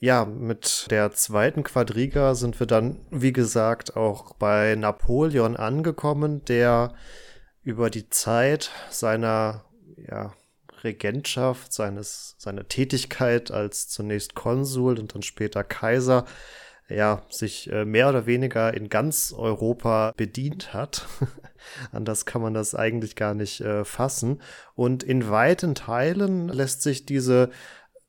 Ja, 0.00 0.24
mit 0.24 0.88
der 0.90 1.12
zweiten 1.12 1.62
Quadriga 1.62 2.34
sind 2.34 2.58
wir 2.58 2.66
dann, 2.66 2.96
wie 3.12 3.32
gesagt, 3.32 3.96
auch 3.96 4.34
bei 4.34 4.74
Napoleon 4.74 5.54
angekommen, 5.54 6.44
der 6.46 6.92
über 7.62 7.88
die 7.88 8.08
Zeit 8.08 8.72
seiner 8.90 9.64
ja, 10.10 10.32
Regentschaft, 10.84 11.72
seines, 11.72 12.34
seiner 12.38 12.66
Tätigkeit 12.68 13.50
als 13.50 13.88
zunächst 13.88 14.34
Konsul 14.34 14.98
und 14.98 15.14
dann 15.14 15.22
später 15.22 15.64
Kaiser, 15.64 16.24
ja, 16.88 17.22
sich 17.28 17.70
äh, 17.70 17.84
mehr 17.84 18.08
oder 18.08 18.26
weniger 18.26 18.72
in 18.74 18.88
ganz 18.88 19.34
Europa 19.36 20.12
bedient 20.16 20.72
hat. 20.72 21.06
Anders 21.92 22.24
kann 22.24 22.40
man 22.40 22.54
das 22.54 22.74
eigentlich 22.74 23.14
gar 23.14 23.34
nicht 23.34 23.60
äh, 23.60 23.84
fassen. 23.84 24.40
Und 24.74 25.02
in 25.02 25.28
weiten 25.28 25.74
Teilen 25.74 26.48
lässt 26.48 26.82
sich 26.82 27.04
diese 27.04 27.50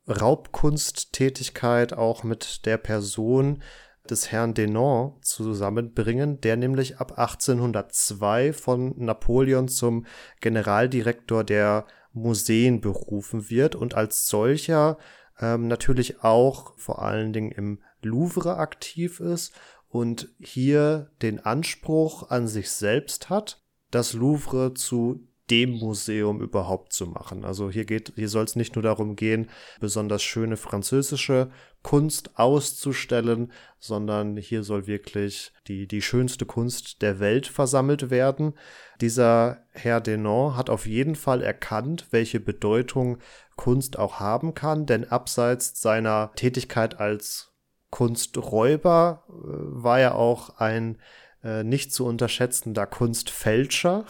Raubkunsttätigkeit 0.08 1.94
auch 1.94 2.24
mit 2.24 2.66
der 2.66 2.78
Person 2.78 3.62
des 4.10 4.32
Herrn 4.32 4.54
Denon 4.54 5.14
zusammenbringen, 5.22 6.42
der 6.42 6.58
nämlich 6.58 6.98
ab 6.98 7.20
1802 7.20 8.54
von 8.54 8.94
Napoleon 8.98 9.68
zum 9.68 10.06
Generaldirektor 10.42 11.44
der 11.44 11.86
Museen 12.14 12.82
berufen 12.82 13.50
wird 13.50 13.76
und 13.76 13.96
als 13.96 14.28
solcher 14.28 14.98
ähm, 15.40 15.68
natürlich 15.68 16.24
auch 16.24 16.78
vor 16.78 17.02
allen 17.02 17.34
Dingen 17.34 17.52
im 17.52 17.80
Louvre 18.02 18.58
aktiv 18.58 19.20
ist 19.20 19.54
und 19.90 20.30
hier 20.40 21.12
den 21.22 21.40
Anspruch 21.40 22.30
an 22.30 22.48
sich 22.48 22.72
selbst 22.72 23.30
hat, 23.30 23.62
das 23.92 24.14
Louvre 24.14 24.74
zu 24.74 25.28
dem 25.50 25.72
Museum 25.72 26.42
überhaupt 26.42 26.94
zu 26.94 27.08
machen. 27.08 27.44
Also 27.44 27.70
hier 27.70 27.86
geht, 27.86 28.14
hier 28.16 28.30
soll 28.30 28.46
es 28.46 28.56
nicht 28.56 28.76
nur 28.76 28.84
darum 28.84 29.16
gehen, 29.16 29.50
besonders 29.80 30.22
schöne 30.22 30.58
französische 30.58 31.50
Kunst 31.82 32.38
auszustellen, 32.38 33.52
sondern 33.80 34.38
hier 34.38 34.64
soll 34.64 34.86
wirklich 34.86 35.52
die, 35.68 35.88
die 35.88 36.02
schönste 36.02 36.46
Kunst 36.46 37.02
der 37.02 37.20
Welt 37.20 37.48
versammelt 37.48 38.10
werden. 38.10 38.54
Dieser 39.02 39.64
Herr 39.72 40.02
Denon 40.02 40.56
hat 40.56 40.70
auf 40.70 40.86
jeden 40.86 41.16
Fall 41.16 41.42
erkannt, 41.42 42.08
welche 42.12 42.40
Bedeutung 42.40 43.18
Kunst 43.56 43.98
auch 43.98 44.20
haben 44.20 44.54
kann, 44.54 44.86
denn 44.86 45.10
abseits 45.10 45.82
seiner 45.82 46.32
Tätigkeit 46.36 47.00
als 47.00 47.50
Kunsträuber 47.92 49.24
äh, 49.28 49.32
war 49.34 50.00
er 50.00 50.16
auch 50.16 50.58
ein 50.60 50.98
äh, 51.44 51.64
nicht 51.64 51.94
zu 51.94 52.06
unterschätzender 52.06 52.86
Kunstfälscher, 52.86 54.04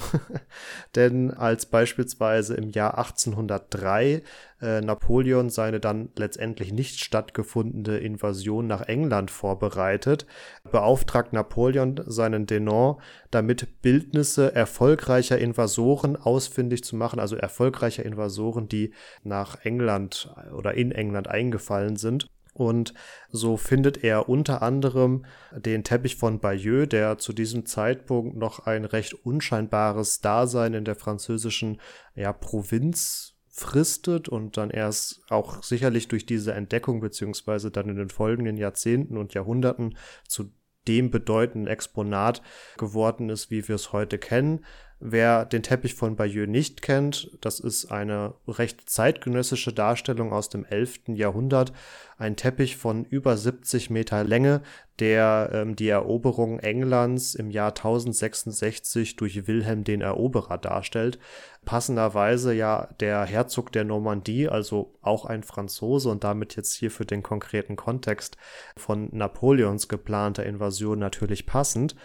denn 0.96 1.32
als 1.32 1.68
beispielsweise 1.68 2.56
im 2.56 2.70
Jahr 2.72 2.98
1803 2.98 4.24
äh, 4.62 4.82
Napoleon 4.82 5.50
seine 5.50 5.80
dann 5.80 6.10
letztendlich 6.16 6.74
nicht 6.74 7.00
stattgefundene 7.00 8.00
Invasion 8.00 8.66
nach 8.66 8.82
England 8.82 9.30
vorbereitet, 9.30 10.26
beauftragt 10.72 11.32
Napoleon 11.32 12.02
seinen 12.08 12.48
Denon 12.48 13.00
damit 13.30 13.82
Bildnisse 13.84 14.56
erfolgreicher 14.56 15.38
Invasoren 15.38 16.16
ausfindig 16.16 16.84
zu 16.84 16.96
machen, 16.96 17.20
also 17.20 17.36
erfolgreicher 17.36 18.04
Invasoren, 18.06 18.68
die 18.68 18.94
nach 19.24 19.64
England 19.64 20.34
oder 20.52 20.74
in 20.74 20.92
England 20.92 21.28
eingefallen 21.28 21.96
sind. 21.96 22.28
Und 22.54 22.94
so 23.30 23.58
findet 23.58 24.04
er 24.04 24.28
unter 24.28 24.62
anderem 24.62 25.26
den 25.56 25.84
Teppich 25.84 26.16
von 26.16 26.40
Bayeux, 26.40 26.90
der 26.90 27.18
zu 27.18 27.34
diesem 27.34 27.66
Zeitpunkt 27.66 28.36
noch 28.36 28.66
ein 28.66 28.86
recht 28.86 29.14
unscheinbares 29.14 30.22
Dasein 30.22 30.74
in 30.74 30.86
der 30.86 30.96
französischen 30.96 31.80
ja, 32.16 32.34
Provinz 32.34 33.36
fristet 33.60 34.30
und 34.30 34.58
dann 34.58 34.70
erst 34.70 35.22
auch 35.30 35.64
sicherlich 35.64 36.08
durch 36.08 36.26
diese 36.26 36.54
Entdeckung 36.54 37.02
beziehungsweise 37.02 37.72
dann 37.72 37.90
in 37.90 37.98
den 37.98 38.10
folgenden 38.10 38.58
Jahrzehnten 38.58 39.18
und 39.18 39.34
Jahrhunderten 39.34 39.98
zu 40.28 40.52
dem 40.88 41.12
bedeutenden 41.12 41.68
Exponat 41.68 42.42
geworden 42.78 43.30
ist, 43.30 43.52
wie 43.52 43.68
wir 43.68 43.76
es 43.76 43.92
heute 43.92 44.18
kennen. 44.18 44.66
Wer 45.02 45.46
den 45.46 45.64
Teppich 45.64 45.94
von 45.94 46.18
Bayeux 46.18 46.50
nicht 46.50 46.82
kennt, 46.82 47.32
das 47.40 47.62
ist 47.62 47.86
eine 47.86 48.34
recht 48.50 48.90
zeitgenössische 48.90 49.72
Darstellung 49.72 50.34
aus 50.34 50.50
dem 50.50 50.66
11. 50.66 51.16
Jahrhundert. 51.16 51.72
Ein 52.18 52.36
Teppich 52.36 52.76
von 52.76 53.06
über 53.06 53.38
70 53.38 53.90
Meter 53.90 54.26
Länge, 54.26 54.62
der 55.00 55.52
ähm, 55.54 55.78
die 55.78 55.88
Eroberung 55.88 56.60
Englands 56.60 57.34
im 57.34 57.50
Jahr 57.50 57.70
1066 57.70 59.16
durch 59.16 59.48
Wilhelm 59.48 59.86
den 59.86 60.02
Eroberer 60.02 60.58
darstellt. 60.58 61.18
Passenderweise 61.64 62.54
ja 62.54 62.90
der 63.00 63.24
Herzog 63.24 63.72
der 63.72 63.86
Normandie, 63.86 64.50
also 64.50 64.94
auch 65.02 65.24
ein 65.24 65.44
Franzose 65.44 66.10
und 66.10 66.26
damit 66.26 66.58
jetzt 66.58 66.74
hier 66.74 66.92
für 66.92 67.06
den 67.06 67.24
konkreten 67.24 67.78
Kontext 67.78 68.36
von 68.76 69.08
Napoleons 69.14 69.88
geplanter 69.88 70.46
Invasion 70.46 71.00
natürlich 71.00 71.46
passend. 71.46 71.96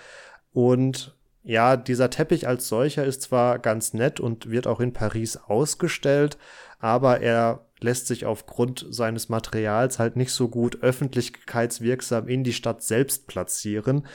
Und 0.53 1.17
ja, 1.45 1.77
dieser 1.77 2.09
Teppich 2.09 2.49
als 2.49 2.69
solcher 2.69 3.05
ist 3.05 3.23
zwar 3.23 3.59
ganz 3.59 3.93
nett 3.93 4.19
und 4.19 4.51
wird 4.51 4.67
auch 4.67 4.81
in 4.81 4.95
Paris 4.95 5.37
ausgestellt, 5.37 6.39
aber 6.79 7.21
er 7.21 7.67
lässt 7.81 8.07
sich 8.07 8.25
aufgrund 8.25 8.87
seines 8.89 9.29
Materials 9.29 9.99
halt 9.99 10.17
nicht 10.17 10.33
so 10.33 10.49
gut 10.49 10.83
öffentlichkeitswirksam 10.83 12.29
in 12.29 12.45
die 12.45 12.55
Stadt 12.55 12.83
selbst 12.83 13.27
platzieren. 13.27 14.07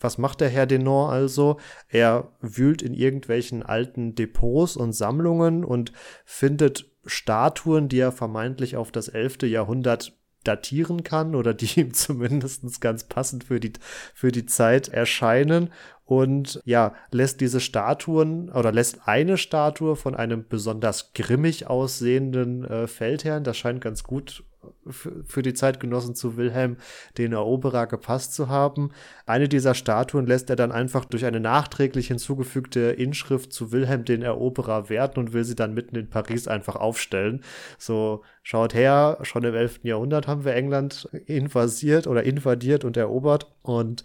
Was 0.00 0.16
macht 0.16 0.40
der 0.40 0.48
Herr 0.48 0.66
Denon 0.66 1.10
also? 1.10 1.58
Er 1.88 2.32
wühlt 2.40 2.80
in 2.80 2.94
irgendwelchen 2.94 3.62
alten 3.62 4.14
Depots 4.14 4.76
und 4.76 4.92
Sammlungen 4.92 5.64
und 5.64 5.92
findet 6.24 6.90
Statuen, 7.04 7.88
die 7.88 7.98
er 7.98 8.12
vermeintlich 8.12 8.76
auf 8.76 8.92
das 8.92 9.08
11. 9.08 9.42
Jahrhundert 9.42 10.16
datieren 10.44 11.02
kann 11.02 11.34
oder 11.34 11.54
die 11.54 11.80
ihm 11.80 11.94
zumindest 11.94 12.80
ganz 12.80 13.04
passend 13.04 13.44
für 13.44 13.60
die, 13.60 13.72
für 14.14 14.32
die 14.32 14.46
Zeit 14.46 14.88
erscheinen. 14.88 15.70
Und 16.04 16.62
ja, 16.64 16.94
lässt 17.10 17.42
diese 17.42 17.60
Statuen 17.60 18.48
oder 18.48 18.72
lässt 18.72 19.06
eine 19.06 19.36
Statue 19.36 19.94
von 19.94 20.14
einem 20.14 20.46
besonders 20.48 21.12
grimmig 21.12 21.66
aussehenden 21.66 22.64
äh, 22.64 22.86
Feldherrn, 22.86 23.44
das 23.44 23.58
scheint 23.58 23.82
ganz 23.82 24.04
gut 24.04 24.42
für 24.88 25.42
die 25.42 25.54
Zeitgenossen 25.54 26.14
zu 26.14 26.36
Wilhelm 26.36 26.76
den 27.16 27.32
Eroberer 27.32 27.86
gepasst 27.86 28.34
zu 28.34 28.48
haben. 28.48 28.90
Eine 29.26 29.48
dieser 29.48 29.74
Statuen 29.74 30.26
lässt 30.26 30.50
er 30.50 30.56
dann 30.56 30.72
einfach 30.72 31.04
durch 31.04 31.24
eine 31.24 31.40
nachträglich 31.40 32.08
hinzugefügte 32.08 32.80
Inschrift 32.80 33.52
zu 33.52 33.72
Wilhelm 33.72 34.04
den 34.04 34.22
Eroberer 34.22 34.88
werten 34.88 35.20
und 35.20 35.32
will 35.32 35.44
sie 35.44 35.56
dann 35.56 35.74
mitten 35.74 35.96
in 35.96 36.10
Paris 36.10 36.48
einfach 36.48 36.76
aufstellen. 36.76 37.42
So, 37.78 38.22
schaut 38.42 38.74
her, 38.74 39.18
schon 39.22 39.44
im 39.44 39.54
11. 39.54 39.80
Jahrhundert 39.82 40.26
haben 40.26 40.44
wir 40.44 40.54
England 40.54 41.08
invasiert 41.26 42.06
oder 42.06 42.22
invadiert 42.22 42.84
und 42.84 42.96
erobert 42.96 43.52
und 43.62 44.04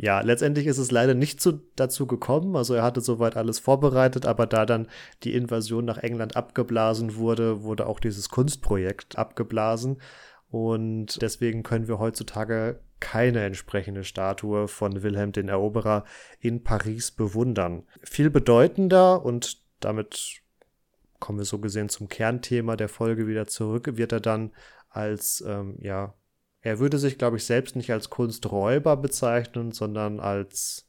ja, 0.00 0.20
letztendlich 0.20 0.66
ist 0.66 0.78
es 0.78 0.90
leider 0.90 1.14
nicht 1.14 1.40
zu, 1.40 1.60
dazu 1.76 2.06
gekommen. 2.06 2.56
Also 2.56 2.74
er 2.74 2.82
hatte 2.82 3.00
soweit 3.00 3.36
alles 3.36 3.58
vorbereitet, 3.58 4.26
aber 4.26 4.46
da 4.46 4.66
dann 4.66 4.88
die 5.22 5.34
Invasion 5.34 5.84
nach 5.84 5.98
England 5.98 6.36
abgeblasen 6.36 7.16
wurde, 7.16 7.62
wurde 7.62 7.86
auch 7.86 8.00
dieses 8.00 8.28
Kunstprojekt 8.28 9.16
abgeblasen. 9.18 9.98
Und 10.50 11.20
deswegen 11.20 11.62
können 11.62 11.88
wir 11.88 11.98
heutzutage 11.98 12.80
keine 13.00 13.44
entsprechende 13.44 14.04
Statue 14.04 14.68
von 14.68 15.02
Wilhelm 15.02 15.32
den 15.32 15.48
Eroberer 15.48 16.04
in 16.40 16.62
Paris 16.62 17.10
bewundern. 17.10 17.84
Viel 18.02 18.30
bedeutender 18.30 19.24
und 19.24 19.62
damit 19.80 20.40
kommen 21.20 21.38
wir 21.38 21.44
so 21.44 21.58
gesehen 21.58 21.88
zum 21.88 22.08
Kernthema 22.08 22.76
der 22.76 22.88
Folge 22.88 23.26
wieder 23.26 23.46
zurück, 23.46 23.96
wird 23.96 24.12
er 24.12 24.20
dann 24.20 24.52
als 24.88 25.42
ähm, 25.46 25.76
ja, 25.80 26.14
er 26.64 26.78
würde 26.78 26.98
sich, 26.98 27.18
glaube 27.18 27.36
ich, 27.36 27.44
selbst 27.44 27.76
nicht 27.76 27.92
als 27.92 28.08
Kunsträuber 28.08 28.96
bezeichnen, 28.96 29.72
sondern 29.72 30.18
als 30.18 30.88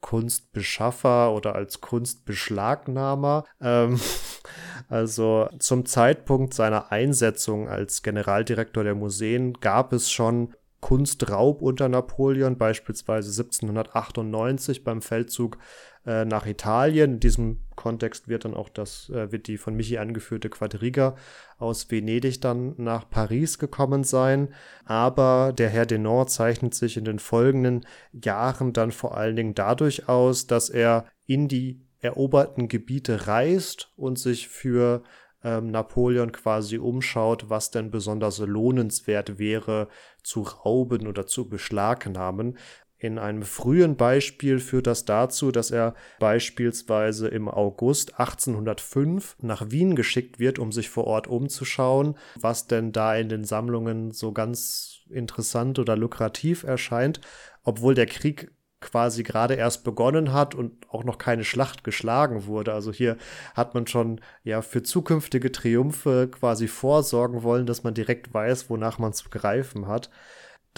Kunstbeschaffer 0.00 1.34
oder 1.34 1.56
als 1.56 1.80
Kunstbeschlagnahmer. 1.80 3.44
Ähm, 3.60 3.98
also 4.88 5.48
zum 5.58 5.86
Zeitpunkt 5.86 6.54
seiner 6.54 6.92
Einsetzung 6.92 7.68
als 7.68 8.02
Generaldirektor 8.02 8.84
der 8.84 8.94
Museen 8.94 9.54
gab 9.54 9.92
es 9.92 10.08
schon 10.08 10.54
Kunstraub 10.80 11.62
unter 11.62 11.88
Napoleon, 11.88 12.56
beispielsweise 12.56 13.30
1798 13.30 14.84
beim 14.84 15.02
Feldzug 15.02 15.58
äh, 16.06 16.24
nach 16.24 16.46
Italien. 16.46 17.14
In 17.14 17.20
diesem 17.20 17.60
Kontext 17.76 18.28
wird 18.28 18.44
dann 18.44 18.54
auch 18.54 18.68
das, 18.68 19.10
äh, 19.10 19.30
wird 19.32 19.46
die 19.46 19.56
von 19.56 19.74
Michi 19.74 19.98
angeführte 19.98 20.50
Quadriga 20.50 21.16
aus 21.58 21.90
Venedig 21.90 22.40
dann 22.40 22.74
nach 22.76 23.08
Paris 23.08 23.58
gekommen 23.58 24.04
sein. 24.04 24.54
Aber 24.84 25.52
der 25.56 25.68
Herr 25.68 25.86
Denord 25.86 26.30
zeichnet 26.30 26.74
sich 26.74 26.96
in 26.96 27.04
den 27.04 27.18
folgenden 27.18 27.86
Jahren 28.12 28.72
dann 28.72 28.92
vor 28.92 29.16
allen 29.16 29.36
Dingen 29.36 29.54
dadurch 29.54 30.08
aus, 30.08 30.46
dass 30.46 30.70
er 30.70 31.06
in 31.26 31.48
die 31.48 31.80
eroberten 32.00 32.68
Gebiete 32.68 33.26
reist 33.26 33.92
und 33.96 34.18
sich 34.18 34.48
für 34.48 35.02
ähm, 35.44 35.70
Napoleon 35.70 36.32
quasi 36.32 36.78
umschaut, 36.78 37.48
was 37.48 37.70
denn 37.70 37.90
besonders 37.90 38.38
lohnenswert 38.38 39.38
wäre 39.38 39.88
zu 40.22 40.42
rauben 40.42 41.06
oder 41.06 41.26
zu 41.26 41.48
beschlagnahmen. 41.48 42.58
In 43.00 43.18
einem 43.18 43.42
frühen 43.42 43.96
Beispiel 43.96 44.58
führt 44.58 44.88
das 44.88 45.04
dazu, 45.04 45.52
dass 45.52 45.70
er 45.70 45.94
beispielsweise 46.18 47.28
im 47.28 47.48
August 47.48 48.18
1805 48.18 49.36
nach 49.40 49.70
Wien 49.70 49.94
geschickt 49.94 50.40
wird, 50.40 50.58
um 50.58 50.72
sich 50.72 50.90
vor 50.90 51.06
Ort 51.06 51.28
umzuschauen, 51.28 52.16
was 52.34 52.66
denn 52.66 52.90
da 52.90 53.14
in 53.14 53.28
den 53.28 53.44
Sammlungen 53.44 54.10
so 54.10 54.32
ganz 54.32 55.02
interessant 55.10 55.78
oder 55.78 55.96
lukrativ 55.96 56.64
erscheint, 56.64 57.20
obwohl 57.62 57.94
der 57.94 58.06
Krieg 58.06 58.50
quasi 58.80 59.22
gerade 59.22 59.54
erst 59.54 59.84
begonnen 59.84 60.32
hat 60.32 60.54
und 60.54 60.88
auch 60.88 61.04
noch 61.04 61.18
keine 61.18 61.44
Schlacht 61.44 61.84
geschlagen 61.84 62.46
wurde. 62.46 62.72
Also 62.72 62.92
hier 62.92 63.16
hat 63.54 63.74
man 63.74 63.86
schon 63.86 64.20
ja 64.44 64.62
für 64.62 64.82
zukünftige 64.82 65.52
Triumphe 65.52 66.28
quasi 66.28 66.68
vorsorgen 66.68 67.42
wollen, 67.42 67.66
dass 67.66 67.82
man 67.84 67.94
direkt 67.94 68.32
weiß, 68.32 68.70
wonach 68.70 68.98
man 68.98 69.12
zu 69.12 69.30
greifen 69.30 69.86
hat. 69.86 70.10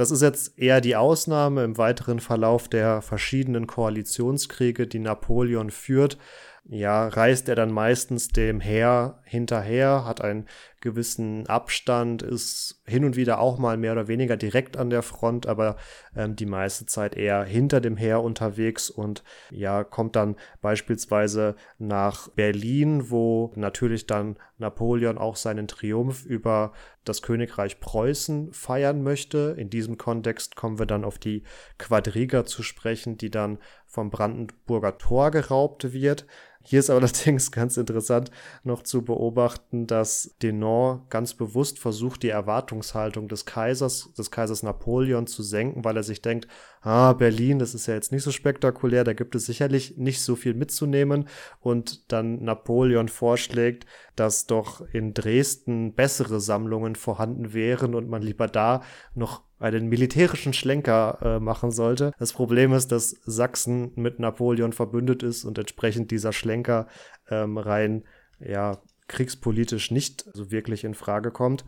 Das 0.01 0.11
ist 0.11 0.23
jetzt 0.23 0.59
eher 0.59 0.81
die 0.81 0.97
Ausnahme 0.97 1.63
im 1.63 1.77
weiteren 1.77 2.21
Verlauf 2.21 2.69
der 2.69 3.03
verschiedenen 3.03 3.67
Koalitionskriege, 3.67 4.87
die 4.87 4.99
Napoleon 4.99 5.71
führt, 5.71 6.17
ja, 6.65 7.07
reist 7.07 7.51
er 7.51 7.55
dann 7.55 7.71
meistens 7.71 8.29
dem 8.29 8.61
Heer 8.61 9.21
hinterher, 9.25 10.07
hat 10.07 10.23
einen 10.23 10.47
gewissen 10.81 11.47
Abstand, 11.47 12.23
ist 12.23 12.83
hin 12.87 13.05
und 13.05 13.17
wieder 13.17 13.41
auch 13.41 13.59
mal 13.59 13.77
mehr 13.77 13.93
oder 13.93 14.09
weniger 14.09 14.37
direkt 14.37 14.77
an 14.77 14.91
der 14.91 15.03
Front, 15.03 15.47
aber 15.47 15.77
ähm, 16.17 16.37
die 16.37 16.47
meiste 16.47 16.87
Zeit 16.87 17.17
eher 17.17 17.45
hinter 17.45 17.81
dem 17.81 17.97
Heer 17.97 18.23
unterwegs 18.23 18.91
und 18.91 19.23
ja, 19.51 19.85
kommt 19.85 20.17
dann 20.17 20.37
beispielsweise 20.63 21.55
nach 21.79 22.29
Berlin, 22.29 23.11
wo 23.11 23.53
natürlich 23.57 24.07
dann 24.07 24.37
Napoleon 24.59 25.19
auch 25.19 25.37
seinen 25.37 25.69
Triumph 25.69 26.25
über 26.25 26.73
das 27.05 27.23
Königreich 27.23 27.81
Preußen 27.81 28.53
feiern 28.53 29.03
möchte. 29.03 29.55
In 29.59 29.71
diesem 29.71 29.97
Kontext 29.97 30.55
kommen 30.57 30.79
wir 30.79 30.87
dann 30.87 31.05
auf 31.05 31.19
die 31.19 31.43
Quadriga 31.79 32.45
zu 32.45 32.63
sprechen, 32.63 33.17
die 33.17 33.31
dann 33.31 33.59
vom 33.87 34.11
Brandenburger 34.11 34.99
Tor 34.99 35.31
geraubt 35.31 35.93
wird. 35.93 36.27
Hier 36.63 36.79
ist 36.79 36.91
allerdings 36.91 37.51
ganz 37.53 37.77
interessant 37.77 38.31
noch 38.65 38.83
zu 38.83 39.03
beobachten, 39.03 39.87
dass 39.87 40.35
Denon 40.43 41.03
ganz 41.09 41.35
bewusst 41.35 41.79
versucht, 41.79 42.23
die 42.23 42.29
Erwartungshaltung 42.29 43.29
des 43.29 43.47
Kaisers, 43.47 44.13
des 44.17 44.31
Kaisers 44.31 44.63
Napoleon 44.63 45.27
zu 45.27 45.43
senken, 45.43 45.85
weil 45.85 45.97
er 45.97 46.03
sich 46.03 46.23
denkt, 46.23 46.49
ah, 46.81 47.13
Berlin, 47.13 47.59
das 47.59 47.75
ist 47.75 47.87
ja 47.87 47.95
jetzt 47.95 48.13
nicht 48.13 48.23
so 48.23 48.31
spektakulär, 48.31 49.05
da 49.05 49.13
gibt 49.13 49.35
es 49.35 49.47
sicherlich 49.47 49.97
nicht 49.97 50.21
so 50.23 50.37
viel 50.37 50.55
mitzunehmen 50.55 51.29
und 51.61 52.11
dann 52.13 52.43
Napoleon 52.43 53.09
vorschlägt, 53.09 53.87
dass 54.17 54.47
doch 54.47 54.81
in 54.93 55.15
Dresden 55.15 55.95
bessere 55.95 56.41
Sammlungen 56.41 56.97
vorhanden 56.97 57.53
wären 57.53 57.95
und 57.95 58.09
man 58.09 58.23
lieber 58.23 58.49
da 58.49 58.83
noch 59.15 59.43
einen 59.59 59.89
militärischen 59.89 60.55
Schlenker 60.55 61.19
äh, 61.21 61.39
machen 61.39 61.71
sollte. 61.71 62.13
Das 62.19 62.33
Problem 62.33 62.73
ist, 62.73 62.93
dass 62.93 63.11
Sachsen 63.25 63.93
mit 63.95 64.19
Napoleon 64.19 64.73
verbündet 64.73 65.23
ist 65.23 65.45
und 65.45 65.59
entsprechend 65.59 66.11
dieser 66.11 66.33
Schlenker 66.33 66.87
ähm, 67.29 67.59
rein 67.59 68.05
ja 68.41 68.79
kriegspolitisch 69.07 69.91
nicht 69.91 70.25
so 70.33 70.51
wirklich 70.51 70.85
in 70.85 70.95
Frage 70.95 71.31
kommt. 71.31 71.65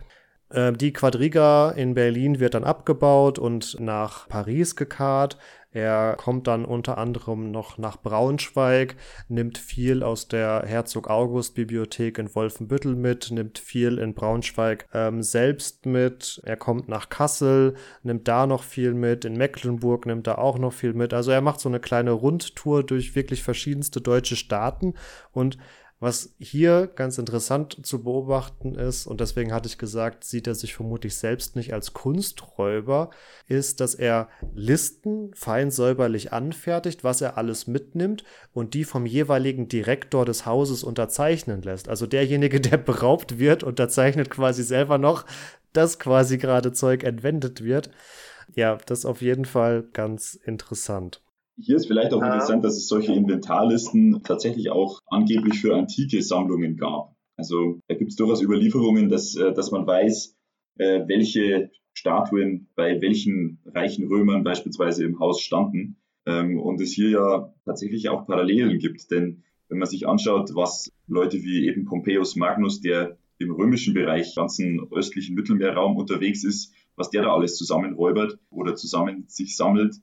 Äh, 0.53 0.73
die 0.73 0.93
Quadriga 0.93 1.71
in 1.71 1.95
Berlin 1.95 2.39
wird 2.39 2.55
dann 2.55 2.65
abgebaut 2.65 3.39
und 3.39 3.81
nach 3.81 4.29
Paris 4.29 4.77
gekarrt. 4.77 5.39
Er 5.75 6.17
kommt 6.19 6.49
dann 6.49 6.67
unter 6.67 6.99
anderem 6.99 7.51
noch 7.51 7.79
nach 7.79 7.97
Braunschweig, 7.97 8.95
nimmt 9.29 9.57
viel 9.57 10.03
aus 10.03 10.29
der 10.29 10.65
Herzog 10.67 11.09
August 11.09 11.55
Bibliothek 11.55 12.19
in 12.19 12.35
Wolfenbüttel 12.35 12.95
mit, 12.95 13.31
nimmt 13.31 13.59
viel 13.59 13.97
in 13.97 14.13
Braunschweig 14.13 14.87
ähm, 14.93 15.23
selbst 15.23 15.87
mit. 15.87 16.43
Er 16.45 16.59
kommt 16.59 16.89
nach 16.89 17.09
Kassel, 17.09 17.75
nimmt 18.03 18.29
da 18.29 18.47
noch 18.47 18.65
viel 18.65 18.93
mit. 18.93 19.25
In 19.25 19.39
Mecklenburg 19.39 20.05
nimmt 20.05 20.27
er 20.27 20.41
auch 20.41 20.59
noch 20.59 20.75
viel 20.75 20.93
mit. 20.93 21.15
Also 21.15 21.31
er 21.31 21.41
macht 21.41 21.61
so 21.61 21.71
eine 21.71 21.81
kleine 21.81 22.11
Rundtour 22.11 22.85
durch 22.85 23.15
wirklich 23.15 23.43
verschiedenste 23.43 24.03
deutsche 24.03 24.37
Staaten 24.37 24.93
und 25.33 25.57
was 26.03 26.35
hier 26.41 26.89
ganz 26.89 27.17
interessant 27.17 27.87
zu 27.87 28.03
beobachten 28.03 28.75
ist, 28.75 29.07
und 29.07 29.21
deswegen 29.21 29.53
hatte 29.53 29.69
ich 29.69 29.79
gesagt, 29.79 30.25
sieht 30.25 30.49
er 30.49 30.57
sich 30.57 30.75
vermutlich 30.75 31.15
selbst 31.15 31.55
nicht 31.55 31.73
als 31.73 31.93
Kunsträuber, 31.93 33.11
ist, 33.47 33.79
dass 33.79 33.95
er 33.95 34.29
Listen 34.53 35.33
fein 35.33 35.71
säuberlich 35.71 36.33
anfertigt, 36.33 37.05
was 37.05 37.21
er 37.21 37.39
alles 37.39 37.69
mitnimmt 37.69 38.25
und 38.53 38.75
die 38.75 38.83
vom 38.83 39.07
jeweiligen 39.07 39.69
Direktor 39.69 40.25
des 40.25 40.45
Hauses 40.45 40.83
unterzeichnen 40.83 41.63
lässt. 41.63 41.89
Also 41.89 42.09
derjenige, 42.09 42.61
der 42.61 42.79
beraubt 42.79 43.39
wird, 43.39 43.63
unterzeichnet 43.63 44.29
quasi 44.29 44.65
selber 44.65 44.99
noch, 44.99 45.25
dass 45.73 46.01
quasi 46.01 46.37
gerade 46.37 46.73
Zeug 46.73 47.05
entwendet 47.05 47.63
wird. 47.63 47.91
Ja, 48.57 48.77
das 48.87 49.01
ist 49.01 49.05
auf 49.05 49.23
jeden 49.23 49.45
Fall 49.45 49.85
ganz 49.93 50.35
interessant. 50.35 51.23
Hier 51.59 51.77
ist 51.77 51.87
vielleicht 51.87 52.13
auch 52.13 52.23
interessant, 52.23 52.65
dass 52.65 52.77
es 52.77 52.89
solche 52.89 53.13
Inventarlisten 53.13 54.23
tatsächlich 54.25 54.71
auch 54.71 55.01
angeblich 55.07 55.61
für 55.61 55.77
antike 55.77 56.23
Sammlungen 56.23 56.77
gab. 56.77 57.15
Also 57.37 57.81
da 57.89 57.95
gibt 57.95 58.11
es 58.11 58.17
durchaus 58.17 58.43
Überlieferungen, 58.43 59.09
dass, 59.09 59.37
äh, 59.37 59.53
dass 59.53 59.71
man 59.71 59.87
weiß, 59.87 60.37
äh, 60.79 61.03
welche 61.07 61.71
Statuen 61.93 62.69
bei 62.75 63.01
welchen 63.01 63.61
reichen 63.67 64.07
Römern 64.07 64.45
beispielsweise 64.45 65.05
im 65.05 65.19
Haus 65.19 65.41
standen. 65.41 65.97
Ähm, 66.25 66.59
und 66.59 66.81
es 66.81 66.93
hier 66.93 67.11
ja 67.11 67.55
tatsächlich 67.65 68.09
auch 68.09 68.27
Parallelen 68.27 68.79
gibt. 68.79 69.11
Denn 69.11 69.43
wenn 69.69 69.79
man 69.79 69.89
sich 69.89 70.07
anschaut, 70.07 70.51
was 70.55 70.91
Leute 71.07 71.43
wie 71.43 71.67
eben 71.67 71.85
Pompeius 71.85 72.37
Magnus, 72.37 72.81
der 72.81 73.19
im 73.39 73.53
römischen 73.53 73.95
Bereich, 73.95 74.35
ganzen 74.35 74.87
östlichen 74.93 75.35
Mittelmeerraum 75.35 75.97
unterwegs 75.97 76.45
ist, 76.45 76.73
was 76.97 77.11
der 77.11 77.23
da 77.23 77.35
alles 77.35 77.57
zusammenräubert 77.57 78.39
oder 78.51 78.77
zusammen 78.77 79.25
sich 79.27 79.57
sammelt, 79.57 79.97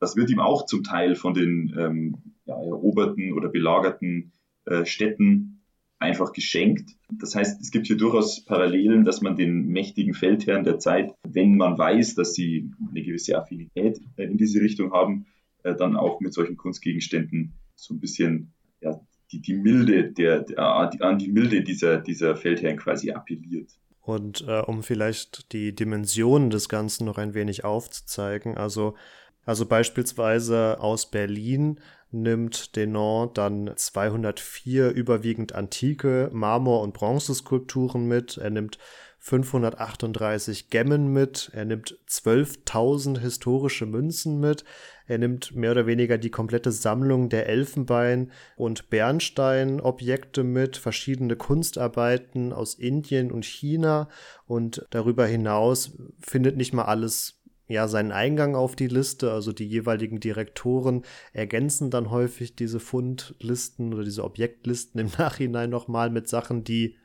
das 0.00 0.16
wird 0.16 0.30
ihm 0.30 0.40
auch 0.40 0.66
zum 0.66 0.82
Teil 0.82 1.14
von 1.14 1.34
den 1.34 1.74
ähm, 1.78 2.16
ja, 2.44 2.54
eroberten 2.54 3.32
oder 3.32 3.48
belagerten 3.48 4.32
äh, 4.66 4.84
Städten 4.84 5.62
einfach 5.98 6.32
geschenkt. 6.32 6.90
Das 7.10 7.34
heißt, 7.34 7.60
es 7.60 7.70
gibt 7.70 7.86
hier 7.86 7.96
durchaus 7.96 8.44
Parallelen, 8.44 9.04
dass 9.04 9.22
man 9.22 9.36
den 9.36 9.68
mächtigen 9.68 10.14
Feldherren 10.14 10.64
der 10.64 10.78
Zeit, 10.78 11.14
wenn 11.26 11.56
man 11.56 11.78
weiß, 11.78 12.14
dass 12.14 12.34
sie 12.34 12.70
eine 12.90 13.02
gewisse 13.02 13.38
Affinität 13.38 14.00
äh, 14.16 14.24
in 14.24 14.36
diese 14.36 14.60
Richtung 14.60 14.92
haben, 14.92 15.26
äh, 15.62 15.74
dann 15.74 15.96
auch 15.96 16.20
mit 16.20 16.34
solchen 16.34 16.56
Kunstgegenständen 16.56 17.54
so 17.74 17.94
ein 17.94 18.00
bisschen 18.00 18.52
ja, 18.80 19.00
die, 19.32 19.40
die 19.40 19.54
Milde 19.54 20.12
der, 20.12 20.42
der, 20.42 20.58
an 20.58 21.18
die 21.18 21.32
Milde 21.32 21.62
dieser, 21.62 21.98
dieser 21.98 22.36
Feldherren 22.36 22.76
quasi 22.76 23.10
appelliert. 23.10 23.70
Und 24.00 24.44
äh, 24.46 24.60
um 24.60 24.82
vielleicht 24.82 25.52
die 25.52 25.74
Dimensionen 25.74 26.50
des 26.50 26.68
Ganzen 26.68 27.06
noch 27.06 27.16
ein 27.16 27.32
wenig 27.32 27.64
aufzuzeigen, 27.64 28.56
also, 28.56 28.96
also 29.44 29.66
beispielsweise 29.66 30.80
aus 30.80 31.10
Berlin 31.10 31.80
nimmt 32.10 32.76
Denon 32.76 33.30
dann 33.34 33.72
204 33.74 34.90
überwiegend 34.90 35.54
antike 35.54 36.30
Marmor- 36.32 36.82
und 36.82 36.94
Bronzeskulpturen 36.94 38.06
mit. 38.06 38.36
Er 38.36 38.50
nimmt 38.50 38.78
538 39.18 40.68
Gemmen 40.68 41.10
mit, 41.12 41.50
er 41.54 41.64
nimmt 41.64 41.98
12.000 42.08 43.18
historische 43.20 43.86
Münzen 43.86 44.38
mit, 44.38 44.64
er 45.06 45.16
nimmt 45.16 45.56
mehr 45.56 45.70
oder 45.70 45.86
weniger 45.86 46.18
die 46.18 46.30
komplette 46.30 46.70
Sammlung 46.70 47.30
der 47.30 47.48
Elfenbein- 47.48 48.30
und 48.56 48.90
Bernsteinobjekte 48.90 50.44
mit, 50.44 50.76
verschiedene 50.76 51.36
Kunstarbeiten 51.36 52.52
aus 52.52 52.74
Indien 52.74 53.32
und 53.32 53.46
China. 53.46 54.10
Und 54.46 54.86
darüber 54.90 55.26
hinaus 55.26 55.96
findet 56.20 56.58
nicht 56.58 56.74
mal 56.74 56.84
alles 56.84 57.40
ja 57.66 57.88
seinen 57.88 58.12
Eingang 58.12 58.54
auf 58.54 58.76
die 58.76 58.88
Liste. 58.88 59.32
Also 59.32 59.52
die 59.52 59.66
jeweiligen 59.66 60.20
Direktoren 60.20 61.02
ergänzen 61.32 61.90
dann 61.90 62.10
häufig 62.10 62.56
diese 62.56 62.80
Fundlisten 62.80 63.94
oder 63.94 64.04
diese 64.04 64.24
Objektlisten 64.24 65.00
im 65.00 65.10
Nachhinein 65.18 65.70
nochmal 65.70 66.10
mit 66.10 66.28
Sachen, 66.28 66.64
die 66.64 66.96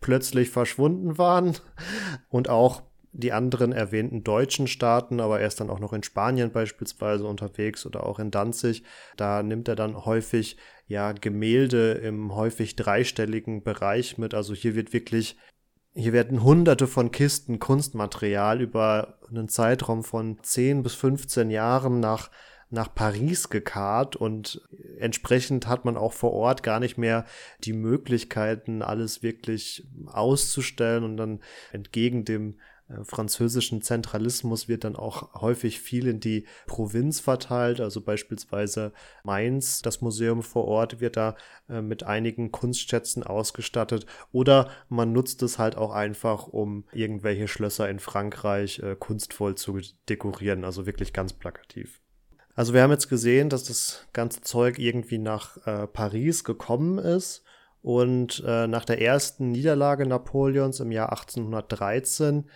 plötzlich 0.00 0.50
verschwunden 0.50 1.18
waren 1.18 1.56
und 2.28 2.48
auch 2.48 2.82
die 3.12 3.32
anderen 3.32 3.72
erwähnten 3.72 4.22
deutschen 4.22 4.68
Staaten, 4.68 5.20
aber 5.20 5.40
er 5.40 5.48
ist 5.48 5.60
dann 5.60 5.70
auch 5.70 5.80
noch 5.80 5.92
in 5.92 6.02
Spanien 6.02 6.52
beispielsweise 6.52 7.26
unterwegs 7.26 7.84
oder 7.84 8.06
auch 8.06 8.18
in 8.20 8.30
Danzig. 8.30 8.84
Da 9.16 9.42
nimmt 9.42 9.66
er 9.68 9.74
dann 9.74 10.04
häufig 10.04 10.56
ja 10.86 11.12
Gemälde 11.12 11.92
im 11.92 12.34
häufig 12.34 12.76
dreistelligen 12.76 13.62
Bereich 13.62 14.16
mit. 14.16 14.32
Also 14.32 14.54
hier 14.54 14.76
wird 14.76 14.92
wirklich, 14.92 15.36
hier 15.94 16.12
werden 16.12 16.42
hunderte 16.42 16.86
von 16.86 17.10
Kisten 17.10 17.58
Kunstmaterial 17.58 18.60
über 18.60 19.18
einen 19.28 19.48
Zeitraum 19.48 20.04
von 20.04 20.38
10 20.42 20.82
bis 20.82 20.94
15 20.94 21.50
Jahren 21.50 22.00
nach 22.00 22.30
nach 22.72 22.94
Paris 22.94 23.48
gekarrt 23.48 24.14
und 24.14 24.62
entsprechend 24.98 25.66
hat 25.66 25.84
man 25.84 25.96
auch 25.96 26.12
vor 26.12 26.32
Ort 26.32 26.62
gar 26.62 26.78
nicht 26.78 26.98
mehr 26.98 27.26
die 27.64 27.72
Möglichkeiten, 27.72 28.82
alles 28.82 29.24
wirklich 29.24 29.88
auszustellen 30.06 31.02
und 31.02 31.16
dann 31.16 31.40
entgegen 31.72 32.24
dem 32.24 32.60
französischen 33.04 33.82
Zentralismus 33.82 34.68
wird 34.68 34.84
dann 34.84 34.96
auch 34.96 35.40
häufig 35.40 35.80
viel 35.80 36.06
in 36.06 36.20
die 36.20 36.46
Provinz 36.66 37.20
verteilt. 37.20 37.80
Also 37.80 38.00
beispielsweise 38.00 38.92
Mainz, 39.24 39.82
das 39.82 40.00
Museum 40.00 40.42
vor 40.42 40.66
Ort, 40.66 41.00
wird 41.00 41.16
da 41.16 41.36
äh, 41.68 41.82
mit 41.82 42.02
einigen 42.02 42.52
Kunstschätzen 42.52 43.22
ausgestattet. 43.22 44.06
Oder 44.32 44.70
man 44.88 45.12
nutzt 45.12 45.42
es 45.42 45.58
halt 45.58 45.76
auch 45.76 45.92
einfach, 45.92 46.46
um 46.48 46.84
irgendwelche 46.92 47.48
Schlösser 47.48 47.88
in 47.88 47.98
Frankreich 47.98 48.80
äh, 48.80 48.96
kunstvoll 48.98 49.54
zu 49.54 49.78
dekorieren. 50.08 50.64
Also 50.64 50.86
wirklich 50.86 51.12
ganz 51.12 51.32
plakativ. 51.32 52.00
Also 52.54 52.74
wir 52.74 52.82
haben 52.82 52.90
jetzt 52.90 53.08
gesehen, 53.08 53.48
dass 53.48 53.64
das 53.64 54.06
ganze 54.12 54.42
Zeug 54.42 54.78
irgendwie 54.78 55.18
nach 55.18 55.56
äh, 55.66 55.86
Paris 55.86 56.44
gekommen 56.44 56.98
ist 56.98 57.44
und 57.82 58.42
äh, 58.46 58.66
nach 58.66 58.84
der 58.84 59.00
ersten 59.00 59.52
Niederlage 59.52 60.06
Napoleons 60.06 60.80
im 60.80 60.92
Jahr 60.92 61.10
1813 61.10 62.50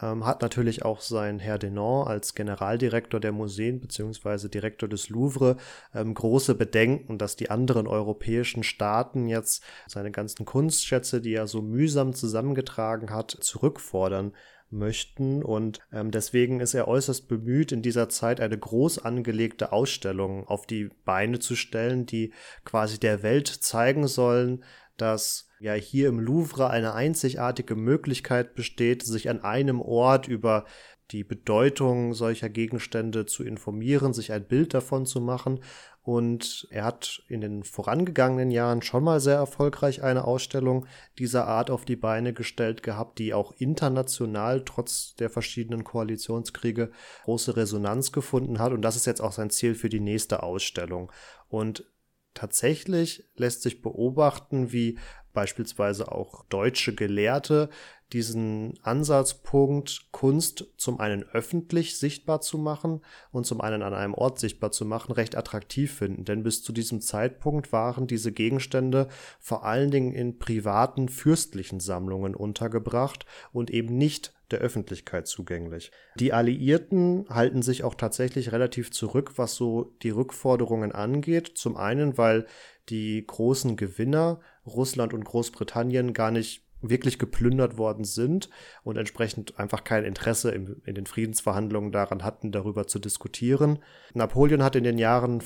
ähm, 0.00 0.26
hat 0.26 0.42
natürlich 0.42 0.84
auch 0.84 1.00
sein 1.00 1.38
Herr 1.38 1.58
Denon 1.58 2.06
als 2.06 2.34
Generaldirektor 2.34 3.20
der 3.20 3.32
Museen 3.32 3.80
bzw. 3.80 4.48
Direktor 4.48 4.88
des 4.88 5.08
Louvre 5.08 5.56
ähm, 5.94 6.14
große 6.14 6.54
Bedenken, 6.54 7.18
dass 7.18 7.36
die 7.36 7.50
anderen 7.50 7.86
europäischen 7.86 8.62
Staaten 8.62 9.28
jetzt 9.28 9.62
seine 9.86 10.10
ganzen 10.10 10.44
Kunstschätze, 10.44 11.20
die 11.20 11.34
er 11.34 11.46
so 11.46 11.62
mühsam 11.62 12.14
zusammengetragen 12.14 13.10
hat, 13.10 13.30
zurückfordern 13.30 14.32
möchten. 14.70 15.42
Und 15.42 15.80
ähm, 15.92 16.10
deswegen 16.10 16.60
ist 16.60 16.74
er 16.74 16.88
äußerst 16.88 17.28
bemüht, 17.28 17.72
in 17.72 17.82
dieser 17.82 18.08
Zeit 18.08 18.40
eine 18.40 18.58
groß 18.58 19.04
angelegte 19.04 19.72
Ausstellung 19.72 20.46
auf 20.46 20.66
die 20.66 20.90
Beine 21.04 21.38
zu 21.38 21.56
stellen, 21.56 22.06
die 22.06 22.32
quasi 22.64 22.98
der 22.98 23.22
Welt 23.22 23.48
zeigen 23.48 24.06
sollen, 24.06 24.64
dass 24.96 25.47
ja 25.60 25.74
hier 25.74 26.08
im 26.08 26.20
Louvre 26.20 26.70
eine 26.70 26.94
einzigartige 26.94 27.74
Möglichkeit 27.74 28.54
besteht, 28.54 29.02
sich 29.02 29.28
an 29.28 29.42
einem 29.42 29.80
Ort 29.80 30.28
über 30.28 30.64
die 31.10 31.24
Bedeutung 31.24 32.12
solcher 32.12 32.50
Gegenstände 32.50 33.24
zu 33.24 33.42
informieren, 33.42 34.12
sich 34.12 34.32
ein 34.32 34.46
Bild 34.46 34.74
davon 34.74 35.06
zu 35.06 35.20
machen. 35.20 35.60
Und 36.02 36.66
er 36.70 36.84
hat 36.84 37.22
in 37.28 37.40
den 37.40 37.64
vorangegangenen 37.64 38.50
Jahren 38.50 38.82
schon 38.82 39.04
mal 39.04 39.20
sehr 39.20 39.36
erfolgreich 39.36 40.02
eine 40.02 40.24
Ausstellung 40.24 40.86
dieser 41.18 41.46
Art 41.46 41.70
auf 41.70 41.84
die 41.84 41.96
Beine 41.96 42.32
gestellt 42.32 42.82
gehabt, 42.82 43.18
die 43.18 43.34
auch 43.34 43.52
international 43.58 44.64
trotz 44.64 45.14
der 45.16 45.28
verschiedenen 45.28 45.84
Koalitionskriege 45.84 46.90
große 47.24 47.56
Resonanz 47.56 48.12
gefunden 48.12 48.58
hat. 48.58 48.72
Und 48.72 48.82
das 48.82 48.96
ist 48.96 49.06
jetzt 49.06 49.20
auch 49.20 49.32
sein 49.32 49.50
Ziel 49.50 49.74
für 49.74 49.90
die 49.90 50.00
nächste 50.00 50.42
Ausstellung. 50.42 51.12
Und 51.48 51.84
tatsächlich 52.32 53.28
lässt 53.34 53.62
sich 53.62 53.82
beobachten, 53.82 54.72
wie 54.72 54.98
beispielsweise 55.38 56.10
auch 56.10 56.44
deutsche 56.46 56.96
Gelehrte 56.96 57.70
diesen 58.12 58.74
Ansatzpunkt, 58.82 60.08
Kunst 60.10 60.66
zum 60.78 60.98
einen 60.98 61.22
öffentlich 61.22 61.96
sichtbar 61.96 62.40
zu 62.40 62.58
machen 62.58 63.02
und 63.30 63.46
zum 63.46 63.60
einen 63.60 63.84
an 63.84 63.94
einem 63.94 64.14
Ort 64.14 64.40
sichtbar 64.40 64.72
zu 64.72 64.84
machen, 64.84 65.12
recht 65.12 65.36
attraktiv 65.36 65.94
finden. 65.94 66.24
Denn 66.24 66.42
bis 66.42 66.64
zu 66.64 66.72
diesem 66.72 67.00
Zeitpunkt 67.00 67.70
waren 67.70 68.08
diese 68.08 68.32
Gegenstände 68.32 69.06
vor 69.38 69.64
allen 69.64 69.92
Dingen 69.92 70.12
in 70.12 70.40
privaten 70.40 71.08
fürstlichen 71.08 71.78
Sammlungen 71.78 72.34
untergebracht 72.34 73.24
und 73.52 73.70
eben 73.70 73.96
nicht 73.96 74.32
der 74.50 74.58
Öffentlichkeit 74.58 75.28
zugänglich. 75.28 75.92
Die 76.18 76.32
Alliierten 76.32 77.26
halten 77.28 77.62
sich 77.62 77.84
auch 77.84 77.94
tatsächlich 77.94 78.50
relativ 78.50 78.90
zurück, 78.90 79.34
was 79.36 79.54
so 79.54 79.94
die 80.02 80.10
Rückforderungen 80.10 80.90
angeht. 80.90 81.52
Zum 81.54 81.76
einen, 81.76 82.18
weil 82.18 82.46
die 82.88 83.24
großen 83.26 83.76
Gewinner, 83.76 84.40
Russland 84.68 85.14
und 85.14 85.24
Großbritannien, 85.24 86.12
gar 86.12 86.30
nicht 86.30 86.62
wirklich 86.80 87.18
geplündert 87.18 87.76
worden 87.76 88.04
sind 88.04 88.48
und 88.84 88.96
entsprechend 88.96 89.58
einfach 89.58 89.84
kein 89.84 90.04
Interesse 90.04 90.50
im, 90.50 90.80
in 90.84 90.94
den 90.94 91.06
Friedensverhandlungen 91.06 91.92
daran 91.92 92.22
hatten, 92.22 92.52
darüber 92.52 92.86
zu 92.86 92.98
diskutieren. 92.98 93.80
Napoleon 94.14 94.62
hat 94.62 94.76
in 94.76 94.84
den 94.84 94.98
Jahren 94.98 95.42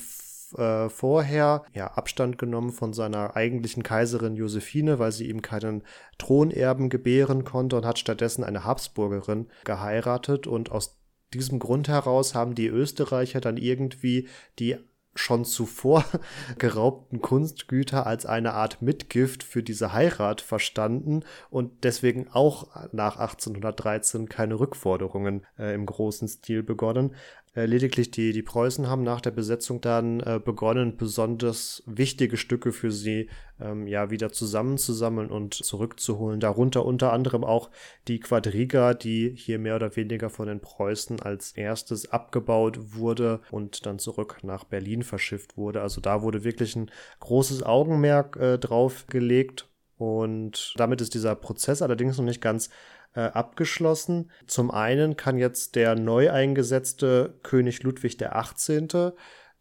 äh, 0.57 0.89
vorher 0.89 1.63
ja, 1.73 1.87
Abstand 1.87 2.37
genommen 2.37 2.71
von 2.71 2.93
seiner 2.93 3.35
eigentlichen 3.35 3.83
Kaiserin 3.83 4.35
Josephine, 4.35 4.99
weil 4.99 5.11
sie 5.11 5.29
ihm 5.29 5.41
keinen 5.41 5.83
Thronerben 6.17 6.89
gebären 6.89 7.43
konnte 7.43 7.77
und 7.77 7.85
hat 7.85 7.99
stattdessen 7.99 8.43
eine 8.43 8.63
Habsburgerin 8.63 9.47
geheiratet 9.63 10.45
und 10.45 10.71
aus 10.71 10.99
diesem 11.33 11.57
Grund 11.57 11.87
heraus 11.87 12.35
haben 12.35 12.53
die 12.53 12.67
Österreicher 12.67 13.41
dann 13.41 13.57
irgendwie 13.57 14.27
die 14.59 14.77
schon 15.15 15.45
zuvor 15.45 16.05
geraubten 16.57 17.21
Kunstgüter 17.21 18.07
als 18.07 18.25
eine 18.25 18.53
Art 18.53 18.81
Mitgift 18.81 19.43
für 19.43 19.63
diese 19.63 19.93
Heirat 19.93 20.41
verstanden 20.41 21.23
und 21.49 21.83
deswegen 21.83 22.27
auch 22.31 22.67
nach 22.91 23.17
1813 23.17 24.29
keine 24.29 24.59
Rückforderungen 24.59 25.45
äh, 25.57 25.73
im 25.73 25.85
großen 25.85 26.27
Stil 26.27 26.63
begonnen. 26.63 27.15
Äh, 27.55 27.65
lediglich 27.67 28.09
die, 28.09 28.33
die 28.33 28.41
Preußen 28.41 28.89
haben 28.89 29.03
nach 29.03 29.21
der 29.21 29.29
Besetzung 29.29 29.79
dann 29.79 30.21
äh, 30.21 30.39
begonnen, 30.43 30.97
besonders 30.97 31.83
wichtige 31.85 32.35
Stücke 32.35 32.71
für 32.71 32.91
sie 32.91 33.29
ähm, 33.59 33.85
ja 33.85 34.09
wieder 34.09 34.31
zusammenzusammeln 34.31 35.29
und 35.29 35.53
zurückzuholen. 35.53 36.39
Darunter 36.39 36.83
unter 36.83 37.13
anderem 37.13 37.43
auch 37.43 37.69
die 38.07 38.19
Quadriga, 38.19 38.95
die 38.95 39.35
hier 39.35 39.59
mehr 39.59 39.75
oder 39.75 39.95
weniger 39.95 40.31
von 40.31 40.47
den 40.47 40.61
Preußen 40.61 41.19
als 41.21 41.51
erstes 41.51 42.11
abgebaut 42.11 42.95
wurde 42.95 43.41
und 43.51 43.85
dann 43.85 43.99
zurück 43.99 44.39
nach 44.41 44.63
Berlin 44.63 45.03
verschifft 45.03 45.55
wurde. 45.55 45.81
Also 45.81 46.01
da 46.01 46.23
wurde 46.23 46.43
wirklich 46.43 46.75
ein 46.75 46.89
großes 47.19 47.61
Augenmerk 47.61 48.35
äh, 48.37 48.57
drauf 48.57 49.05
gelegt. 49.07 49.69
Und 49.95 50.73
damit 50.77 51.01
ist 51.01 51.13
dieser 51.13 51.35
Prozess 51.35 51.83
allerdings 51.83 52.17
noch 52.17 52.25
nicht 52.25 52.41
ganz 52.41 52.69
äh, 53.15 53.21
abgeschlossen. 53.21 54.31
Zum 54.47 54.71
einen 54.71 55.15
kann 55.17 55.37
jetzt 55.37 55.75
der 55.75 55.95
neu 55.95 56.31
eingesetzte 56.31 57.39
König 57.43 57.83
Ludwig 57.83 58.17
XVIII., 58.17 59.11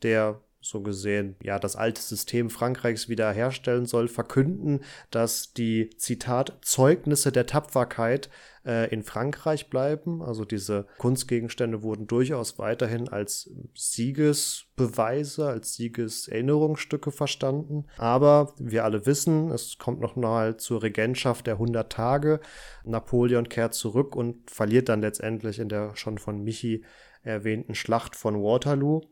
der 0.02 0.40
so 0.62 0.80
gesehen 0.80 1.36
ja 1.42 1.58
das 1.58 1.76
alte 1.76 2.00
System 2.00 2.48
Frankreichs 2.48 3.08
wiederherstellen 3.08 3.86
soll, 3.86 4.08
verkünden, 4.08 4.80
dass 5.10 5.52
die 5.52 5.90
Zitat 5.96 6.56
Zeugnisse 6.62 7.32
der 7.32 7.46
Tapferkeit 7.46 8.30
äh, 8.64 8.92
in 8.92 9.02
Frankreich 9.02 9.68
bleiben. 9.70 10.22
Also 10.22 10.44
diese 10.44 10.86
Kunstgegenstände 10.98 11.82
wurden 11.82 12.06
durchaus 12.06 12.58
weiterhin 12.58 13.08
als 13.08 13.50
Siegesbeweise, 13.74 15.48
als 15.48 15.74
Siegeserinnerungsstücke 15.74 17.10
verstanden. 17.10 17.86
Aber 17.98 18.54
wir 18.58 18.84
alle 18.84 19.04
wissen, 19.06 19.50
es 19.50 19.78
kommt 19.78 20.00
noch 20.00 20.16
mal 20.16 20.56
zur 20.56 20.82
Regentschaft 20.82 21.46
der 21.46 21.54
100 21.54 21.90
Tage. 21.90 22.40
Napoleon 22.84 23.48
kehrt 23.48 23.74
zurück 23.74 24.14
und 24.14 24.50
verliert 24.50 24.88
dann 24.88 25.00
letztendlich 25.00 25.58
in 25.58 25.68
der 25.68 25.96
schon 25.96 26.18
von 26.18 26.42
Michi 26.42 26.84
erwähnten 27.22 27.74
Schlacht 27.74 28.16
von 28.16 28.42
Waterloo. 28.42 29.02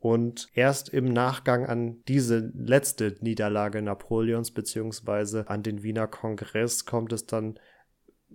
Und 0.00 0.48
erst 0.54 0.88
im 0.88 1.04
Nachgang 1.04 1.66
an 1.66 2.02
diese 2.08 2.50
letzte 2.54 3.16
Niederlage 3.20 3.82
Napoleons 3.82 4.50
beziehungsweise 4.50 5.48
an 5.48 5.62
den 5.62 5.82
Wiener 5.82 6.06
Kongress 6.06 6.86
kommt 6.86 7.12
es 7.12 7.26
dann 7.26 7.58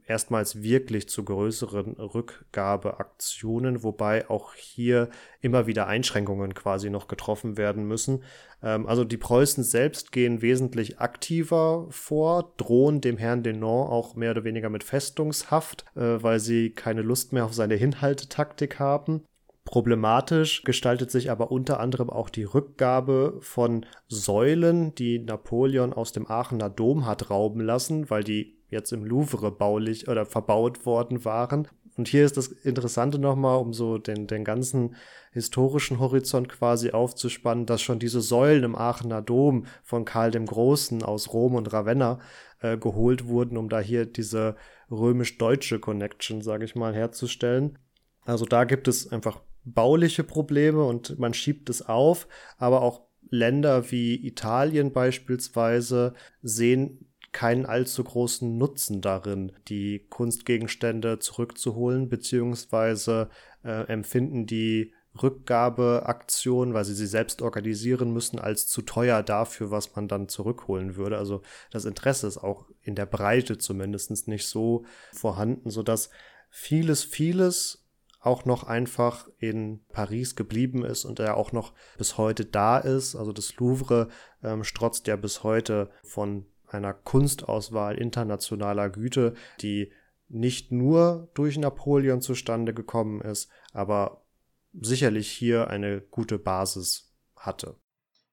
erstmals 0.05 0.61
wirklich 0.61 1.09
zu 1.09 1.23
größeren 1.23 1.93
Rückgabeaktionen, 1.93 3.83
wobei 3.83 4.29
auch 4.29 4.53
hier 4.53 5.09
immer 5.41 5.65
wieder 5.65 5.87
Einschränkungen 5.87 6.53
quasi 6.53 6.91
noch 6.91 7.07
getroffen 7.07 7.57
werden 7.57 7.87
müssen. 7.87 8.23
Ähm, 8.61 8.85
also 8.85 9.03
die 9.03 9.17
Preußen 9.17 9.63
selbst 9.63 10.11
gehen 10.11 10.43
wesentlich 10.43 10.99
aktiver 10.99 11.87
vor, 11.89 12.53
drohen 12.57 13.01
dem 13.01 13.17
Herrn 13.17 13.41
Denon 13.41 13.87
auch 13.87 14.15
mehr 14.15 14.31
oder 14.31 14.43
weniger 14.43 14.69
mit 14.69 14.83
Festungshaft, 14.83 15.85
äh, 15.95 16.21
weil 16.21 16.39
sie 16.39 16.69
keine 16.71 17.01
Lust 17.01 17.33
mehr 17.33 17.45
auf 17.45 17.53
seine 17.53 17.75
Hinhaltetaktik 17.75 18.79
haben. 18.79 19.23
Problematisch 19.65 20.63
gestaltet 20.63 21.09
sich 21.09 21.31
aber 21.31 21.51
unter 21.51 21.79
anderem 21.79 22.11
auch 22.11 22.29
die 22.29 22.43
Rückgabe 22.43 23.37
von 23.41 23.85
Säulen, 24.07 24.93
die 24.93 25.17
Napoleon 25.17 25.91
aus 25.91 26.11
dem 26.11 26.29
Aachener 26.29 26.69
Dom 26.69 27.07
hat 27.07 27.31
rauben 27.31 27.61
lassen, 27.61 28.09
weil 28.11 28.23
die 28.23 28.59
jetzt 28.69 28.93
im 28.93 29.03
Louvre 29.03 29.51
baulich 29.51 30.07
oder 30.07 30.25
verbaut 30.25 30.85
worden 30.85 31.25
waren. 31.25 31.67
Und 31.97 32.07
hier 32.07 32.25
ist 32.25 32.37
das 32.37 32.47
Interessante 32.47 33.17
nochmal, 33.17 33.57
um 33.57 33.73
so 33.73 33.97
den, 33.97 34.27
den 34.27 34.43
ganzen 34.43 34.95
historischen 35.31 35.99
Horizont 35.99 36.47
quasi 36.49 36.91
aufzuspannen, 36.91 37.65
dass 37.65 37.81
schon 37.81 37.99
diese 37.99 38.21
Säulen 38.21 38.63
im 38.63 38.75
Aachener 38.75 39.21
Dom 39.21 39.65
von 39.81 40.05
Karl 40.05 40.29
dem 40.29 40.45
Großen 40.45 41.01
aus 41.03 41.33
Rom 41.33 41.55
und 41.55 41.73
Ravenna 41.73 42.19
äh, 42.59 42.77
geholt 42.77 43.27
wurden, 43.27 43.57
um 43.57 43.69
da 43.69 43.79
hier 43.79 44.05
diese 44.05 44.55
römisch-deutsche 44.91 45.79
Connection, 45.79 46.41
sage 46.41 46.65
ich 46.65 46.75
mal, 46.75 46.93
herzustellen. 46.93 47.79
Also 48.25 48.45
da 48.45 48.65
gibt 48.65 48.87
es 48.87 49.11
einfach 49.11 49.41
bauliche 49.65 50.23
Probleme 50.23 50.83
und 50.83 51.19
man 51.19 51.33
schiebt 51.33 51.69
es 51.69 51.81
auf, 51.81 52.27
aber 52.57 52.81
auch 52.81 53.01
Länder 53.29 53.91
wie 53.91 54.25
Italien 54.25 54.93
beispielsweise 54.93 56.13
sehen 56.41 57.11
keinen 57.31 57.65
allzu 57.65 58.03
großen 58.03 58.57
Nutzen 58.57 59.01
darin, 59.01 59.51
die 59.67 60.05
Kunstgegenstände 60.09 61.19
zurückzuholen, 61.19 62.07
beziehungsweise 62.07 63.29
äh, 63.63 63.87
empfinden 63.87 64.45
die 64.45 64.93
Rückgabeaktion, 65.21 66.73
weil 66.73 66.85
sie 66.85 66.93
sie 66.93 67.07
selbst 67.07 67.41
organisieren 67.41 68.13
müssen, 68.13 68.39
als 68.39 68.67
zu 68.67 68.81
teuer 68.81 69.23
dafür, 69.23 69.71
was 69.71 69.95
man 69.95 70.07
dann 70.07 70.29
zurückholen 70.29 70.95
würde. 70.95 71.17
Also 71.17 71.41
das 71.71 71.85
Interesse 71.85 72.27
ist 72.27 72.37
auch 72.37 72.67
in 72.81 72.95
der 72.95 73.05
Breite 73.05 73.57
zumindest 73.57 74.27
nicht 74.27 74.47
so 74.47 74.85
vorhanden, 75.13 75.69
sodass 75.69 76.09
vieles, 76.49 77.03
vieles 77.03 77.84
auch 78.25 78.45
noch 78.45 78.63
einfach 78.63 79.29
in 79.37 79.81
Paris 79.91 80.35
geblieben 80.35 80.83
ist 80.83 81.05
und 81.05 81.19
er 81.19 81.37
auch 81.37 81.51
noch 81.51 81.73
bis 81.97 82.17
heute 82.17 82.45
da 82.45 82.77
ist. 82.77 83.15
Also 83.15 83.31
das 83.31 83.55
Louvre 83.57 84.09
ähm, 84.43 84.63
strotzt 84.63 85.07
ja 85.07 85.15
bis 85.15 85.43
heute 85.43 85.89
von 86.03 86.45
einer 86.67 86.93
Kunstauswahl 86.93 87.97
internationaler 87.97 88.89
Güte, 88.89 89.33
die 89.61 89.91
nicht 90.27 90.71
nur 90.71 91.29
durch 91.35 91.57
Napoleon 91.57 92.21
zustande 92.21 92.73
gekommen 92.73 93.21
ist, 93.21 93.49
aber 93.73 94.25
sicherlich 94.73 95.29
hier 95.29 95.69
eine 95.69 96.01
gute 96.01 96.39
Basis 96.39 97.13
hatte. 97.35 97.75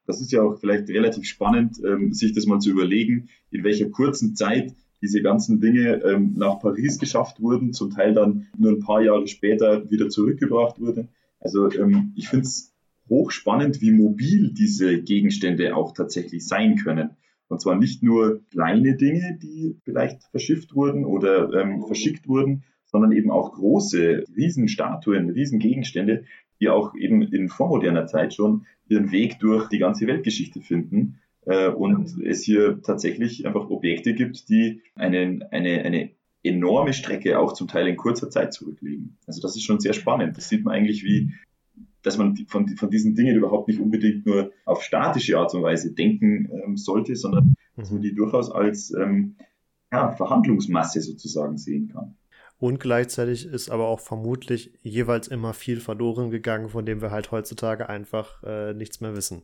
Das 0.07 0.21
ist 0.21 0.33
ja 0.33 0.43
auch 0.43 0.59
vielleicht 0.59 0.89
relativ 0.89 1.25
spannend, 1.25 1.79
ähm, 1.85 2.13
sich 2.13 2.33
das 2.33 2.47
mal 2.47 2.59
zu 2.59 2.71
überlegen, 2.71 3.29
in 3.51 3.63
welcher 3.63 3.89
kurzen 3.91 4.35
Zeit 4.35 4.75
diese 5.03 5.21
ganzen 5.21 5.61
Dinge 5.61 6.01
ähm, 6.05 6.35
nach 6.37 6.61
Paris 6.61 6.99
geschafft 6.99 7.41
wurden, 7.41 7.73
zum 7.73 7.91
Teil 7.91 8.15
dann 8.15 8.47
nur 8.57 8.71
ein 8.73 8.81
paar 8.81 9.03
Jahre 9.03 9.27
später 9.27 9.91
wieder 9.91 10.09
zurückgebracht 10.09 10.81
wurde. 10.81 11.09
Also 11.41 11.71
ähm, 11.73 12.13
ich 12.15 12.29
finde 12.29 12.47
es 12.47 12.73
hochspannend, 13.09 13.81
wie 13.81 13.91
mobil 13.91 14.53
diese 14.53 15.03
Gegenstände 15.03 15.77
auch 15.77 15.93
tatsächlich 15.93 16.47
sein 16.47 16.77
können. 16.77 17.11
Und 17.49 17.61
zwar 17.61 17.77
nicht 17.77 18.03
nur 18.03 18.41
kleine 18.51 18.97
Dinge, 18.97 19.39
die 19.43 19.77
vielleicht 19.85 20.23
verschifft 20.31 20.75
wurden 20.75 21.05
oder 21.05 21.53
ähm, 21.53 21.85
verschickt 21.85 22.29
wurden, 22.29 22.63
sondern 22.87 23.13
eben 23.13 23.31
auch 23.31 23.53
große 23.53 24.25
Riesenstatuen, 24.37 25.31
Riesengegenstände, 25.31 26.25
die 26.61 26.69
auch 26.69 26.95
eben 26.95 27.23
in 27.23 27.49
vormoderner 27.49 28.07
Zeit 28.07 28.35
schon 28.35 28.67
ihren 28.89 29.11
Weg 29.11 29.41
durch 29.41 29.69
die 29.69 29.79
ganze 29.79 30.07
Weltgeschichte 30.07 30.61
finden 30.61 31.19
und 31.45 32.23
es 32.25 32.43
hier 32.43 32.81
tatsächlich 32.83 33.47
einfach 33.47 33.69
Objekte 33.69 34.15
gibt, 34.15 34.49
die 34.49 34.83
einen, 34.95 35.43
eine, 35.43 35.85
eine 35.85 36.11
enorme 36.43 36.93
Strecke 36.93 37.39
auch 37.39 37.53
zum 37.53 37.69
Teil 37.69 37.87
in 37.87 37.97
kurzer 37.97 38.31
Zeit 38.31 38.53
zurücklegen. 38.53 39.19
Also 39.27 39.41
das 39.41 39.57
ist 39.57 39.65
schon 39.65 39.81
sehr 39.81 39.93
spannend. 39.93 40.37
Das 40.37 40.49
sieht 40.49 40.65
man 40.65 40.75
eigentlich 40.75 41.05
wie, 41.05 41.33
dass 42.03 42.19
man 42.19 42.37
von, 42.49 42.69
von 42.69 42.91
diesen 42.91 43.15
Dingen 43.15 43.37
überhaupt 43.37 43.69
nicht 43.69 43.81
unbedingt 43.81 44.27
nur 44.27 44.53
auf 44.65 44.83
statische 44.83 45.39
Art 45.39 45.55
und 45.55 45.63
Weise 45.63 45.93
denken 45.93 46.51
ähm, 46.65 46.77
sollte, 46.77 47.15
sondern 47.17 47.55
dass 47.77 47.91
man 47.91 48.03
die 48.03 48.15
durchaus 48.15 48.51
als 48.51 48.93
ähm, 48.93 49.37
ja, 49.93 50.13
Verhandlungsmasse 50.13 51.01
sozusagen 51.01 51.59
sehen 51.59 51.89
kann. 51.93 52.17
Und 52.59 52.79
gleichzeitig 52.79 53.47
ist 53.47 53.71
aber 53.71 53.89
auch 53.89 53.99
vermutlich 53.99 54.73
jeweils 54.83 55.27
immer 55.27 55.53
viel 55.53 55.81
verloren 55.81 56.31
gegangen, 56.31 56.69
von 56.69 56.87
dem 56.87 57.01
wir 57.01 57.11
halt 57.11 57.33
heutzutage 57.33 57.89
einfach 57.89 58.43
äh, 58.45 58.73
nichts 58.75 59.01
mehr 59.01 59.17
wissen 59.17 59.43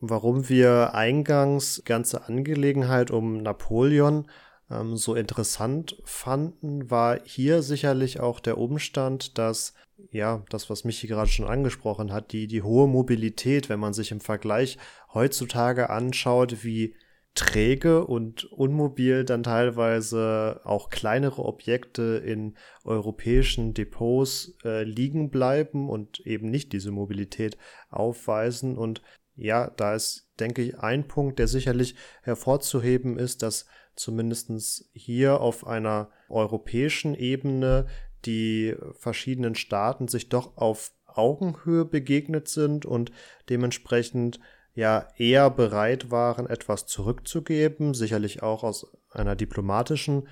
warum 0.00 0.48
wir 0.48 0.94
eingangs 0.94 1.82
ganze 1.84 2.28
Angelegenheit 2.28 3.10
um 3.10 3.42
Napoleon 3.42 4.26
ähm, 4.70 4.96
so 4.96 5.14
interessant 5.14 6.00
fanden, 6.04 6.90
war 6.90 7.20
hier 7.24 7.62
sicherlich 7.62 8.20
auch 8.20 8.40
der 8.40 8.58
Umstand, 8.58 9.38
dass 9.38 9.74
ja, 10.10 10.42
das, 10.50 10.70
was 10.70 10.84
Michi 10.84 11.06
gerade 11.06 11.30
schon 11.30 11.46
angesprochen 11.46 12.12
hat, 12.12 12.32
die, 12.32 12.46
die 12.46 12.62
hohe 12.62 12.88
Mobilität, 12.88 13.68
wenn 13.68 13.80
man 13.80 13.94
sich 13.94 14.10
im 14.10 14.20
Vergleich 14.20 14.78
heutzutage 15.12 15.90
anschaut, 15.90 16.64
wie 16.64 16.94
träge 17.34 18.06
und 18.06 18.44
unmobil 18.44 19.24
dann 19.24 19.42
teilweise 19.42 20.60
auch 20.64 20.88
kleinere 20.88 21.44
Objekte 21.44 22.22
in 22.24 22.54
europäischen 22.84 23.74
Depots 23.74 24.56
äh, 24.64 24.84
liegen 24.84 25.30
bleiben 25.30 25.88
und 25.88 26.20
eben 26.20 26.50
nicht 26.50 26.72
diese 26.72 26.92
Mobilität 26.92 27.58
aufweisen. 27.90 28.78
Und 28.78 29.02
ja, 29.36 29.70
da 29.70 29.94
ist, 29.94 30.30
denke 30.38 30.62
ich, 30.62 30.78
ein 30.78 31.08
Punkt, 31.08 31.38
der 31.38 31.48
sicherlich 31.48 31.96
hervorzuheben 32.22 33.18
ist, 33.18 33.42
dass 33.42 33.66
zumindestens 33.96 34.88
hier 34.92 35.40
auf 35.40 35.66
einer 35.66 36.10
europäischen 36.28 37.14
Ebene 37.14 37.86
die 38.24 38.74
verschiedenen 38.98 39.54
Staaten 39.54 40.08
sich 40.08 40.28
doch 40.28 40.56
auf 40.56 40.92
Augenhöhe 41.06 41.84
begegnet 41.84 42.48
sind 42.48 42.86
und 42.86 43.12
dementsprechend 43.48 44.40
ja 44.74 45.08
eher 45.16 45.50
bereit 45.50 46.10
waren, 46.10 46.48
etwas 46.48 46.86
zurückzugeben, 46.86 47.94
sicherlich 47.94 48.42
auch 48.42 48.64
aus 48.64 48.96
einer 49.10 49.36
diplomatischen 49.36 50.28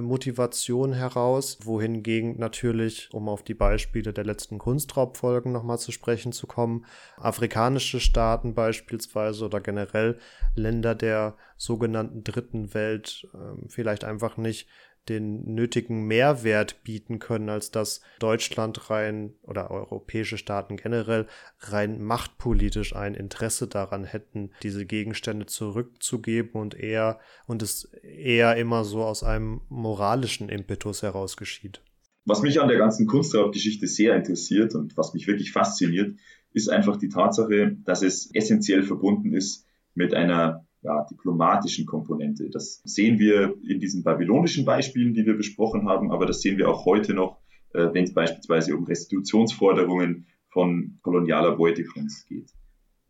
Motivation 0.00 0.92
heraus, 0.92 1.58
wohingegen 1.62 2.38
natürlich, 2.38 3.08
um 3.12 3.28
auf 3.28 3.42
die 3.42 3.54
Beispiele 3.54 4.12
der 4.12 4.24
letzten 4.24 4.58
Kunstraubfolgen 4.58 5.52
nochmal 5.52 5.78
zu 5.78 5.92
sprechen 5.92 6.32
zu 6.32 6.46
kommen, 6.46 6.84
afrikanische 7.16 8.00
Staaten 8.00 8.54
beispielsweise 8.54 9.44
oder 9.44 9.60
generell 9.60 10.18
Länder 10.54 10.94
der 10.94 11.36
sogenannten 11.56 12.24
dritten 12.24 12.74
Welt 12.74 13.28
äh, 13.34 13.68
vielleicht 13.68 14.04
einfach 14.04 14.36
nicht 14.36 14.68
den 15.08 15.54
nötigen 15.54 16.06
Mehrwert 16.06 16.82
bieten 16.84 17.18
können, 17.18 17.48
als 17.48 17.70
dass 17.70 18.00
Deutschland 18.18 18.90
rein 18.90 19.34
oder 19.42 19.70
europäische 19.70 20.38
Staaten 20.38 20.76
generell 20.76 21.26
rein 21.60 22.02
machtpolitisch 22.02 22.94
ein 22.94 23.14
Interesse 23.14 23.66
daran 23.68 24.04
hätten, 24.04 24.50
diese 24.62 24.86
Gegenstände 24.86 25.46
zurückzugeben 25.46 26.60
und 26.60 26.74
eher 26.74 27.18
und 27.46 27.62
es 27.62 27.84
eher 28.02 28.56
immer 28.56 28.84
so 28.84 29.02
aus 29.04 29.22
einem 29.22 29.60
moralischen 29.68 30.48
Impetus 30.48 31.02
heraus 31.02 31.36
geschieht. 31.36 31.82
Was 32.24 32.42
mich 32.42 32.60
an 32.60 32.68
der 32.68 32.78
ganzen 32.78 33.06
Kunstraubgeschichte 33.06 33.86
sehr 33.86 34.16
interessiert 34.16 34.74
und 34.74 34.96
was 34.96 35.14
mich 35.14 35.28
wirklich 35.28 35.52
fasziniert, 35.52 36.16
ist 36.52 36.68
einfach 36.68 36.96
die 36.96 37.08
Tatsache, 37.08 37.76
dass 37.84 38.02
es 38.02 38.34
essentiell 38.34 38.82
verbunden 38.82 39.32
ist 39.32 39.64
mit 39.94 40.12
einer 40.12 40.65
ja, 40.86 41.04
diplomatischen 41.10 41.84
Komponente. 41.84 42.48
Das 42.48 42.80
sehen 42.84 43.18
wir 43.18 43.54
in 43.66 43.80
diesen 43.80 44.04
babylonischen 44.04 44.64
Beispielen, 44.64 45.14
die 45.14 45.26
wir 45.26 45.36
besprochen 45.36 45.88
haben, 45.88 46.12
aber 46.12 46.26
das 46.26 46.40
sehen 46.40 46.58
wir 46.58 46.68
auch 46.68 46.86
heute 46.86 47.12
noch, 47.12 47.38
äh, 47.74 47.88
wenn 47.92 48.04
es 48.04 48.14
beispielsweise 48.14 48.76
um 48.76 48.84
Restitutionsforderungen 48.84 50.26
von 50.48 50.98
kolonialer 51.02 51.56
Beutekunst 51.56 52.28
geht. 52.28 52.50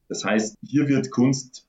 Das 0.08 0.24
heißt, 0.24 0.56
hier 0.62 0.88
wird 0.88 1.10
Kunst 1.10 1.68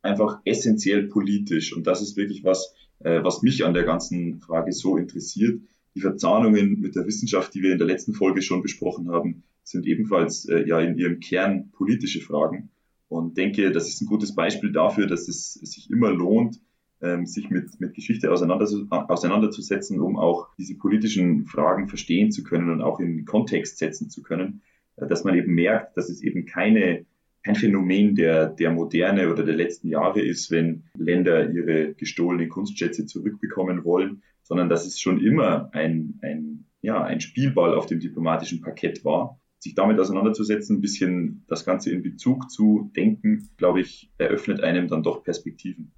einfach 0.00 0.40
essentiell 0.44 1.08
politisch 1.08 1.74
und 1.74 1.88
das 1.88 2.02
ist 2.02 2.16
wirklich 2.16 2.44
was, 2.44 2.74
äh, 3.00 3.22
was 3.24 3.42
mich 3.42 3.64
an 3.64 3.74
der 3.74 3.84
ganzen 3.84 4.38
Frage 4.38 4.72
so 4.72 4.96
interessiert. 4.96 5.60
Die 5.96 6.00
Verzahnungen 6.00 6.80
mit 6.80 6.94
der 6.94 7.04
Wissenschaft, 7.06 7.52
die 7.54 7.62
wir 7.62 7.72
in 7.72 7.78
der 7.78 7.88
letzten 7.88 8.14
Folge 8.14 8.42
schon 8.42 8.62
besprochen 8.62 9.10
haben, 9.10 9.42
sind 9.64 9.86
ebenfalls 9.86 10.44
äh, 10.48 10.64
ja 10.68 10.78
in 10.78 10.96
ihrem 10.96 11.18
Kern 11.18 11.72
politische 11.72 12.20
Fragen 12.20 12.70
und 13.08 13.36
denke, 13.36 13.70
das 13.72 13.88
ist 13.88 14.00
ein 14.00 14.06
gutes 14.06 14.34
Beispiel 14.34 14.72
dafür, 14.72 15.06
dass 15.06 15.28
es 15.28 15.54
sich 15.54 15.90
immer 15.90 16.10
lohnt, 16.10 16.60
ähm, 17.00 17.26
sich 17.26 17.50
mit, 17.50 17.80
mit 17.80 17.94
Geschichte 17.94 18.30
auseinanderzusetzen, 18.30 20.00
um 20.00 20.18
auch 20.18 20.48
diese 20.58 20.76
politischen 20.76 21.46
Fragen 21.46 21.88
verstehen 21.88 22.30
zu 22.30 22.42
können 22.42 22.70
und 22.70 22.82
auch 22.82 23.00
in 23.00 23.24
Kontext 23.24 23.78
setzen 23.78 24.10
zu 24.10 24.22
können, 24.22 24.62
äh, 24.96 25.06
dass 25.06 25.24
man 25.24 25.34
eben 25.34 25.54
merkt, 25.54 25.96
dass 25.96 26.08
es 26.08 26.22
eben 26.22 26.44
keine 26.44 27.06
kein 27.44 27.54
Phänomen 27.54 28.14
der, 28.14 28.48
der 28.48 28.70
Moderne 28.70 29.30
oder 29.32 29.44
der 29.44 29.54
letzten 29.54 29.88
Jahre 29.88 30.20
ist, 30.20 30.50
wenn 30.50 30.84
Länder 30.96 31.50
ihre 31.50 31.94
gestohlenen 31.94 32.48
Kunstschätze 32.48 33.06
zurückbekommen 33.06 33.84
wollen, 33.84 34.22
sondern 34.42 34.68
dass 34.68 34.86
es 34.86 35.00
schon 35.00 35.20
immer 35.20 35.70
ein, 35.72 36.18
ein, 36.22 36.66
ja, 36.82 37.02
ein 37.02 37.20
Spielball 37.20 37.74
auf 37.74 37.86
dem 37.86 38.00
diplomatischen 38.00 38.60
Parkett 38.60 39.04
war. 39.04 39.40
Sich 39.60 39.74
damit 39.74 39.98
auseinanderzusetzen, 39.98 40.76
ein 40.76 40.80
bisschen 40.80 41.44
das 41.48 41.64
Ganze 41.64 41.90
in 41.90 42.02
Bezug 42.02 42.50
zu 42.50 42.92
denken, 42.94 43.50
glaube 43.56 43.80
ich, 43.80 44.12
eröffnet 44.18 44.62
einem 44.62 44.88
dann 44.88 45.02
doch 45.02 45.24
Perspektiven. 45.24 45.92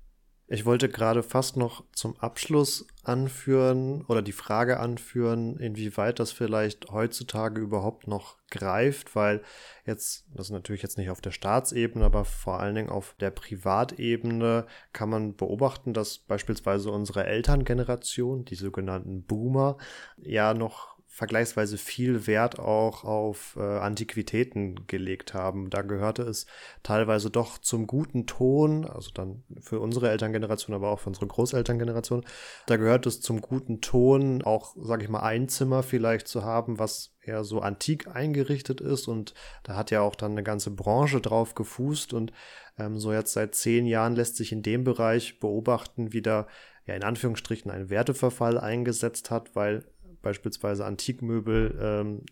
Ich 0.53 0.67
wollte 0.67 0.89
gerade 0.89 1.23
fast 1.23 1.57
noch 1.57 1.85
zum 1.93 2.19
Abschluss 2.19 2.85
anführen 3.05 4.05
oder 4.09 4.21
die 4.21 4.33
Frage 4.33 4.81
anführen, 4.81 5.57
inwieweit 5.59 6.19
das 6.19 6.33
vielleicht 6.33 6.91
heutzutage 6.91 7.61
überhaupt 7.61 8.09
noch 8.09 8.37
greift, 8.51 9.15
weil 9.15 9.43
jetzt, 9.87 10.27
das 10.35 10.47
ist 10.47 10.53
natürlich 10.53 10.83
jetzt 10.83 10.99
nicht 10.99 11.09
auf 11.09 11.21
der 11.21 11.31
Staatsebene, 11.31 12.05
aber 12.05 12.25
vor 12.25 12.59
allen 12.59 12.75
Dingen 12.75 12.89
auf 12.89 13.15
der 13.21 13.31
Privatebene 13.31 14.67
kann 14.93 15.09
man 15.09 15.37
beobachten, 15.37 15.93
dass 15.93 16.19
beispielsweise 16.19 16.91
unsere 16.91 17.27
Elterngeneration, 17.27 18.45
die 18.45 18.57
sogenannten 18.57 19.23
Boomer, 19.23 19.77
ja 20.17 20.53
noch 20.53 21.00
vergleichsweise 21.21 21.77
viel 21.77 22.27
Wert 22.27 22.59
auch 22.59 23.05
auf 23.05 23.55
äh, 23.59 23.61
Antiquitäten 23.61 24.87
gelegt 24.87 25.35
haben. 25.35 25.69
Da 25.69 25.83
gehörte 25.83 26.23
es 26.23 26.47
teilweise 26.83 27.29
doch 27.29 27.59
zum 27.59 27.87
guten 27.87 28.25
Ton, 28.27 28.87
also 28.87 29.11
dann 29.13 29.43
für 29.61 29.81
unsere 29.81 30.09
Elterngeneration, 30.09 30.75
aber 30.75 30.89
auch 30.89 31.01
für 31.01 31.11
unsere 31.11 31.27
Großelterngeneration, 31.27 32.25
da 32.65 32.79
gehört 32.79 33.05
es 33.05 33.21
zum 33.21 33.43
guten 33.43 33.83
Ton, 33.83 34.41
auch, 34.41 34.75
sage 34.81 35.03
ich 35.03 35.11
mal, 35.11 35.21
ein 35.21 35.51
Zimmer 35.51 35.83
vielleicht 35.83 36.27
zu 36.27 36.43
haben, 36.43 36.79
was 36.79 37.15
eher 37.21 37.45
so 37.45 37.61
antik 37.61 38.09
eingerichtet 38.09 38.81
ist 38.81 39.07
und 39.07 39.35
da 39.63 39.77
hat 39.77 39.91
ja 39.91 40.01
auch 40.01 40.17
dann 40.17 40.31
eine 40.31 40.43
ganze 40.43 40.71
Branche 40.71 41.21
drauf 41.21 41.55
gefußt 41.55 42.15
und 42.15 42.33
ähm, 42.79 42.99
so 42.99 43.13
jetzt 43.13 43.35
seit 43.35 43.55
zehn 43.55 43.85
Jahren 43.85 44.17
lässt 44.17 44.37
sich 44.37 44.53
in 44.53 44.63
dem 44.63 44.85
Bereich 44.85 45.39
beobachten, 45.39 46.15
wie 46.15 46.23
da 46.23 46.47
ja 46.87 46.95
in 46.95 47.05
Anführungsstrichen 47.05 47.71
ein 47.71 47.91
Werteverfall 47.91 48.59
eingesetzt 48.59 49.31
hat, 49.31 49.55
weil 49.55 49.85
beispielsweise 50.23 50.85
Antikmöbel 50.85 51.79
ähm, 51.81 52.23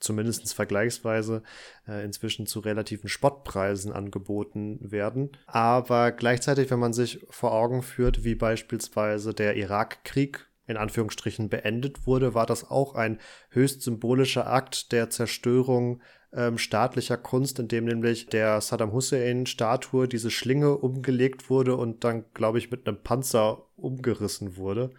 zumindest 0.00 0.52
vergleichsweise 0.54 1.42
äh, 1.88 2.04
inzwischen 2.04 2.46
zu 2.46 2.60
relativen 2.60 3.08
Spottpreisen 3.08 3.92
angeboten 3.92 4.78
werden. 4.80 5.30
Aber 5.46 6.12
gleichzeitig, 6.12 6.70
wenn 6.70 6.78
man 6.78 6.92
sich 6.92 7.24
vor 7.30 7.52
Augen 7.52 7.82
führt, 7.82 8.24
wie 8.24 8.34
beispielsweise 8.34 9.34
der 9.34 9.56
Irakkrieg 9.56 10.46
in 10.66 10.76
Anführungsstrichen 10.76 11.48
beendet 11.48 12.06
wurde, 12.06 12.34
war 12.34 12.46
das 12.46 12.70
auch 12.70 12.94
ein 12.94 13.18
höchst 13.50 13.82
symbolischer 13.82 14.50
Akt 14.50 14.92
der 14.92 15.10
Zerstörung 15.10 16.00
ähm, 16.32 16.58
staatlicher 16.58 17.16
Kunst, 17.16 17.58
in 17.58 17.68
dem 17.68 17.84
nämlich 17.84 18.26
der 18.26 18.60
Saddam 18.60 18.92
Hussein-Statue 18.92 20.08
diese 20.08 20.30
Schlinge 20.30 20.76
umgelegt 20.76 21.50
wurde 21.50 21.76
und 21.76 22.04
dann, 22.04 22.24
glaube 22.32 22.58
ich, 22.58 22.70
mit 22.70 22.88
einem 22.88 23.02
Panzer 23.02 23.66
umgerissen 23.76 24.56
wurde. 24.56 24.90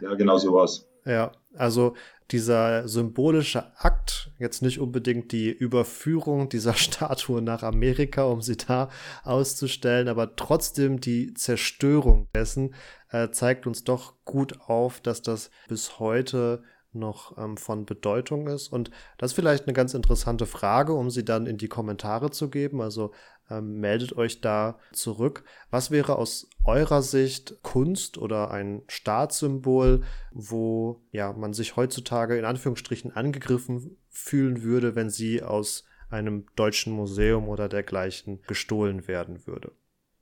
Ja, 0.00 0.14
genau 0.14 0.38
so 0.38 0.52
war's. 0.54 0.88
Ja, 1.04 1.32
also 1.54 1.94
dieser 2.30 2.88
symbolische 2.88 3.76
Akt, 3.76 4.30
jetzt 4.38 4.62
nicht 4.62 4.78
unbedingt 4.78 5.32
die 5.32 5.50
Überführung 5.50 6.48
dieser 6.48 6.74
Statue 6.74 7.42
nach 7.42 7.62
Amerika, 7.62 8.24
um 8.24 8.40
sie 8.40 8.56
da 8.56 8.88
auszustellen, 9.22 10.08
aber 10.08 10.36
trotzdem 10.36 11.00
die 11.00 11.34
Zerstörung 11.34 12.28
dessen 12.34 12.74
äh, 13.10 13.30
zeigt 13.30 13.66
uns 13.66 13.84
doch 13.84 14.14
gut 14.24 14.60
auf, 14.62 15.00
dass 15.00 15.22
das 15.22 15.50
bis 15.68 15.98
heute 15.98 16.62
noch 16.92 17.36
ähm, 17.38 17.56
von 17.56 17.84
Bedeutung 17.84 18.46
ist. 18.48 18.68
Und 18.68 18.90
das 19.18 19.30
ist 19.30 19.34
vielleicht 19.34 19.66
eine 19.66 19.72
ganz 19.72 19.94
interessante 19.94 20.46
Frage, 20.46 20.92
um 20.92 21.10
sie 21.10 21.24
dann 21.24 21.46
in 21.46 21.58
die 21.58 21.68
Kommentare 21.68 22.30
zu 22.30 22.50
geben. 22.50 22.80
Also 22.80 23.12
ähm, 23.50 23.80
meldet 23.80 24.16
euch 24.16 24.40
da 24.40 24.78
zurück. 24.92 25.44
Was 25.70 25.90
wäre 25.90 26.16
aus 26.16 26.48
eurer 26.64 27.02
Sicht 27.02 27.62
Kunst 27.62 28.18
oder 28.18 28.50
ein 28.50 28.82
Staatssymbol, 28.88 30.02
wo 30.32 31.02
ja 31.10 31.32
man 31.32 31.52
sich 31.52 31.76
heutzutage 31.76 32.38
in 32.38 32.44
Anführungsstrichen 32.44 33.14
angegriffen 33.14 33.96
fühlen 34.08 34.62
würde, 34.62 34.94
wenn 34.94 35.10
sie 35.10 35.42
aus 35.42 35.84
einem 36.10 36.46
deutschen 36.56 36.92
Museum 36.92 37.48
oder 37.48 37.68
dergleichen 37.68 38.42
gestohlen 38.46 39.08
werden 39.08 39.46
würde? 39.46 39.72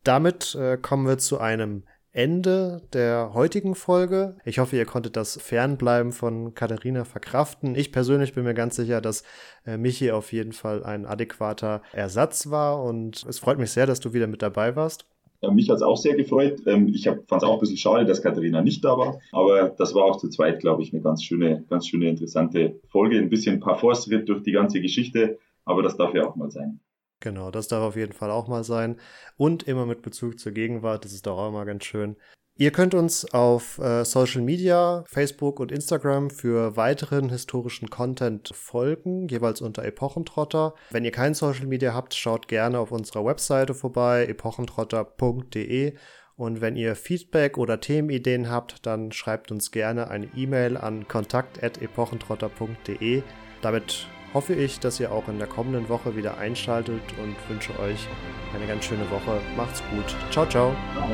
Damit 0.05 0.55
äh, 0.55 0.79
kommen 0.79 1.07
wir 1.07 1.19
zu 1.19 1.39
einem 1.39 1.85
Ende 2.13 2.83
der 2.93 3.35
heutigen 3.35 3.77
Folge. 3.77 4.37
Ich 4.45 4.59
hoffe, 4.59 4.77
ihr 4.77 4.85
konntet 4.85 5.17
das 5.17 5.41
Fernbleiben 5.41 6.11
von 6.11 6.55
Katharina 6.55 7.05
verkraften. 7.05 7.77
Ich 7.77 7.93
persönlich 7.93 8.35
bin 8.35 8.45
mir 8.45 8.55
ganz 8.55 8.77
sicher, 8.77 9.01
dass 9.01 9.23
äh, 9.65 9.77
Michi 9.77 10.11
auf 10.11 10.33
jeden 10.33 10.53
Fall 10.53 10.83
ein 10.83 11.07
adäquater 11.07 11.83
Ersatz 11.93 12.51
war 12.51 12.83
und 12.83 13.25
es 13.29 13.39
freut 13.39 13.59
mich 13.59 13.71
sehr, 13.71 13.87
dass 13.87 14.01
du 14.01 14.13
wieder 14.13 14.27
mit 14.27 14.43
dabei 14.43 14.75
warst. 14.75 15.07
Ja, 15.41 15.51
mich 15.51 15.71
hat 15.71 15.77
es 15.77 15.83
auch 15.83 15.97
sehr 15.97 16.17
gefreut. 16.17 16.61
Ähm, 16.67 16.89
ich 16.89 17.05
fand 17.05 17.25
es 17.31 17.43
auch 17.45 17.55
ein 17.55 17.61
bisschen 17.61 17.77
schade, 17.77 18.05
dass 18.05 18.23
Katharina 18.23 18.61
nicht 18.61 18.85
da 18.85 18.99
war, 18.99 19.21
aber 19.31 19.71
das 19.79 19.95
war 19.95 20.05
auch 20.05 20.17
zu 20.17 20.29
zweit, 20.29 20.61
glaube 20.61 20.83
ich, 20.83 20.93
eine 20.93 21.03
ganz 21.03 21.23
schöne, 21.23 21.65
ganz 21.71 21.87
schöne, 21.87 22.09
interessante 22.09 22.81
Folge. 22.89 23.19
Ein 23.19 23.31
bisschen 23.31 23.55
ein 23.55 23.61
paar 23.61 23.81
durch 23.81 24.43
die 24.43 24.53
ganze 24.53 24.81
Geschichte, 24.81 25.39
aber 25.65 25.83
das 25.83 25.97
darf 25.97 26.13
ja 26.15 26.27
auch 26.27 26.35
mal 26.35 26.51
sein. 26.51 26.81
Genau, 27.21 27.51
das 27.51 27.69
darf 27.69 27.83
auf 27.83 27.97
jeden 27.97 28.13
Fall 28.13 28.31
auch 28.31 28.47
mal 28.49 28.65
sein. 28.65 28.97
Und 29.37 29.63
immer 29.65 29.87
mit 29.87 30.03
Bezug 30.03 30.41
zur 30.41 30.53
Gegenwart, 30.53 31.05
das 31.05 31.13
ist 31.13 31.27
doch 31.27 31.39
auch 31.39 31.49
immer 31.49 31.67
ganz 31.67 31.85
schön. 31.85 32.17
Ihr 32.57 32.73
könnt 32.73 32.95
uns 32.95 33.33
auf 33.33 33.79
äh, 33.79 34.05
Social 34.05 34.43
Media, 34.43 35.05
Facebook 35.07 35.61
und 35.61 35.71
Instagram 35.73 36.29
für 36.29 36.77
weiteren 36.77 37.31
historischen 37.31 37.89
Content 37.89 38.51
folgen, 38.55 39.29
jeweils 39.29 39.63
unter 39.63 39.83
Epochentrotter. 39.83 40.75
Wenn 40.91 41.07
ihr 41.07 41.11
kein 41.11 41.33
Social 41.33 41.65
Media 41.67 41.95
habt, 41.95 42.13
schaut 42.15 42.49
gerne 42.49 42.79
auf 42.79 42.93
unserer 42.93 43.25
Webseite 43.25 43.73
vorbei, 43.73 44.27
epochentrotter.de. 44.27 45.95
Und 46.37 46.61
wenn 46.61 46.77
ihr 46.77 46.97
Feedback 46.97 47.57
oder 47.57 47.81
Themenideen 47.81 48.51
habt, 48.51 48.85
dann 48.85 49.11
schreibt 49.13 49.51
uns 49.51 49.71
gerne 49.71 50.09
eine 50.09 50.29
E-Mail 50.37 50.77
an 50.77 51.09
kontakt.epochentrotter.de. 51.09 53.23
Damit 53.63 54.07
hoffe 54.35 54.55
ich, 54.55 54.81
dass 54.81 55.01
ihr 55.01 55.13
auch 55.13 55.29
in 55.29 55.39
der 55.39 55.49
kommenden 55.49 55.89
Woche 55.89 56.17
wieder 56.17 56.39
einschaltet 56.39 57.03
und 57.23 57.37
wünsche 57.49 57.79
euch 57.81 58.07
eine 58.55 58.67
ganz 58.67 58.85
schöne 58.85 59.09
Woche. 59.11 59.41
Macht's 59.57 59.83
gut. 59.91 60.17
Ciao, 60.31 60.47
ciao. 60.47 60.75
ciao. 60.95 61.09